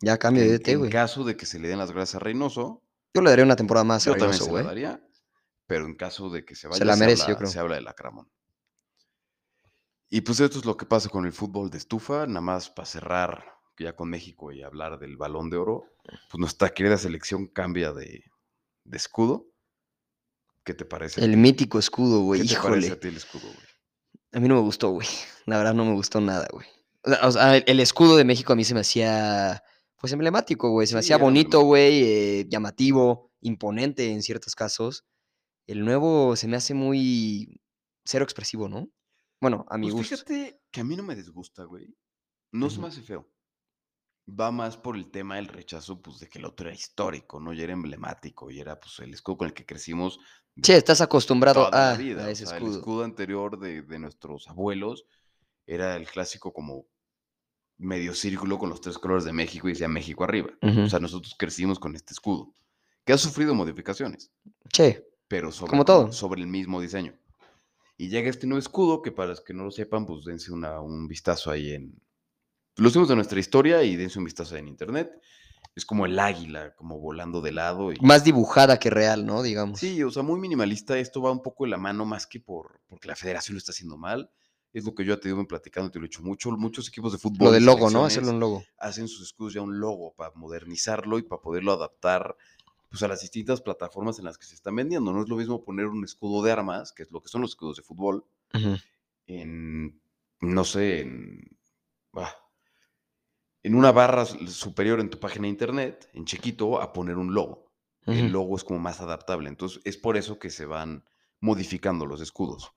Ya 0.00 0.18
cambio 0.18 0.42
de 0.42 0.50
En, 0.50 0.56
DT, 0.58 0.68
en 0.72 0.78
güey. 0.80 0.90
caso 0.90 1.24
de 1.24 1.36
que 1.36 1.46
se 1.46 1.58
le 1.58 1.68
den 1.68 1.78
las 1.78 1.92
gracias 1.92 2.16
a 2.16 2.18
Reynoso, 2.18 2.82
Yo 3.14 3.22
le 3.22 3.30
daría 3.30 3.44
una 3.44 3.56
temporada 3.56 3.84
más 3.84 4.06
a 4.06 4.10
yo 4.10 4.16
también 4.16 4.32
Reynoso, 4.32 4.44
se 4.44 4.50
la 4.50 4.52
güey. 4.52 4.64
daría, 4.66 5.08
pero 5.66 5.86
en 5.86 5.94
caso 5.94 6.28
de 6.30 6.44
que 6.44 6.54
se 6.54 6.68
vaya, 6.68 6.84
la 6.84 6.96
merece, 6.96 7.20
yo 7.22 7.24
habla, 7.26 7.36
creo. 7.38 7.50
se 7.50 7.58
habla 7.58 7.74
del 7.76 7.88
Acramón. 7.88 8.28
Y 10.10 10.20
pues 10.20 10.38
esto 10.40 10.58
es 10.58 10.64
lo 10.64 10.76
que 10.76 10.86
pasa 10.86 11.08
con 11.08 11.26
el 11.26 11.32
fútbol 11.32 11.70
de 11.70 11.78
estufa, 11.78 12.26
nada 12.26 12.40
más 12.40 12.70
para 12.70 12.86
cerrar 12.86 13.44
ya 13.78 13.96
con 13.96 14.08
México 14.10 14.52
y 14.52 14.62
hablar 14.62 14.98
del 14.98 15.16
balón 15.16 15.50
de 15.50 15.56
oro, 15.56 15.84
pues 16.30 16.38
nuestra 16.38 16.70
querida 16.70 16.96
selección 16.98 17.46
cambia 17.48 17.92
de, 17.92 18.22
de 18.84 18.96
escudo. 18.96 19.46
¿Qué 20.62 20.74
te 20.74 20.84
parece? 20.84 21.24
El 21.24 21.32
ti? 21.32 21.36
mítico 21.36 21.78
escudo, 21.78 22.20
güey. 22.20 22.42
¿Qué 22.46 22.54
te 22.54 22.60
parece 22.60 22.92
a 22.92 23.00
ti 23.00 23.08
el 23.08 23.16
escudo, 23.16 23.46
güey? 23.46 23.66
A 24.32 24.40
mí 24.40 24.48
no 24.48 24.54
me 24.54 24.60
gustó, 24.60 24.90
güey. 24.90 25.08
La 25.46 25.58
verdad 25.58 25.74
no 25.74 25.84
me 25.84 25.92
gustó 25.94 26.20
nada, 26.20 26.46
güey. 26.52 26.66
O 27.22 27.32
sea, 27.32 27.56
el 27.56 27.80
escudo 27.80 28.16
de 28.16 28.24
México 28.24 28.52
a 28.52 28.56
mí 28.56 28.64
se 28.64 28.74
me 28.74 28.80
hacía, 28.80 29.62
pues, 30.04 30.12
emblemático, 30.12 30.68
güey. 30.70 30.86
Se 30.86 30.94
me 30.94 31.00
Sí, 31.00 31.06
hacía 31.06 31.16
bonito, 31.16 31.62
güey, 31.62 32.02
eh, 32.04 32.46
llamativo, 32.46 33.30
imponente 33.40 34.10
en 34.12 34.22
ciertos 34.22 34.54
casos. 34.54 35.06
El 35.66 35.84
nuevo 35.86 36.36
se 36.36 36.46
me 36.46 36.56
hace 36.56 36.74
muy 36.74 37.60
cero 38.04 38.24
expresivo, 38.24 38.68
¿no? 38.68 38.90
Bueno, 39.40 39.64
a 39.70 39.78
mi 39.78 39.86
Pues 39.86 39.94
gusto. 39.94 40.16
fíjate 40.16 40.60
que 40.70 40.80
a 40.80 40.84
mí 40.84 40.94
no 40.94 41.02
me 41.02 41.16
disgusta, 41.16 41.64
güey. 41.64 41.96
No 42.52 42.68
se 42.68 42.80
me 42.80 42.88
hace 42.88 43.00
feo. 43.00 43.30
Va 44.28 44.50
más 44.50 44.76
por 44.76 44.96
el 44.96 45.10
tema 45.10 45.36
del 45.36 45.48
rechazo, 45.48 46.02
pues, 46.02 46.18
de 46.18 46.28
que 46.28 46.38
el 46.38 46.44
otro 46.44 46.68
era 46.68 46.76
histórico, 46.76 47.40
¿no? 47.40 47.52
Y 47.54 47.62
era 47.62 47.72
emblemático, 47.72 48.50
y 48.50 48.60
era, 48.60 48.78
pues, 48.78 48.98
el 49.00 49.14
escudo 49.14 49.38
con 49.38 49.48
el 49.48 49.54
que 49.54 49.66
crecimos 49.66 50.18
Sí, 50.62 50.72
estás 50.72 51.00
acostumbrado 51.00 51.68
a, 51.74 51.92
a 51.92 51.94
O 51.94 51.98
ese 51.98 52.46
sea, 52.46 52.56
el 52.58 52.62
escudo. 52.62 52.78
escudo 52.78 53.04
anterior 53.04 53.58
de, 53.58 53.82
de 53.82 53.98
nuestros 53.98 54.48
abuelos 54.48 55.06
era 55.66 55.96
el 55.96 56.06
clásico 56.06 56.52
como 56.52 56.86
medio 57.78 58.14
círculo 58.14 58.58
con 58.58 58.68
los 58.70 58.80
tres 58.80 58.98
colores 58.98 59.24
de 59.24 59.32
México 59.32 59.68
y 59.68 59.72
decía 59.72 59.88
México 59.88 60.24
arriba. 60.24 60.50
Ujú. 60.62 60.82
O 60.82 60.88
sea, 60.88 61.00
nosotros 61.00 61.34
crecimos 61.38 61.78
con 61.78 61.94
este 61.96 62.12
escudo, 62.12 62.52
que 63.04 63.12
ha 63.12 63.18
sufrido 63.18 63.54
modificaciones, 63.54 64.30
Sí, 64.72 64.96
pero 65.28 65.50
sobre, 65.52 65.70
Como 65.70 65.84
todo. 65.84 66.12
sobre 66.12 66.40
el 66.40 66.46
mismo 66.46 66.80
diseño. 66.80 67.14
Y 67.96 68.08
llega 68.08 68.28
este 68.30 68.46
nuevo 68.46 68.58
escudo, 68.58 69.02
que 69.02 69.12
para 69.12 69.30
los 69.30 69.40
que 69.40 69.54
no 69.54 69.64
lo 69.64 69.70
sepan, 69.70 70.04
pues 70.06 70.24
dense 70.24 70.52
una- 70.52 70.80
un 70.80 71.06
vistazo 71.06 71.50
ahí 71.50 71.72
en... 71.72 71.94
Los 72.76 72.92
vimos 72.92 73.08
de 73.08 73.14
nuestra 73.14 73.38
historia 73.38 73.82
y 73.84 73.94
dense 73.94 74.18
un 74.18 74.24
vistazo 74.24 74.56
en 74.56 74.66
internet. 74.66 75.12
Es 75.76 75.84
como 75.86 76.06
el 76.06 76.18
águila, 76.18 76.74
como 76.74 76.98
volando 76.98 77.40
de 77.40 77.52
lado. 77.52 77.92
Y... 77.92 77.96
más 78.00 78.24
dibujada 78.24 78.78
que 78.80 78.90
real, 78.90 79.24
¿no? 79.26 79.42
Digamos. 79.42 79.78
Sí, 79.78 80.02
o 80.02 80.10
sea, 80.10 80.22
muy 80.24 80.40
minimalista. 80.40 80.98
Esto 80.98 81.22
va 81.22 81.30
un 81.30 81.42
poco 81.42 81.64
de 81.64 81.70
la 81.70 81.76
mano 81.78 82.04
más 82.04 82.26
que 82.26 82.40
por 82.40 82.80
porque 82.88 83.06
la 83.08 83.14
federación 83.16 83.54
lo 83.54 83.58
está 83.58 83.70
haciendo 83.72 83.96
mal. 83.96 84.28
Es 84.74 84.84
lo 84.84 84.94
que 84.94 85.04
yo 85.04 85.14
ya 85.14 85.20
te 85.20 85.28
digo 85.28 85.46
platicando, 85.46 85.88
te 85.88 86.00
lo 86.00 86.04
he 86.04 86.08
dicho 86.08 86.20
mucho. 86.20 86.50
Muchos 86.50 86.88
equipos 86.88 87.12
de 87.12 87.18
fútbol. 87.18 87.46
Lo 87.46 87.52
del 87.52 87.64
logo, 87.64 87.90
¿no? 87.90 88.04
Hacerlo 88.04 88.32
un 88.32 88.40
logo. 88.40 88.64
Hacen 88.76 89.06
sus 89.06 89.28
escudos 89.28 89.54
ya 89.54 89.62
un 89.62 89.78
logo 89.78 90.12
para 90.14 90.32
modernizarlo 90.34 91.18
y 91.18 91.22
para 91.22 91.40
poderlo 91.40 91.72
adaptar 91.72 92.36
pues, 92.90 93.02
a 93.04 93.08
las 93.08 93.20
distintas 93.20 93.60
plataformas 93.60 94.18
en 94.18 94.24
las 94.24 94.36
que 94.36 94.46
se 94.46 94.56
están 94.56 94.74
vendiendo. 94.74 95.12
No 95.12 95.22
es 95.22 95.28
lo 95.28 95.36
mismo 95.36 95.62
poner 95.64 95.86
un 95.86 96.02
escudo 96.02 96.42
de 96.42 96.50
armas, 96.50 96.92
que 96.92 97.04
es 97.04 97.12
lo 97.12 97.22
que 97.22 97.28
son 97.28 97.42
los 97.42 97.52
escudos 97.52 97.76
de 97.76 97.82
fútbol, 97.82 98.24
en, 99.26 100.00
no 100.40 100.64
sé, 100.64 101.02
en, 101.02 101.56
en 103.62 103.74
una 103.74 103.92
barra 103.92 104.26
superior 104.26 104.98
en 104.98 105.08
tu 105.08 105.20
página 105.20 105.44
de 105.44 105.50
internet, 105.50 106.10
en 106.14 106.24
chiquito, 106.24 106.80
a 106.80 106.92
poner 106.92 107.16
un 107.16 107.32
logo. 107.32 107.72
El 108.06 108.32
logo 108.32 108.56
es 108.56 108.64
como 108.64 108.80
más 108.80 109.00
adaptable. 109.00 109.48
Entonces, 109.48 109.80
es 109.84 109.96
por 109.96 110.16
eso 110.16 110.38
que 110.38 110.50
se 110.50 110.66
van 110.66 111.04
modificando 111.40 112.06
los 112.06 112.20
escudos. 112.20 112.72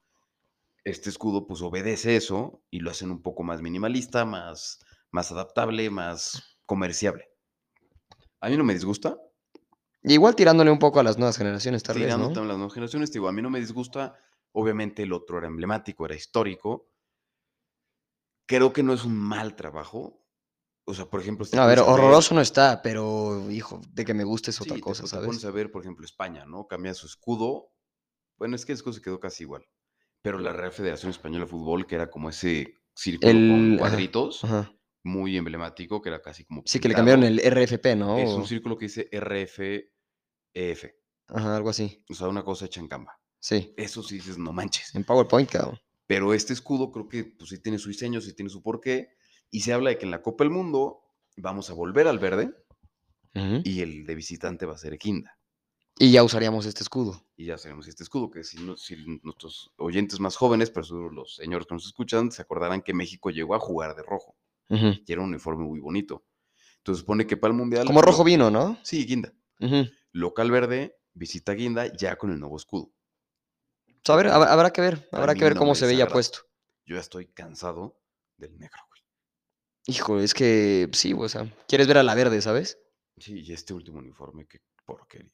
Este 0.87 1.09
escudo, 1.11 1.45
pues, 1.45 1.61
obedece 1.61 2.15
eso 2.15 2.63
y 2.71 2.79
lo 2.79 2.89
hacen 2.91 3.11
un 3.11 3.21
poco 3.21 3.43
más 3.43 3.61
minimalista, 3.61 4.25
más, 4.25 4.79
más 5.11 5.31
adaptable, 5.31 5.89
más 5.89 6.57
comerciable. 6.65 7.25
A 8.41 8.49
mí 8.49 8.57
no 8.57 8.63
me 8.63 8.73
disgusta. 8.73 9.15
Igual 10.03 10.35
tirándole 10.35 10.71
un 10.71 10.79
poco 10.79 10.99
a 10.99 11.03
las 11.03 11.19
nuevas 11.19 11.37
generaciones, 11.37 11.83
tal 11.83 11.99
vez, 11.99 12.17
¿no? 12.17 12.31
también 12.31 12.47
las 12.47 12.57
nuevas 12.57 12.73
generaciones, 12.73 13.11
te 13.11 13.19
digo, 13.19 13.27
a 13.27 13.31
mí 13.31 13.41
no 13.43 13.51
me 13.51 13.59
disgusta. 13.59 14.15
Obviamente 14.53 15.03
el 15.03 15.13
otro 15.13 15.37
era 15.37 15.47
emblemático, 15.47 16.05
era 16.05 16.15
histórico. 16.15 16.89
Creo 18.45 18.73
que 18.73 18.83
no 18.83 18.93
es 18.93 19.03
un 19.05 19.15
mal 19.17 19.55
trabajo. 19.55 20.23
O 20.85 20.93
sea, 20.93 21.05
por 21.05 21.19
ejemplo, 21.21 21.45
te 21.45 21.57
A 21.57 21.65
ver, 21.67 21.79
horroroso 21.79 22.33
no 22.35 22.41
está, 22.41 22.81
pero 22.81 23.49
hijo, 23.51 23.81
de 23.93 24.05
que 24.05 24.13
me 24.13 24.23
guste 24.23 24.51
es 24.51 24.57
sí, 24.57 24.69
otra 24.69 24.77
te- 24.77 24.81
cosa, 24.81 25.03
te, 25.03 25.07
¿sabes? 25.07 25.25
pones 25.25 25.45
a 25.45 25.51
ver, 25.51 25.71
por 25.71 25.81
ejemplo, 25.81 26.05
España, 26.05 26.45
¿no? 26.45 26.67
Cambia 26.67 26.93
su 26.93 27.07
escudo. 27.07 27.71
Bueno, 28.37 28.55
es 28.55 28.65
que 28.65 28.73
el 28.73 28.77
escudo 28.77 28.93
se 28.93 29.01
quedó 29.01 29.19
casi 29.19 29.43
igual. 29.43 29.67
Pero 30.27 30.39
la 30.39 30.51
Real 30.51 30.73
Federación 30.73 31.09
Española 31.11 31.45
de 31.45 31.49
Fútbol, 31.51 31.87
que 31.87 31.95
era 31.95 32.09
como 32.09 32.29
ese 32.29 32.73
círculo 32.93 33.31
El- 33.31 33.47
con 33.49 33.77
cuadritos, 33.77 34.43
Ajá. 34.43 34.69
muy 35.05 35.37
emblemático, 35.37 36.01
que 36.01 36.09
era 36.09 36.21
casi 36.21 36.43
como 36.43 36.63
Sí, 36.65 36.81
que 36.81 36.89
le 36.89 36.95
cambiaron 36.95 37.23
el 37.23 37.39
RFP, 37.39 37.95
¿no? 37.95 38.17
Es 38.17 38.31
un 38.31 38.45
círculo 38.45 38.77
que 38.77 38.87
dice 38.87 39.07
RFEF. 39.09 40.91
Ajá, 41.29 41.55
algo 41.55 41.69
así. 41.69 42.03
O 42.09 42.13
sea, 42.13 42.27
una 42.27 42.43
cosa 42.43 42.65
hecha 42.65 42.81
en 42.81 42.89
Canva. 42.89 43.17
Sí. 43.39 43.73
Eso 43.77 44.03
sí 44.03 44.15
dices, 44.15 44.37
no 44.37 44.51
manches. 44.51 44.93
En 44.95 45.05
PowerPoint, 45.05 45.49
cabrón. 45.49 45.79
Pero 46.07 46.33
este 46.33 46.51
escudo 46.51 46.91
creo 46.91 47.07
que 47.07 47.23
pues, 47.23 47.49
sí 47.49 47.61
tiene 47.61 47.79
su 47.79 47.87
diseño, 47.87 48.19
sí 48.19 48.33
tiene 48.35 48.49
su 48.49 48.61
porqué. 48.61 49.09
Y 49.49 49.61
se 49.61 49.71
habla 49.71 49.91
de 49.91 49.97
que 49.97 50.03
en 50.03 50.11
la 50.11 50.21
Copa 50.21 50.43
del 50.43 50.51
Mundo 50.51 51.03
vamos 51.37 51.69
a 51.69 51.73
volver 51.73 52.05
al 52.09 52.19
verde 52.19 52.53
y 53.63 53.79
el 53.81 54.05
de 54.05 54.15
visitante 54.15 54.65
va 54.65 54.73
a 54.73 54.77
ser 54.77 54.93
Equinda. 54.93 55.36
Y 55.99 56.11
ya 56.11 56.23
usaríamos 56.23 56.65
este 56.65 56.83
escudo. 56.83 57.23
Y 57.35 57.45
ya 57.45 57.57
sabemos 57.57 57.87
este 57.87 58.03
escudo, 58.03 58.29
que 58.29 58.43
si, 58.43 58.57
no- 58.63 58.77
si 58.77 58.95
nuestros 59.23 59.71
oyentes 59.77 60.19
más 60.19 60.35
jóvenes, 60.35 60.69
pero 60.69 60.83
seguro 60.85 61.09
los 61.09 61.35
señores 61.35 61.65
que 61.67 61.73
nos 61.73 61.85
escuchan, 61.85 62.31
se 62.31 62.41
acordarán 62.41 62.81
que 62.81 62.93
México 62.93 63.29
llegó 63.31 63.55
a 63.55 63.59
jugar 63.59 63.95
de 63.95 64.03
rojo. 64.03 64.35
Y 64.69 65.01
era 65.11 65.21
un 65.21 65.29
uniforme 65.29 65.63
muy 65.63 65.79
bonito. 65.79 66.25
Entonces 66.79 66.99
supone 66.99 67.25
que 67.25 67.37
para 67.37 67.51
el 67.53 67.57
Mundial... 67.57 67.85
Como 67.87 68.01
rojo 68.01 68.23
vino, 68.23 68.51
¿no? 68.51 68.77
Sí, 68.83 69.05
Guinda. 69.05 69.33
Local 70.11 70.51
verde, 70.51 70.97
visita 71.13 71.53
Guinda 71.53 71.87
ya 71.95 72.15
con 72.17 72.31
el 72.31 72.39
nuevo 72.39 72.57
escudo. 72.57 72.91
Sea, 74.03 74.13
a 74.15 74.17
ver, 74.17 74.27
habrá, 74.27 74.53
habrá 74.53 74.71
que 74.71 74.81
ver, 74.81 75.07
habrá 75.11 75.33
que 75.35 75.43
ver 75.43 75.53
no 75.55 75.59
cómo 75.59 75.75
se 75.75 75.85
veía 75.85 76.07
puesto. 76.07 76.39
Yo 76.85 76.95
ya 76.95 77.01
estoy 77.01 77.27
cansado 77.27 77.99
del 78.37 78.57
negro, 78.57 78.79
güey. 78.89 79.01
Hijo, 79.87 80.19
es 80.19 80.33
que 80.33 80.89
sí, 80.93 81.13
o 81.17 81.27
sea, 81.29 81.51
quieres 81.67 81.87
ver 81.87 81.97
a 81.97 82.03
la 82.03 82.13
verde, 82.15 82.41
¿sabes? 82.41 82.77
Sí, 83.17 83.39
y 83.41 83.51
este 83.53 83.73
último 83.73 83.99
uniforme, 83.99 84.45
qué 84.47 84.59
porquería. 84.85 85.31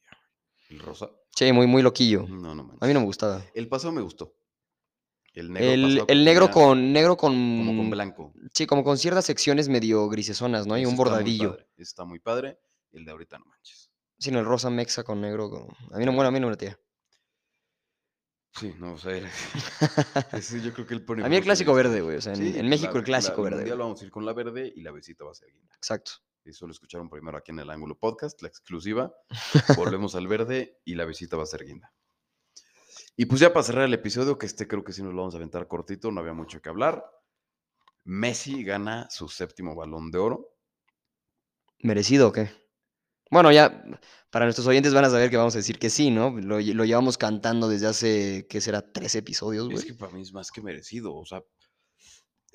El 0.74 0.80
rosa, 0.80 1.10
Sí, 1.36 1.52
muy, 1.52 1.66
muy 1.66 1.82
loquillo. 1.82 2.26
no, 2.28 2.54
no 2.54 2.64
manches. 2.64 2.82
A 2.82 2.86
mí 2.86 2.94
no 2.94 3.00
me 3.00 3.06
gustaba. 3.06 3.42
El 3.54 3.68
pasado 3.68 3.92
me 3.92 4.02
gustó. 4.02 4.34
El 5.32 5.52
negro 5.52 5.68
El, 5.72 5.82
pasado 5.82 6.06
que 6.06 6.12
el 6.12 6.24
negro 6.24 6.50
con 6.50 6.92
negro 6.92 7.16
con 7.16 7.32
Como 7.32 7.76
con 7.76 7.90
blanco. 7.90 8.32
sí, 8.54 8.66
como 8.66 8.84
con 8.84 8.96
ciertas 8.98 9.24
secciones 9.24 9.68
medio 9.68 10.08
grisesonas, 10.08 10.66
¿no? 10.66 10.76
Y 10.78 10.82
Ese 10.82 10.86
un 10.88 10.92
está 10.94 11.02
muy 11.02 11.10
bordadillo. 11.10 11.50
padre, 11.50 11.66
ese 11.76 11.82
Está 11.82 12.04
muy 12.04 12.18
padre. 12.20 12.58
El 12.92 13.04
de 13.04 13.10
ahorita 13.10 13.38
no 13.38 13.46
manches. 13.46 13.90
Sí, 14.18 14.30
no, 14.30 14.38
el 14.38 14.44
rosa 14.46 14.70
mexa 14.70 15.02
con 15.02 15.20
negro. 15.20 15.68
A 15.92 15.98
mí 15.98 16.04
no, 16.04 16.12
bueno, 16.12 16.28
a 16.28 16.30
mí 16.30 16.38
no 16.38 16.46
me 16.46 16.52
metía. 16.52 16.78
Sí, 18.52 18.72
no, 18.78 18.92
o 18.94 18.98
sea, 18.98 19.16
era- 19.16 19.30
ese 20.32 20.60
yo 20.62 20.72
creo 20.72 20.86
que 20.86 20.94
el 20.94 21.24
A 21.24 21.28
mí 21.28 21.36
el 21.36 21.42
clásico 21.42 21.74
verde, 21.74 22.00
güey. 22.00 22.18
O 22.18 22.20
sea, 22.20 22.32
en, 22.34 22.56
en 22.56 22.68
México 22.68 22.96
el 22.96 23.02
clásico 23.02 23.42
verde. 23.42 23.56
verde. 23.56 23.62
Mundial 23.62 23.78
güey. 23.78 23.86
vamos 23.88 24.00
a 24.00 24.04
ir 24.04 24.10
con 24.12 24.24
la 24.24 24.32
verde 24.32 24.72
y 24.76 24.82
la 24.82 24.92
visita 24.92 25.24
va 25.24 25.32
a 25.32 25.34
ser 25.34 25.50
guinda. 25.52 25.74
Exacto. 25.74 26.12
Eso 26.44 26.66
lo 26.66 26.72
escucharon 26.72 27.08
primero 27.08 27.38
aquí 27.38 27.52
en 27.52 27.60
el 27.60 27.70
Ángulo 27.70 27.98
Podcast, 27.98 28.40
la 28.42 28.48
exclusiva. 28.48 29.14
Volvemos 29.76 30.14
al 30.14 30.28
verde 30.28 30.80
y 30.84 30.94
la 30.94 31.04
visita 31.06 31.36
va 31.36 31.44
a 31.44 31.46
ser 31.46 31.64
guinda. 31.64 31.92
Y 33.16 33.26
pues 33.26 33.40
ya 33.40 33.52
para 33.52 33.62
cerrar 33.64 33.84
el 33.84 33.94
episodio, 33.94 34.38
que 34.38 34.46
este 34.46 34.68
creo 34.68 34.84
que 34.84 34.92
sí 34.92 35.02
nos 35.02 35.12
lo 35.12 35.20
vamos 35.20 35.34
a 35.34 35.38
aventar 35.38 35.66
cortito, 35.68 36.10
no 36.10 36.20
había 36.20 36.34
mucho 36.34 36.60
que 36.60 36.68
hablar. 36.68 37.04
Messi 38.04 38.62
gana 38.64 39.08
su 39.10 39.28
séptimo 39.28 39.74
balón 39.74 40.10
de 40.10 40.18
oro. 40.18 40.54
¿Merecido 41.78 42.28
o 42.28 42.32
qué? 42.32 42.50
Bueno, 43.30 43.50
ya 43.50 43.82
para 44.30 44.44
nuestros 44.44 44.66
oyentes 44.66 44.92
van 44.92 45.04
a 45.06 45.10
saber 45.10 45.30
que 45.30 45.36
vamos 45.36 45.54
a 45.54 45.58
decir 45.58 45.78
que 45.78 45.88
sí, 45.90 46.10
¿no? 46.10 46.30
Lo, 46.30 46.60
lo 46.60 46.84
llevamos 46.84 47.16
cantando 47.16 47.68
desde 47.68 47.86
hace, 47.86 48.46
¿qué 48.50 48.60
será? 48.60 48.92
Tres 48.92 49.14
episodios, 49.14 49.66
Es 49.68 49.72
güey. 49.72 49.86
que 49.86 49.94
para 49.94 50.12
mí 50.12 50.20
es 50.20 50.32
más 50.32 50.50
que 50.50 50.60
merecido. 50.60 51.14
O 51.14 51.24
sea, 51.24 51.42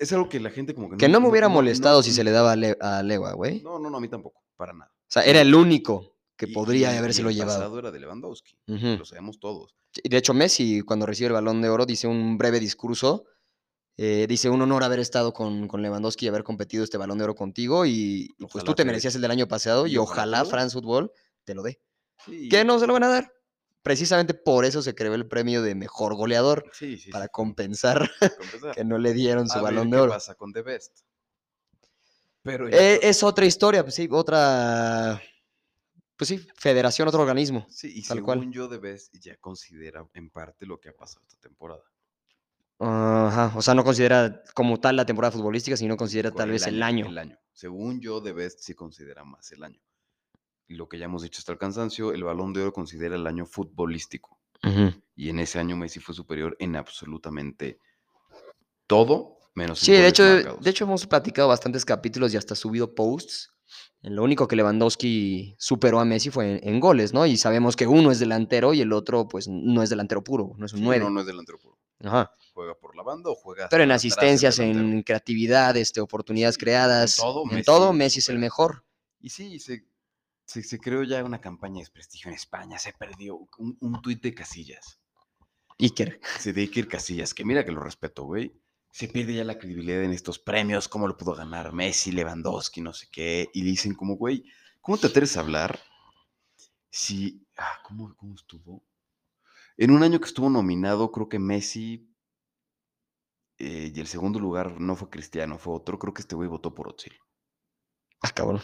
es 0.00 0.12
algo 0.12 0.28
que 0.28 0.40
la 0.40 0.50
gente 0.50 0.74
como 0.74 0.90
que 0.90 0.96
Que 0.96 1.08
no 1.08 1.20
me 1.20 1.28
hubiera 1.28 1.48
no- 1.48 1.54
molestado 1.54 1.98
no- 1.98 2.02
si 2.02 2.12
se 2.12 2.24
le 2.24 2.30
daba 2.32 2.52
a, 2.52 2.56
Le- 2.56 2.76
a 2.80 3.02
Lewa, 3.02 3.32
güey. 3.34 3.62
No, 3.62 3.78
no, 3.78 3.88
no, 3.90 3.98
a 3.98 4.00
mí 4.00 4.08
tampoco, 4.08 4.42
para 4.56 4.72
nada. 4.72 4.90
O 4.92 5.12
sea, 5.12 5.22
era 5.22 5.40
el 5.40 5.54
único 5.54 6.16
que 6.36 6.46
Y- 6.46 6.52
podría 6.52 6.90
y- 6.90 6.94
y 6.94 6.98
habérselo 6.98 7.28
el 7.30 7.36
llevado. 7.36 7.58
pasado 7.58 7.78
era 7.78 7.90
de 7.90 8.00
Lewandowski, 8.00 8.56
Ujú. 8.66 8.96
lo 8.98 9.04
sabemos 9.04 9.38
todos. 9.38 9.76
Y 10.02 10.08
De 10.08 10.16
hecho, 10.16 10.34
Messi, 10.34 10.82
cuando 10.82 11.04
recibe 11.06 11.28
el 11.28 11.32
balón 11.34 11.60
de 11.62 11.68
oro, 11.68 11.86
dice 11.86 12.06
un 12.08 12.36
breve 12.38 12.58
discurso. 12.60 13.24
eh, 14.02 14.26
dice 14.26 14.48
un 14.48 14.62
honor 14.62 14.82
haber 14.82 14.98
estado 15.00 15.34
con, 15.34 15.68
con 15.68 15.82
Lewandowski 15.82 16.24
y 16.24 16.28
haber 16.28 16.42
competido 16.42 16.82
este 16.82 16.96
balón 16.96 17.18
de 17.18 17.24
oro 17.24 17.34
contigo. 17.34 17.84
Y, 17.84 17.90
y 17.92 18.28
pues 18.38 18.54
Ojalá 18.54 18.64
tú 18.64 18.72
te 18.74 18.82
te- 18.82 18.86
merecías 18.86 19.14
el 19.14 19.20
del 19.20 19.30
año 19.30 19.46
pasado 19.46 19.86
y, 19.86 19.92
y 19.92 19.96
ojalá 19.98 20.14
te 20.14 20.20
ojalá 20.22 20.38
lo 20.38 20.44
dé. 20.44 20.50
France 20.50 20.72
Football 20.72 21.12
te 21.44 21.54
lo 21.54 21.62
dé. 21.62 21.82
Sí, 22.24 22.48
Que 22.48 22.64
no 22.64 22.78
se 22.78 22.86
lo 22.86 22.94
van 22.94 23.02
a 23.02 23.08
dar. 23.08 23.30
Precisamente 23.82 24.34
por 24.34 24.64
eso 24.64 24.82
se 24.82 24.94
creó 24.94 25.14
el 25.14 25.26
premio 25.26 25.62
de 25.62 25.74
mejor 25.74 26.14
goleador, 26.14 26.70
sí, 26.72 26.98
sí, 26.98 27.10
para 27.10 27.24
sí, 27.26 27.30
compensar 27.32 28.10
que 28.74 28.84
no 28.84 28.98
le 28.98 29.12
dieron 29.14 29.48
su 29.48 29.58
A 29.58 29.62
ver 29.62 29.64
balón 29.74 29.90
de 29.90 29.96
qué 29.96 30.00
oro. 30.02 30.12
pasa 30.12 30.34
con 30.34 30.52
The 30.52 30.62
Best? 30.62 31.00
Pero 32.42 32.68
Eh, 32.68 33.00
es 33.02 33.22
otra 33.22 33.44
historia, 33.46 33.82
pues 33.82 33.94
sí, 33.94 34.08
otra. 34.10 35.20
Pues 36.16 36.28
sí, 36.28 36.46
federación, 36.54 37.08
otro 37.08 37.22
organismo. 37.22 37.66
sí, 37.70 37.90
y 37.94 38.02
tal 38.02 38.18
según 38.18 38.24
cual. 38.24 38.50
yo 38.50 38.68
The 38.68 38.78
Best 38.78 39.14
ya 39.20 39.36
considera 39.38 40.06
en 40.14 40.30
parte 40.30 40.66
lo 40.66 40.78
que 40.78 40.90
ha 40.90 40.96
pasado 40.96 41.24
esta 41.26 41.38
temporada. 41.38 41.82
Ajá, 42.78 43.52
o 43.56 43.62
sea, 43.62 43.74
no 43.74 43.84
considera 43.84 44.42
como 44.54 44.80
tal 44.80 44.96
la 44.96 45.04
temporada 45.06 45.32
futbolística, 45.32 45.76
sino 45.76 45.96
considera 45.96 46.30
Con 46.30 46.38
tal 46.38 46.50
vez 46.50 46.66
el 46.66 46.82
año. 46.82 47.06
El 47.06 47.18
año. 47.18 47.38
Según 47.52 48.00
yo, 48.00 48.22
The 48.22 48.32
Best 48.32 48.60
sí 48.60 48.74
considera 48.74 49.22
más 49.24 49.50
el 49.52 49.64
año. 49.64 49.80
Y 50.70 50.74
lo 50.76 50.88
que 50.88 50.98
ya 51.00 51.06
hemos 51.06 51.22
dicho 51.22 51.40
hasta 51.40 51.50
el 51.50 51.58
cansancio, 51.58 52.12
el 52.12 52.22
balón 52.22 52.52
de 52.52 52.62
oro 52.62 52.72
considera 52.72 53.16
el 53.16 53.26
año 53.26 53.44
futbolístico. 53.44 54.38
Y 55.16 55.28
en 55.30 55.40
ese 55.40 55.58
año 55.58 55.76
Messi 55.76 55.98
fue 55.98 56.14
superior 56.14 56.54
en 56.60 56.76
absolutamente 56.76 57.80
todo, 58.86 59.38
menos 59.54 59.80
en 59.82 59.86
Sí, 59.86 59.92
de 60.00 60.06
hecho, 60.06 60.22
marcados. 60.22 60.60
de 60.60 60.70
hecho 60.70 60.84
hemos 60.84 61.06
platicado 61.08 61.48
bastantes 61.48 61.84
capítulos 61.84 62.32
y 62.32 62.36
hasta 62.36 62.54
subido 62.54 62.94
posts. 62.94 63.52
Lo 64.02 64.22
único 64.22 64.46
que 64.46 64.54
Lewandowski 64.54 65.56
superó 65.58 65.98
a 65.98 66.04
Messi 66.04 66.30
fue 66.30 66.58
en, 66.58 66.68
en 66.74 66.78
goles, 66.80 67.12
¿no? 67.12 67.26
Y 67.26 67.36
sabemos 67.36 67.74
que 67.74 67.88
uno 67.88 68.12
es 68.12 68.20
delantero 68.20 68.72
y 68.72 68.80
el 68.80 68.92
otro, 68.92 69.26
pues, 69.26 69.48
no 69.48 69.82
es 69.82 69.90
delantero 69.90 70.22
puro, 70.22 70.52
no 70.56 70.66
es 70.66 70.72
un 70.72 70.78
Sí, 70.78 70.84
9. 70.84 71.04
No, 71.04 71.10
no 71.10 71.20
es 71.20 71.26
delantero 71.26 71.58
puro. 71.58 71.78
Ajá. 72.02 72.32
juega 72.54 72.74
por 72.76 72.94
la 72.96 73.02
banda 73.02 73.28
o 73.30 73.34
juega. 73.34 73.68
Pero 73.68 73.82
en 73.82 73.90
asistencias, 73.90 74.58
en 74.60 75.02
creatividad, 75.02 75.76
este, 75.76 76.00
oportunidades 76.00 76.56
en 76.56 76.60
creadas, 76.60 77.16
todo, 77.16 77.42
en 77.42 77.48
Messi 77.56 77.64
todo, 77.64 77.92
Messi 77.92 78.18
es 78.20 78.28
el 78.28 78.38
mejor. 78.38 78.84
Y 79.20 79.28
sí, 79.30 79.58
se, 79.58 79.84
se, 80.50 80.64
se 80.64 80.80
creó 80.80 81.04
ya 81.04 81.22
una 81.22 81.40
campaña 81.40 81.74
de 81.74 81.82
desprestigio 81.82 82.28
en 82.28 82.34
España. 82.34 82.78
Se 82.78 82.92
perdió 82.92 83.48
un, 83.58 83.76
un 83.80 84.02
tuit 84.02 84.20
de 84.20 84.34
Casillas. 84.34 85.00
Iker. 85.78 86.20
Se 86.40 86.52
de 86.52 86.62
Iker 86.62 86.88
Casillas, 86.88 87.34
que 87.34 87.44
mira 87.44 87.64
que 87.64 87.70
lo 87.70 87.80
respeto, 87.80 88.24
güey. 88.24 88.52
Se 88.90 89.06
pierde 89.06 89.34
ya 89.34 89.44
la 89.44 89.58
credibilidad 89.58 90.02
en 90.02 90.12
estos 90.12 90.40
premios, 90.40 90.88
cómo 90.88 91.06
lo 91.06 91.16
pudo 91.16 91.34
ganar 91.36 91.72
Messi, 91.72 92.10
Lewandowski, 92.10 92.80
no 92.80 92.92
sé 92.92 93.06
qué. 93.12 93.48
Y 93.54 93.62
le 93.62 93.70
dicen 93.70 93.94
como, 93.94 94.16
güey, 94.16 94.44
¿cómo 94.80 94.98
te 94.98 95.06
atreves 95.06 95.36
a 95.36 95.40
hablar 95.40 95.78
si... 96.90 97.46
Ah, 97.56 97.78
¿cómo, 97.84 98.12
¿Cómo 98.16 98.34
estuvo? 98.34 98.82
En 99.76 99.92
un 99.92 100.02
año 100.02 100.18
que 100.18 100.26
estuvo 100.26 100.50
nominado, 100.50 101.12
creo 101.12 101.28
que 101.28 101.38
Messi... 101.38 102.12
eh, 103.58 103.92
y 103.94 104.00
el 104.00 104.08
segundo 104.08 104.40
lugar 104.40 104.80
no 104.80 104.96
fue 104.96 105.10
Cristiano, 105.10 105.58
fue 105.58 105.74
otro. 105.74 105.98
Creo 105.98 106.12
que 106.12 106.22
este 106.22 106.34
güey 106.34 106.48
votó 106.48 106.74
por 106.74 106.88
Ozil. 106.88 107.14
Ah, 108.22 108.30
cabrón. 108.34 108.60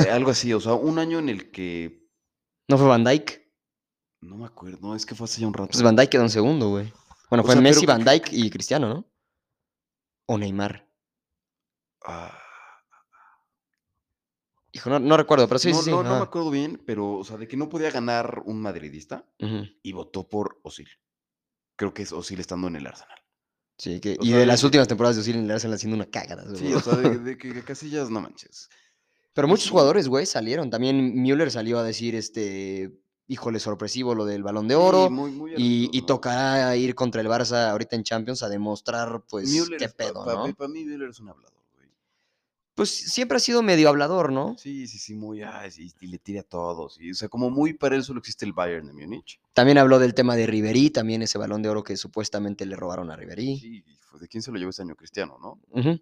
Eh, 0.00 0.10
algo 0.10 0.30
así, 0.30 0.52
o 0.52 0.60
sea, 0.60 0.74
un 0.74 0.98
año 0.98 1.18
en 1.18 1.28
el 1.28 1.50
que... 1.50 2.08
¿No 2.68 2.78
fue 2.78 2.86
Van 2.86 3.04
Dyke? 3.04 3.52
No 4.22 4.36
me 4.36 4.46
acuerdo, 4.46 4.78
no, 4.80 4.96
es 4.96 5.04
que 5.04 5.14
fue 5.14 5.26
hace 5.26 5.40
ya 5.40 5.46
un 5.46 5.54
rato. 5.54 5.70
Pues 5.72 5.82
Van 5.82 5.96
Dyke 5.96 6.10
quedó 6.10 6.22
en 6.22 6.30
segundo, 6.30 6.70
güey. 6.70 6.92
Bueno, 7.30 7.42
O 7.42 7.46
fue 7.46 7.54
sea, 7.54 7.62
Messi, 7.62 7.86
Van 7.86 8.04
Dyke 8.04 8.30
y 8.32 8.50
Cristiano, 8.50 8.88
¿no? 8.88 9.06
O 10.26 10.38
Neymar. 10.38 10.88
Ah, 12.04 12.36
Hijo, 14.76 14.90
no, 14.90 14.98
no 14.98 15.16
recuerdo, 15.16 15.48
pero 15.48 15.58
sí, 15.58 15.72
no, 15.72 15.80
sí, 15.80 15.90
no, 15.90 16.02
no 16.02 16.16
me 16.16 16.22
acuerdo 16.22 16.50
bien, 16.50 16.82
pero, 16.84 17.14
o 17.14 17.24
sea, 17.24 17.38
de 17.38 17.48
que 17.48 17.56
no 17.56 17.70
podía 17.70 17.90
ganar 17.90 18.42
un 18.44 18.60
madridista 18.60 19.24
y 19.38 19.92
votó 19.92 20.28
por 20.28 20.60
Osil. 20.64 20.88
Creo 21.76 21.94
que 21.94 22.02
es 22.02 22.12
Osil 22.12 22.40
estando 22.40 22.68
en 22.68 22.76
el 22.76 22.86
Arsenal. 22.86 23.18
Sí, 23.78 24.00
que, 24.00 24.18
O 24.20 24.22
y 24.22 24.28
sea, 24.28 24.38
de 24.38 24.44
las 24.44 24.62
últimas 24.64 24.86
temporadas 24.86 25.16
de 25.16 25.22
Ozil 25.22 25.36
en 25.36 25.44
el 25.46 25.50
Arsenal 25.50 25.76
haciendo 25.76 25.96
una 25.96 26.10
cagada. 26.10 26.44
Sí, 26.54 26.74
o 26.74 26.80
sea, 26.80 26.96
de, 26.96 27.18
de 27.18 27.38
que 27.38 27.64
Casillas, 27.64 28.10
no 28.10 28.20
manches. 28.20 28.68
Pero 29.36 29.48
muchos 29.48 29.68
jugadores, 29.68 30.08
güey, 30.08 30.24
salieron. 30.24 30.70
También 30.70 31.14
Müller 31.14 31.50
salió 31.50 31.78
a 31.78 31.82
decir, 31.84 32.14
este, 32.14 32.90
híjole, 33.28 33.60
sorpresivo 33.60 34.14
lo 34.14 34.24
del 34.24 34.42
Balón 34.42 34.66
de 34.66 34.74
Sí, 34.76 34.80
Oro. 34.80 35.10
muy- 35.10 35.52
y, 35.58 35.90
y 35.92 36.00
¿no? 36.00 36.06
tocará 36.06 36.74
ir 36.74 36.94
contra 36.94 37.20
el 37.20 37.26
Barça 37.28 37.68
ahorita 37.70 37.96
en 37.96 38.02
Champions 38.02 38.42
a 38.42 38.48
demostrar, 38.48 39.22
pues, 39.28 39.46
Müller 39.50 39.78
qué 39.78 39.88
pedo, 39.90 40.24
pa- 40.24 40.32
¿no? 40.48 40.54
Para 40.54 40.68
mí, 40.72 40.84
Müller 40.86 41.10
es 41.10 41.20
un 41.20 41.28
hablador, 41.28 41.52
güey. 41.74 41.86
Pues 42.74 42.88
siempre 42.88 43.36
ha 43.36 43.40
sido 43.40 43.62
medio 43.62 43.90
hablador, 43.90 44.32
¿no? 44.32 44.56
Sí, 44.56 44.86
sí, 44.86 44.98
sí, 44.98 45.14
muy, 45.14 45.42
ay, 45.42 45.70
sí, 45.70 45.92
y 46.00 46.06
le 46.06 46.18
tira 46.18 46.40
a 46.40 46.44
todos. 46.44 46.98
Y, 46.98 47.10
o 47.10 47.14
sea, 47.14 47.28
como 47.28 47.50
muy 47.50 47.74
para 47.74 47.94
él 47.94 48.04
solo 48.04 48.20
existe 48.20 48.46
el 48.46 48.54
Bayern 48.54 48.86
de 48.86 48.94
Múnich. 48.94 49.38
También 49.52 49.76
habló 49.76 49.98
del 49.98 50.14
tema 50.14 50.34
de 50.34 50.46
Ribery, 50.46 50.88
también 50.88 51.20
ese 51.20 51.36
Balón 51.36 51.60
de 51.60 51.68
Oro 51.68 51.82
que 51.84 51.98
supuestamente 51.98 52.64
le 52.64 52.74
robaron 52.74 53.10
a 53.10 53.16
Ribery. 53.16 53.58
Sí, 53.58 53.84
fue- 54.00 54.18
¿de 54.18 54.28
quién 54.28 54.42
se 54.42 54.50
lo 54.50 54.56
llevó 54.56 54.70
este 54.70 54.80
año? 54.80 54.96
Cristiano, 54.96 55.36
¿no? 55.42 55.60
Ujú. 55.78 56.00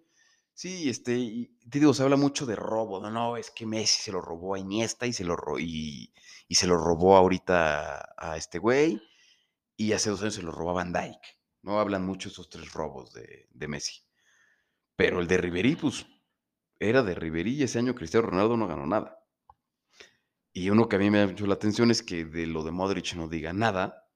Sí, 0.55 0.89
este, 0.89 1.17
y 1.17 1.47
te 1.69 1.79
digo, 1.79 1.93
se 1.93 2.01
habla 2.01 2.15
mucho 2.15 2.45
de 2.45 2.55
robo, 2.55 3.01
no, 3.01 3.11
no, 3.11 3.35
es 3.35 3.51
que 3.51 3.65
Messi 3.65 4.03
se 4.03 4.13
lo 4.13 4.21
robó 4.21 4.55
a 4.55 4.59
Iniesta 4.59 5.05
y 5.05 5.11
se 5.11 5.25
lo, 5.25 5.35
y, 5.59 6.13
y 6.47 6.55
se 6.55 6.65
lo 6.65 6.77
robó 6.77 7.17
ahorita 7.17 8.13
a 8.17 8.37
este 8.37 8.57
güey, 8.57 9.01
y 9.75 9.91
hace 9.91 10.09
dos 10.09 10.21
años 10.21 10.35
se 10.35 10.41
lo 10.43 10.51
robó 10.51 10.69
a 10.71 10.75
Van 10.75 10.93
Dyke, 10.93 11.39
¿no? 11.61 11.77
Hablan 11.81 12.05
mucho 12.05 12.29
esos 12.29 12.49
tres 12.49 12.71
robos 12.71 13.11
de, 13.13 13.49
de 13.51 13.67
Messi. 13.67 14.01
Pero 14.95 15.19
el 15.19 15.27
de 15.27 15.37
Ribery, 15.37 15.75
pues, 15.75 16.05
era 16.79 17.03
de 17.03 17.15
Ribery 17.15 17.55
y 17.55 17.63
ese 17.63 17.79
año 17.79 17.93
Cristiano 17.93 18.27
Ronaldo 18.27 18.55
no 18.55 18.67
ganó 18.67 18.87
nada. 18.87 19.19
Y 20.53 20.69
uno 20.69 20.87
que 20.87 20.95
a 20.95 20.99
mí 20.99 21.09
me 21.09 21.19
ha 21.19 21.25
hecho 21.25 21.47
la 21.47 21.55
atención 21.55 21.91
es 21.91 22.01
que 22.01 22.23
de 22.23 22.47
lo 22.47 22.63
de 22.63 22.71
Modric 22.71 23.13
no 23.15 23.27
diga 23.27 23.51
nada, 23.51 24.07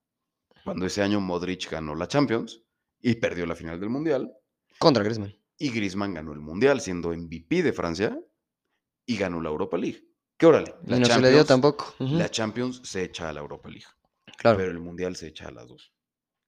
cuando 0.64 0.86
ese 0.86 1.02
año 1.02 1.20
Modric 1.20 1.70
ganó 1.70 1.96
la 1.96 2.08
Champions 2.08 2.64
y 3.02 3.16
perdió 3.16 3.46
la 3.46 3.56
final 3.56 3.78
del 3.78 3.90
Mundial, 3.90 4.34
Contra 4.78 5.04
Griezmann. 5.04 5.39
Y 5.60 5.70
Griezmann 5.72 6.14
ganó 6.14 6.34
el 6.34 6.40
Mundial 6.40 6.82
siendo 6.82 7.14
MVP 7.14 7.62
de 7.62 7.74
Francia 7.74 8.20
y 9.06 9.18
ganó 9.18 9.42
la 9.42 9.50
Europa 9.50 9.78
League. 9.78 10.04
Que 10.38 10.46
órale, 10.46 10.74
Y 10.88 10.92
la, 10.92 11.06
se 11.06 11.20
le 11.22 11.30
dio 11.32 11.44
Champions, 11.44 11.48
tampoco. 11.48 11.96
Ujú, 12.00 12.16
la 12.16 12.32
Champions 12.32 12.82
se 12.86 13.04
echa 13.04 13.30
a 13.30 13.34
la 13.34 13.42
Europa 13.42 13.70
League, 13.70 13.86
Claro. 14.38 14.58
pero 14.58 14.72
el 14.72 14.80
Mundial 14.80 15.16
se 15.16 15.28
echa 15.28 15.50
a 15.50 15.52
las 15.52 15.68
dos. 15.68 15.94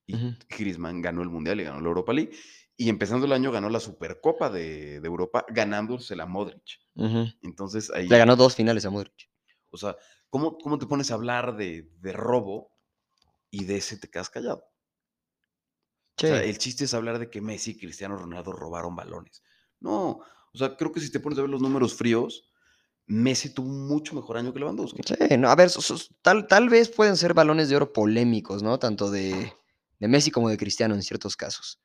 Y 0.08 0.15
Ujú. 0.15 0.34
Griezmann 0.50 1.02
ganó 1.02 1.21
el 1.21 1.30
Mundial 1.30 1.60
y 1.60 1.63
ganó 1.65 1.82
la 1.82 1.88
Europa 1.88 2.13
League. 2.13 2.32
Y 2.78 2.89
empezando 2.89 3.26
el 3.26 3.34
año 3.34 3.52
ganó 3.52 3.69
la 3.69 3.80
Supercopa 3.80 4.50
de, 4.50 5.02
de 5.02 5.08
Europa, 5.08 5.45
ganándose 5.50 6.15
la 6.15 6.26
Modric. 6.26 6.80
Entonces 7.41 7.91
ahí, 7.91 8.08
Le 8.08 8.17
ganó 8.17 8.36
dos 8.36 8.56
finales 8.56 8.86
a 8.86 8.89
Modric. 8.89 9.30
o 9.69 9.78
sea, 9.78 9.95
¿cómo, 10.30 10.58
¿cómo 10.58 10.78
te 10.80 10.88
pones 10.88 11.12
a 11.12 11.15
hablar 11.15 11.56
de, 11.58 11.91
de 12.00 12.13
robo 12.13 12.71
y 13.50 13.65
de 13.65 13.76
ese 13.78 13.97
te 13.97 14.10
quedas 14.10 14.30
callado? 14.30 14.63
Sí. 16.21 16.27
O 16.27 16.29
sea, 16.29 16.43
el 16.43 16.57
chiste 16.57 16.86
es 16.86 16.93
hablar 16.93 17.19
de 17.19 17.29
que 17.29 17.41
Messi 17.41 17.71
y 17.71 17.77
Cristiano 17.77 18.15
Ronaldo 18.15 18.51
robaron 18.53 18.95
balones. 18.95 19.41
No, 19.79 20.19
o 20.53 20.57
sea, 20.57 20.75
creo 20.77 20.91
que 20.91 20.99
si 21.01 21.12
te 21.12 21.19
pones 21.19 21.38
a 21.39 21.41
ver 21.41 21.49
los 21.49 21.62
números 21.62 21.93
fríos, 21.95 22.49
Messi 23.07 23.53
tuvo 23.53 23.67
un 23.69 23.88
mucho 23.88 24.15
mejor 24.15 24.38
año 24.38 24.53
que 24.53 24.60
Lewandowski. 24.60 25.01
Sí, 25.05 25.38
no, 25.38 25.49
a 25.49 25.55
ver, 25.55 25.69
so- 25.69 25.81
so- 25.81 25.97
tal, 26.21 26.47
tal 26.47 26.69
vez 26.69 26.89
pueden 26.89 27.17
ser 27.17 27.34
balones 27.34 27.67
de 27.69 27.75
oro 27.75 27.91
polémicos, 27.91 28.62
¿no? 28.63 28.77
Tanto 28.79 29.10
de, 29.12 29.53
de 29.99 30.07
Messi 30.07 30.31
como 30.31 30.49
de 30.49 30.57
Cristiano 30.57 30.93
en 30.95 31.01
ciertos 31.03 31.36
casos. 31.36 31.81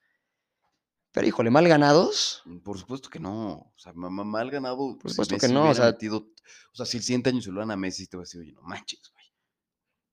Pero 1.12 1.26
híjole, 1.26 1.50
mal 1.50 1.66
ganados. 1.66 2.42
Por 2.62 2.78
supuesto 2.78 3.08
que 3.08 3.18
no. 3.18 3.52
O 3.54 3.74
sea, 3.78 3.92
ma- 3.94 4.10
ma- 4.10 4.24
mal 4.24 4.50
ganado. 4.50 4.98
Por 4.98 5.10
si 5.10 5.14
supuesto 5.16 5.38
que 5.38 5.48
no, 5.52 5.70
o 5.70 5.74
sea- 5.74 5.86
metido- 5.92 6.28
o 6.72 6.76
sea, 6.76 6.84
si 6.84 6.98
el 6.98 7.02
siguiente 7.02 7.30
año 7.30 7.40
se 7.40 7.50
lo 7.50 7.60
dan 7.60 7.70
a 7.70 7.76
Messi, 7.76 8.06
te 8.06 8.16
va 8.18 8.22
a 8.22 8.24
decir, 8.26 8.42
oye, 8.42 8.52
no 8.52 8.60
manches. 8.62 9.00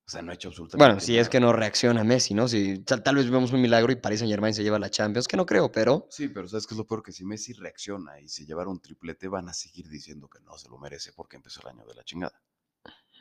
O 0.06 0.12
sea, 0.12 0.22
no 0.22 0.32
ha 0.32 0.36
hecho 0.36 0.50
absolutamente 0.50 0.86
Bueno, 0.86 1.00
si 1.00 1.18
es 1.18 1.30
que 1.30 1.40
no 1.40 1.54
reacciona 1.54 2.04
Messi, 2.04 2.34
¿no? 2.34 2.48
Si 2.50 2.80
tal, 2.80 3.02
tal 3.04 3.16
vez 3.16 3.30
vemos 3.30 3.54
un 3.54 3.62
milagro 3.62 3.92
y 3.92 3.96
Paris 3.96 4.20
Saint 4.20 4.32
Germain 4.32 4.54
se 4.54 4.62
lleva 4.64 4.78
la 4.78 4.90
Champions, 4.90 5.28
que 5.28 5.38
no 5.38 5.46
creo, 5.46 5.72
pero 5.72 6.08
Sí, 6.10 6.28
pero 6.28 6.48
¿sabes 6.48 6.68
qué 6.68 6.74
es 6.74 6.78
lo 6.78 6.86
peor? 6.86 7.02
Que 7.04 7.14
si 7.14 7.24
Messi 7.24 7.54
reacciona 7.54 8.20
y 8.20 8.28
se 8.28 8.46
llevara 8.46 8.70
un 8.70 8.82
triplete, 8.82 9.30
van 9.30 9.48
a 9.48 9.54
seguir 9.54 9.88
diciendo 9.88 10.28
que 10.28 10.40
no 10.42 10.58
se 10.58 10.68
lo 10.70 10.78
merece 10.78 11.14
porque 11.14 11.38
empezó 11.38 11.62
el 11.62 11.70
año 11.70 11.86
de 11.86 11.96
la 11.96 12.04
chingada. 12.04 12.42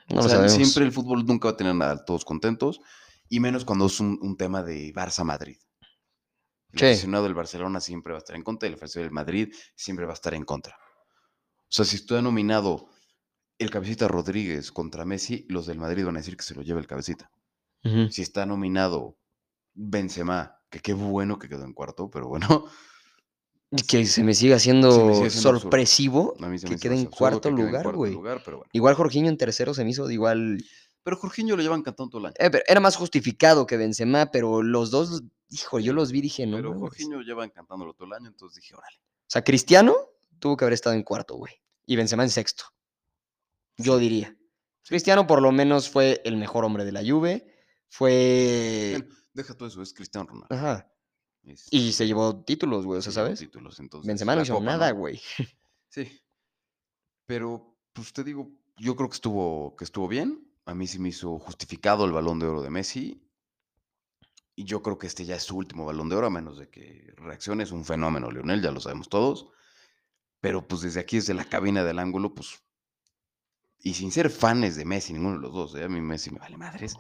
no 0.08 0.18
o 0.18 0.22
sea, 0.22 0.32
sabemos. 0.32 0.54
siempre 0.54 0.84
el 0.84 0.90
fútbol 0.92 1.24
nunca 1.24 1.48
va 1.48 1.52
a 1.52 1.56
tener 1.56 1.74
nada, 1.74 2.04
todos 2.04 2.24
contentos, 2.24 2.80
y 3.28 3.38
menos 3.38 3.64
cuando 3.64 3.86
es 3.86 4.00
un, 4.00 4.18
un 4.20 4.36
tema 4.36 4.62
de 4.64 4.92
Barça-Madrid. 4.92 5.58
El 6.72 6.78
Sí. 6.80 6.86
aficionado 6.86 7.24
del 7.24 7.34
Barcelona 7.34 7.80
siempre 7.80 8.12
va 8.12 8.18
a 8.18 8.22
estar 8.22 8.34
en 8.34 8.42
contra, 8.42 8.68
y 8.68 8.72
el 8.72 8.78
aficionado 8.78 9.04
del 9.04 9.12
Madrid 9.14 9.54
siempre 9.76 10.04
va 10.04 10.12
a 10.12 10.14
estar 10.14 10.34
en 10.34 10.44
contra. 10.44 10.74
O 10.74 11.74
sea, 11.74 11.84
si 11.84 11.96
estuviera 11.96 12.22
nominado 12.22 12.88
el 13.62 13.70
Cabecita 13.70 14.09
Rodríguez 14.09 14.72
contra 14.72 15.05
Messi, 15.05 15.46
los 15.48 15.66
del 15.66 15.79
Madrid 15.79 16.05
van 16.05 16.16
a 16.16 16.20
decir 16.20 16.37
que 16.37 16.44
se 16.44 16.55
lo 16.55 16.62
lleva 16.62 16.81
el 16.81 16.87
Cabecita. 16.87 17.31
Si 18.11 18.22
está 18.22 18.46
nominado 18.46 19.16
Benzema, 19.75 20.61
que 20.70 20.79
qué 20.79 20.92
bueno 20.92 21.38
que 21.38 21.48
quedó 21.48 21.64
en 21.64 21.72
cuarto, 21.72 22.11
pero 22.11 22.29
bueno, 22.29 22.66
que 23.88 24.07
se 24.07 24.22
me 24.22 24.35
siga 24.35 24.57
haciendo 24.57 25.14
sigue 25.14 25.31
sorpresivo 25.31 26.37
que 26.68 26.77
quede 26.77 26.96
en 26.96 27.07
cuarto 27.07 27.48
que 27.48 27.55
quede 27.57 27.61
en 27.61 27.66
lugar, 27.66 27.83
cuarto 27.83 27.98
güey. 27.98 28.12
lugar, 28.12 28.42
pero 28.44 28.59
bueno. 28.59 28.70
Igual 28.72 28.94
Jorginho 28.94 29.29
en 29.29 29.37
tercero 29.37 29.75
se 29.75 29.83
me 29.85 29.90
hizo 29.90 30.09
igual. 30.11 30.62
Pero 31.03 31.16
Jorginho 31.16 31.57
lo 31.57 31.62
llevan 31.62 31.83
cantando 31.83 32.11
todo 32.11 32.20
el 32.20 32.27
año. 32.27 32.35
eh, 32.38 32.51
pero 32.51 32.62
era 32.68 32.79
más 32.81 32.94
justificado 32.94 33.66
que 33.66 33.77
Benzema, 33.77 34.31
pero 34.31 34.62
los 34.62 34.90
dos, 34.92 35.25
hijo, 35.48 35.81
yo 35.81 35.92
los 35.92 36.12
vi 36.12 36.20
y 36.20 36.22
dije, 36.22 36.46
no. 36.46 36.59
pero 36.59 36.68
mames". 36.70 36.83
Jorginho 36.83 37.20
llevan 37.22 37.51
cantándolo 37.51 37.94
todo 37.94 38.07
el 38.07 38.12
año, 38.12 38.29
entonces 38.29 38.62
dije, 38.62 38.75
órale. 38.75 38.98
O 38.98 39.31
sea, 39.33 39.42
Cristiano 39.42 39.96
tuvo 40.38 40.57
que 40.57 40.64
haber 40.64 40.75
estado 40.75 40.94
en 40.94 41.03
cuarto, 41.03 41.35
güey. 41.35 41.55
Y 41.87 41.96
Benzema 41.96 42.22
en 42.22 42.31
sexto. 42.31 42.64
Yo 43.78 43.98
diría. 43.98 44.37
Cristiano 44.87 45.26
por 45.26 45.40
lo 45.42 45.52
menos 45.52 45.88
fue 45.88 46.20
el 46.24 46.37
mejor 46.37 46.64
hombre 46.64 46.85
de 46.85 46.92
la 46.92 47.02
Juve. 47.04 47.46
Fue. 47.88 49.06
Deja 49.32 49.54
todo 49.54 49.68
eso, 49.68 49.82
es 49.82 49.92
Cristiano 49.94 50.26
Ronaldo. 50.28 50.54
Ajá. 50.54 50.92
Es- 51.44 51.68
Y 51.70 51.92
se 51.92 52.06
llevó 52.06 52.44
títulos, 52.44 52.85
güey, 52.87 52.98
o 52.98 53.02
se 53.02 53.11
sea, 53.12 53.24
¿sabes? 53.24 53.38
títulos, 53.40 53.80
entonces, 53.80 54.06
Benzema 54.06 54.35
no 54.37 54.42
hizo 54.42 54.54
copa, 54.54 54.64
nada, 54.66 54.92
¿no? 54.92 54.98
güey. 54.98 55.20
Sí. 55.88 56.22
Pero, 57.26 57.76
pues 57.92 58.12
te 58.14 58.24
digo, 58.24 58.50
yo 58.78 58.96
creo 58.96 59.08
que 59.11 59.14
estuvo, 59.14 59.76
que 59.76 59.85
estuvo 59.85 60.08
bien. 60.08 60.48
A 60.64 60.74
mí 60.74 60.87
sí 60.87 60.98
me 60.98 61.11
hizo 61.11 61.38
justificado 61.38 62.04
el 62.06 62.12
balón 62.12 62.38
de 62.38 62.46
oro 62.46 62.62
de 62.62 62.70
Messi. 62.70 63.28
Y 64.54 64.64
yo 64.64 64.82
creo 64.82 64.98
que 64.98 65.06
este 65.06 65.24
ya 65.26 65.37
es 65.37 65.42
su 65.42 65.56
último 65.56 65.85
balón 65.85 66.08
de 66.08 66.16
oro, 66.16 66.26
a 66.28 66.30
menos 66.30 66.56
de 66.58 66.70
que 66.70 67.12
reaccione. 67.16 67.62
Es 67.64 67.72
un 67.72 67.85
fenómeno, 67.85 68.30
Lionel, 68.30 68.62
ya 68.62 68.70
lo 68.70 68.80
sabemos 68.80 69.08
todos. 69.08 69.48
Pero 70.40 70.66
pues 70.66 70.80
desde 70.82 71.00
aquí, 71.00 71.16
desde 71.16 71.35
la 71.35 71.44
cabina 71.44 71.85
del 71.85 71.98
ángulo, 71.98 72.35
pues. 72.35 72.62
Y 73.82 73.94
sin 73.94 74.12
ser 74.12 74.30
fans 74.30 74.76
de 74.76 74.84
Messi, 74.84 75.12
ninguno 75.12 75.36
de 75.36 75.42
los 75.42 75.52
dos, 75.52 75.74
¿eh? 75.74 75.84
A 75.84 75.88
mí 75.88 76.00
Messi 76.00 76.30
me 76.30 76.38
vale 76.38 76.56
madres. 76.56 76.94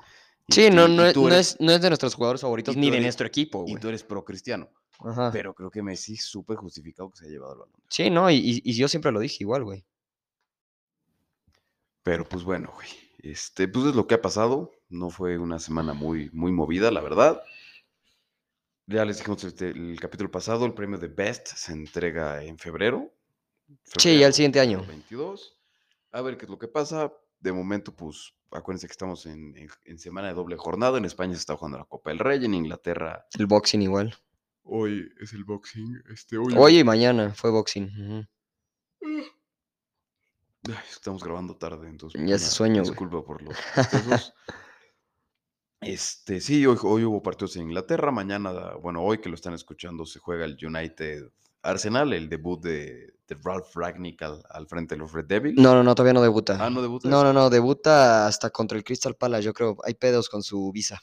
Y 0.48 0.52
Sí, 0.52 0.70
no, 0.70 0.86
tú- 0.86 0.92
y 0.92 0.96
no, 0.96 1.04
es- 1.06 1.16
no 1.16 1.28
es, 1.34 1.56
no 1.60 1.72
es 1.72 1.80
de 1.80 1.88
nuestros 1.90 2.14
jugadores 2.14 2.40
favoritos 2.40 2.74
y 2.74 2.78
ni 2.80 2.90
de 2.90 3.00
nuestro 3.00 3.26
equipo, 3.26 3.64
Y 3.66 3.72
güey. 3.72 3.80
tú 3.80 3.88
eres 3.88 4.02
pro 4.02 4.24
cristiano. 4.24 4.68
Ajá. 4.98 5.30
Pero 5.32 5.54
creo 5.54 5.70
que 5.70 5.82
Messi 5.82 6.16
súper 6.16 6.56
justificado 6.56 7.10
que 7.10 7.18
se 7.18 7.26
ha 7.26 7.28
llevado 7.28 7.52
el 7.54 7.58
balón. 7.60 7.74
Sí, 7.88 8.10
no, 8.10 8.28
y, 8.30 8.36
y- 8.36 8.62
y 8.64 8.74
yo 8.74 8.88
siempre 8.88 9.12
lo 9.12 9.20
dije 9.20 9.38
igual, 9.40 9.64
güey. 9.64 9.84
Pero 12.02 12.24
pues 12.28 12.42
bueno, 12.44 12.70
güey. 12.74 12.88
Este, 13.22 13.68
pues 13.68 13.86
es 13.86 13.94
lo 13.94 14.06
que 14.06 14.14
ha 14.16 14.22
pasado. 14.22 14.72
No 14.88 15.10
fue 15.10 15.38
una 15.38 15.58
semana 15.60 15.94
muy, 15.94 16.30
muy 16.32 16.50
movida, 16.52 16.90
la 16.90 17.00
verdad. 17.00 17.40
Ya 18.86 19.04
les 19.04 19.18
dijimos 19.18 19.44
este, 19.44 19.68
el 19.70 19.98
capítulo 20.00 20.30
pasado, 20.30 20.66
el 20.66 20.74
premio 20.74 20.98
de 20.98 21.06
Best 21.08 21.46
se 21.48 21.72
entrega 21.72 22.42
en 22.42 22.58
febrero. 22.58 23.12
Sí, 23.96 24.18
ya 24.18 24.26
el 24.26 24.34
siguiente 24.34 24.58
año. 24.60 24.84
22. 24.86 25.56
A 26.12 26.20
ver 26.22 26.36
qué 26.36 26.44
es 26.44 26.50
lo 26.50 26.58
que 26.58 26.68
pasa. 26.68 27.12
De 27.40 27.52
momento, 27.52 27.94
pues 27.94 28.34
acuérdense 28.50 28.86
que 28.86 28.92
estamos 28.92 29.26
en, 29.26 29.56
en- 29.56 29.68
en 29.84 29.98
semana 29.98 30.28
de 30.28 30.34
doble 30.34 30.56
jornada. 30.56 30.98
En 30.98 31.04
España 31.04 31.34
se 31.34 31.40
está 31.40 31.56
jugando 31.56 31.78
la 31.78 31.84
Copa 31.84 32.10
del 32.10 32.18
Rey, 32.20 32.44
en 32.44 32.54
Inglaterra 32.54 33.26
El 33.38 33.46
boxing 33.46 33.82
igual. 33.82 34.14
Hoy 34.64 35.10
es 35.20 35.32
el 35.32 35.44
boxing. 35.44 36.02
Este, 36.12 36.38
hoy 36.38 36.54
Hoy 36.56 36.78
y 36.78 36.84
mañana 36.84 37.34
fue 37.34 37.50
boxing. 37.50 38.28
Ay, 39.02 40.74
estamos 40.90 41.24
grabando 41.24 41.56
tarde, 41.56 41.88
entonces. 41.88 42.20
Ya 42.24 42.36
hace 42.36 42.50
sueño. 42.50 42.82
Disculpa 42.82 43.24
por 43.24 43.42
los. 43.42 43.56
Este, 45.80 46.40
sí, 46.40 46.64
hoy, 46.64 46.78
hoy 46.84 47.02
hubo 47.04 47.20
partidos 47.24 47.56
en 47.56 47.62
Inglaterra. 47.62 48.12
Mañana, 48.12 48.74
bueno, 48.76 49.02
hoy 49.02 49.18
que 49.20 49.28
lo 49.28 49.34
están 49.34 49.52
escuchando, 49.54 50.06
se 50.06 50.20
juega 50.20 50.44
el 50.44 50.56
United 50.64 51.24
Arsenal, 51.62 52.12
el 52.12 52.28
debut 52.28 52.62
de, 52.62 53.14
de 53.34 53.40
Ralph 53.42 53.74
Ragnick 53.74 54.22
al, 54.22 54.42
al 54.50 54.66
frente 54.66 54.94
de 54.94 55.00
los 55.00 55.12
Red 55.12 55.26
Devils. 55.26 55.58
No, 55.60 55.74
no, 55.74 55.82
no, 55.82 55.94
todavía 55.94 56.12
no 56.12 56.22
debuta. 56.22 56.58
Ah, 56.60 56.70
¿no 56.70 56.82
debuta 56.82 57.08
No, 57.08 57.22
no, 57.24 57.32
no, 57.32 57.50
debuta 57.50 58.26
hasta 58.26 58.50
contra 58.50 58.76
el 58.76 58.84
Crystal 58.84 59.14
Palace, 59.14 59.44
yo 59.44 59.52
creo. 59.52 59.76
Hay 59.84 59.94
pedos 59.94 60.28
con 60.28 60.42
su 60.42 60.70
visa. 60.72 61.00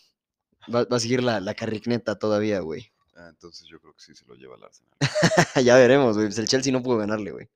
Va, 0.74 0.86
va 0.86 0.98
a 0.98 1.00
seguir 1.00 1.24
la, 1.24 1.40
la 1.40 1.54
carricneta 1.54 2.18
todavía, 2.18 2.60
güey. 2.60 2.92
Ah, 3.16 3.28
entonces 3.30 3.68
yo 3.68 3.80
creo 3.82 3.94
que 3.94 4.02
sí 4.02 4.16
se 4.16 4.26
lo 4.26 4.36
lleva 4.36 4.56
el 4.56 4.64
Arsenal. 4.64 4.94
ya 5.66 5.76
veremos, 5.76 6.16
güey. 6.16 6.28
Pues 6.28 6.40
el 6.40 6.48
Chelsea 6.48 6.72
no 6.72 6.82
pudo 6.82 6.98
ganarle, 6.98 7.32
güey. 7.32 7.50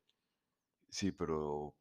Sí, 0.89 1.12
pero 1.12 1.73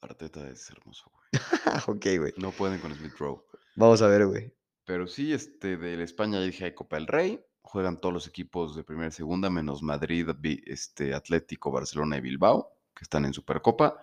Arteta 0.00 0.48
es 0.48 0.70
hermoso, 0.70 1.10
güey. 1.12 1.22
ok, 1.86 2.20
güey. 2.20 2.34
No 2.36 2.52
pueden 2.52 2.80
con 2.80 2.94
Smith 2.94 3.16
Rowe. 3.18 3.44
Vamos 3.76 4.02
a 4.02 4.06
ver, 4.06 4.26
güey. 4.26 4.54
Pero 4.84 5.06
sí, 5.06 5.32
este, 5.32 5.76
de 5.76 5.96
la 5.96 6.04
España 6.04 6.38
ya 6.38 6.44
dije 6.44 6.64
hay 6.64 6.74
Copa 6.74 6.96
del 6.96 7.06
Rey. 7.06 7.44
Juegan 7.62 7.96
todos 7.98 8.12
los 8.12 8.26
equipos 8.26 8.76
de 8.76 8.84
primera 8.84 9.08
y 9.08 9.12
segunda, 9.12 9.48
menos 9.48 9.82
Madrid, 9.82 10.28
este, 10.66 11.14
Atlético, 11.14 11.70
Barcelona 11.70 12.18
y 12.18 12.20
Bilbao, 12.20 12.70
que 12.94 13.04
están 13.04 13.24
en 13.24 13.32
Supercopa. 13.32 14.00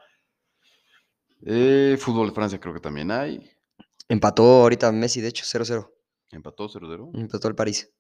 Eh, 1.46 1.98
fútbol 2.00 2.30
de 2.30 2.34
Francia 2.36 2.60
creo 2.60 2.74
que 2.74 2.80
también 2.80 3.12
hay. 3.12 3.50
Empató 4.08 4.44
ahorita 4.64 4.92
Messi, 4.92 5.22
de 5.22 5.28
hecho, 5.30 5.46
0-0. 5.46 5.92
Empató 6.32 6.68
0-0. 6.68 7.12
Empató 7.14 7.48
el 7.48 7.56
París. 7.56 7.92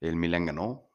El 0.00 0.16
Milan 0.16 0.46
ganó. 0.46 0.88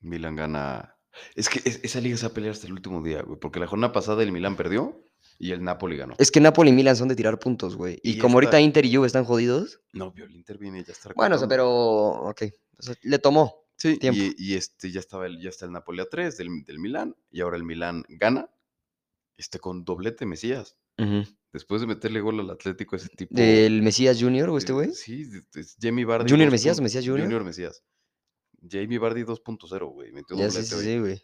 Milan 0.00 0.36
gana. 0.36 0.96
Es 1.34 1.48
que 1.48 1.60
es- 1.68 1.80
esa 1.82 2.00
liga 2.00 2.16
se 2.16 2.26
va 2.26 2.30
a 2.30 2.34
pelear 2.34 2.52
hasta 2.52 2.66
el 2.66 2.72
último 2.72 3.02
día, 3.02 3.22
güey. 3.22 3.38
Porque 3.38 3.60
la 3.60 3.66
jornada 3.66 3.92
pasada 3.92 4.22
el 4.22 4.32
Milan 4.32 4.56
perdió 4.56 5.02
y 5.40 5.52
el 5.52 5.64
Napoli 5.64 5.96
ganó. 5.96 6.14
Es 6.18 6.30
que 6.30 6.38
Napoli 6.38 6.68
y 6.68 6.74
Milan 6.74 6.96
son 6.96 7.08
de 7.08 7.16
tirar 7.16 7.38
puntos, 7.38 7.74
güey. 7.74 7.98
Y, 8.02 8.12
Y 8.12 8.18
como 8.18 8.34
ahorita 8.34 8.60
Inter 8.60 8.84
y 8.84 8.94
Juve 8.94 9.06
están 9.06 9.24
jodidos. 9.24 9.80
No, 9.94 10.12
vio, 10.12 10.26
el 10.26 10.36
Inter 10.36 10.58
viene 10.58 10.80
y 10.80 10.84
ya 10.84 10.92
está. 10.92 11.12
Bueno, 11.16 11.36
o 11.36 11.38
sea, 11.38 11.48
pero. 11.48 11.68
Ok. 11.70 12.42
O 12.78 12.82
sea, 12.82 12.94
le 13.02 13.18
tomó. 13.18 13.64
Sí, 13.76 13.96
tiempo. 13.96 14.20
y, 14.20 14.34
y 14.36 14.54
este 14.54 14.92
ya 14.92 15.00
estaba 15.00 15.24
el, 15.24 15.40
ya 15.40 15.48
está 15.48 15.64
el 15.64 15.72
Napoli 15.72 16.00
a 16.02 16.04
3 16.04 16.36
del, 16.36 16.62
del 16.64 16.78
Milán. 16.78 17.16
Y 17.30 17.40
ahora 17.40 17.56
el 17.56 17.64
Milán 17.64 18.04
gana. 18.10 18.50
Este 19.38 19.58
con 19.58 19.84
doblete 19.84 20.26
Mesías. 20.26 20.76
Después 21.54 21.80
de 21.80 21.86
meterle 21.86 22.20
gol 22.20 22.38
al 22.40 22.50
Atlético, 22.50 22.94
ese 22.94 23.08
tipo. 23.08 23.34
Del 23.34 23.80
Mesías 23.80 24.20
Junior, 24.20 24.50
o 24.50 24.58
este 24.58 24.74
güey. 24.74 24.92
Sí, 24.92 25.26
es 25.54 25.74
Jamie 25.80 26.04
Vardy. 26.04 26.30
¿Junior 26.30 26.48
2 26.48 26.52
Mesías 26.52 26.78
o 26.78 26.82
Mesías 26.82 27.02
Junior? 27.02 27.22
Junior 27.22 27.44
Mesías. 27.44 27.82
Jamie 28.70 28.98
Vardy 28.98 29.22
2.0, 29.22 29.90
güey. 29.90 30.12
Metió 30.12 30.36
Ya 30.36 30.48
doblete 30.48 30.66
sí, 30.66 30.84
sí, 30.84 30.98
güey. 30.98 31.22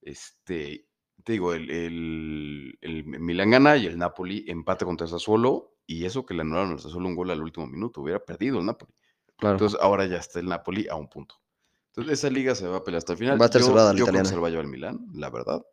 Este, 0.00 0.87
te 1.24 1.32
digo, 1.32 1.52
el, 1.52 1.70
el, 1.70 2.78
el 2.80 3.04
Milan 3.04 3.50
gana 3.50 3.76
y 3.76 3.86
el 3.86 3.98
Napoli 3.98 4.44
empate 4.48 4.84
contra 4.84 5.06
Sassuolo. 5.06 5.74
Y 5.86 6.04
eso 6.04 6.26
que 6.26 6.34
le 6.34 6.42
anularon 6.42 6.72
al 6.72 6.80
Sassuolo 6.80 7.08
un 7.08 7.16
gol 7.16 7.30
al 7.30 7.42
último 7.42 7.66
minuto. 7.66 8.02
Hubiera 8.02 8.24
perdido 8.24 8.58
el 8.58 8.66
Napoli. 8.66 8.92
Claro. 9.36 9.54
Entonces 9.54 9.78
ahora 9.80 10.06
ya 10.06 10.16
está 10.16 10.40
el 10.40 10.46
Napoli 10.46 10.86
a 10.88 10.96
un 10.96 11.08
punto. 11.08 11.36
Entonces 11.88 12.18
esa 12.18 12.30
liga 12.30 12.54
se 12.54 12.66
va 12.66 12.78
a 12.78 12.84
pelear 12.84 12.98
hasta 12.98 13.12
el 13.12 13.18
final. 13.18 13.40
Va 13.40 13.44
a 13.44 13.46
estar 13.46 13.60
yo, 13.60 13.68
cerrada 13.68 13.92
la 13.92 13.98
yo 13.98 14.04
creo 14.04 14.06
que 14.06 14.10
italiana. 14.10 14.28
se 14.28 14.36
lo 14.36 14.42
va 14.42 14.48
a 14.48 14.50
llevar 14.50 14.64
el 14.64 14.70
Milan, 14.70 15.06
la 15.14 15.30
verdad. 15.30 15.64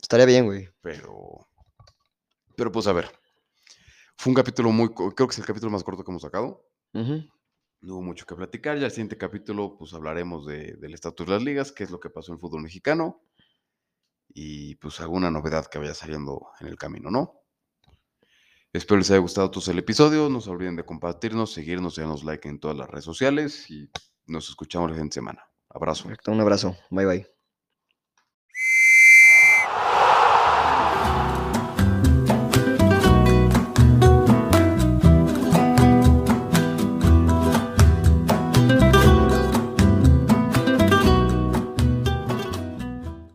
Estaría 0.00 0.26
bien, 0.26 0.46
güey. 0.46 0.68
Pero, 0.80 1.48
pero 2.56 2.72
pues 2.72 2.86
a 2.86 2.92
ver. 2.92 3.08
Fue 4.16 4.30
un 4.30 4.34
capítulo 4.34 4.70
muy, 4.70 4.92
creo 4.92 5.28
que 5.28 5.32
es 5.32 5.38
el 5.38 5.46
capítulo 5.46 5.72
más 5.72 5.82
corto 5.82 6.04
que 6.04 6.10
hemos 6.10 6.22
sacado. 6.22 6.64
No 6.92 7.94
hubo 7.94 8.02
mucho 8.02 8.26
que 8.26 8.34
platicar. 8.34 8.78
Ya 8.78 8.86
el 8.86 8.90
siguiente 8.90 9.18
capítulo, 9.18 9.76
pues 9.76 9.92
hablaremos 9.94 10.46
de, 10.46 10.76
del 10.76 10.94
estatus 10.94 11.26
de 11.26 11.32
las 11.32 11.42
ligas, 11.42 11.72
qué 11.72 11.84
es 11.84 11.90
lo 11.90 12.00
que 12.00 12.10
pasó 12.10 12.32
en 12.32 12.36
el 12.36 12.40
fútbol 12.40 12.62
mexicano 12.62 13.22
y 14.28 14.76
pues 14.76 15.00
alguna 15.00 15.30
novedad 15.30 15.66
que 15.66 15.78
vaya 15.78 15.94
saliendo 15.94 16.48
en 16.60 16.68
el 16.68 16.76
camino, 16.76 17.10
¿no? 17.10 17.40
Espero 18.72 18.98
les 18.98 19.10
haya 19.10 19.20
gustado 19.20 19.50
todo 19.50 19.70
el 19.70 19.78
episodio. 19.78 20.28
No 20.28 20.40
se 20.40 20.50
olviden 20.50 20.74
de 20.74 20.84
compartirnos, 20.84 21.52
seguirnos 21.52 21.96
darnos 21.96 22.24
like 22.24 22.48
en 22.48 22.58
todas 22.58 22.76
las 22.76 22.90
redes 22.90 23.04
sociales 23.04 23.70
y 23.70 23.88
nos 24.26 24.48
escuchamos 24.48 24.90
la 24.90 24.96
siguiente 24.96 25.14
semana. 25.14 25.44
Abrazo. 25.68 26.04
Perfecto. 26.04 26.32
Un 26.32 26.40
abrazo. 26.40 26.76
Bye, 26.90 27.06
bye. 27.06 27.33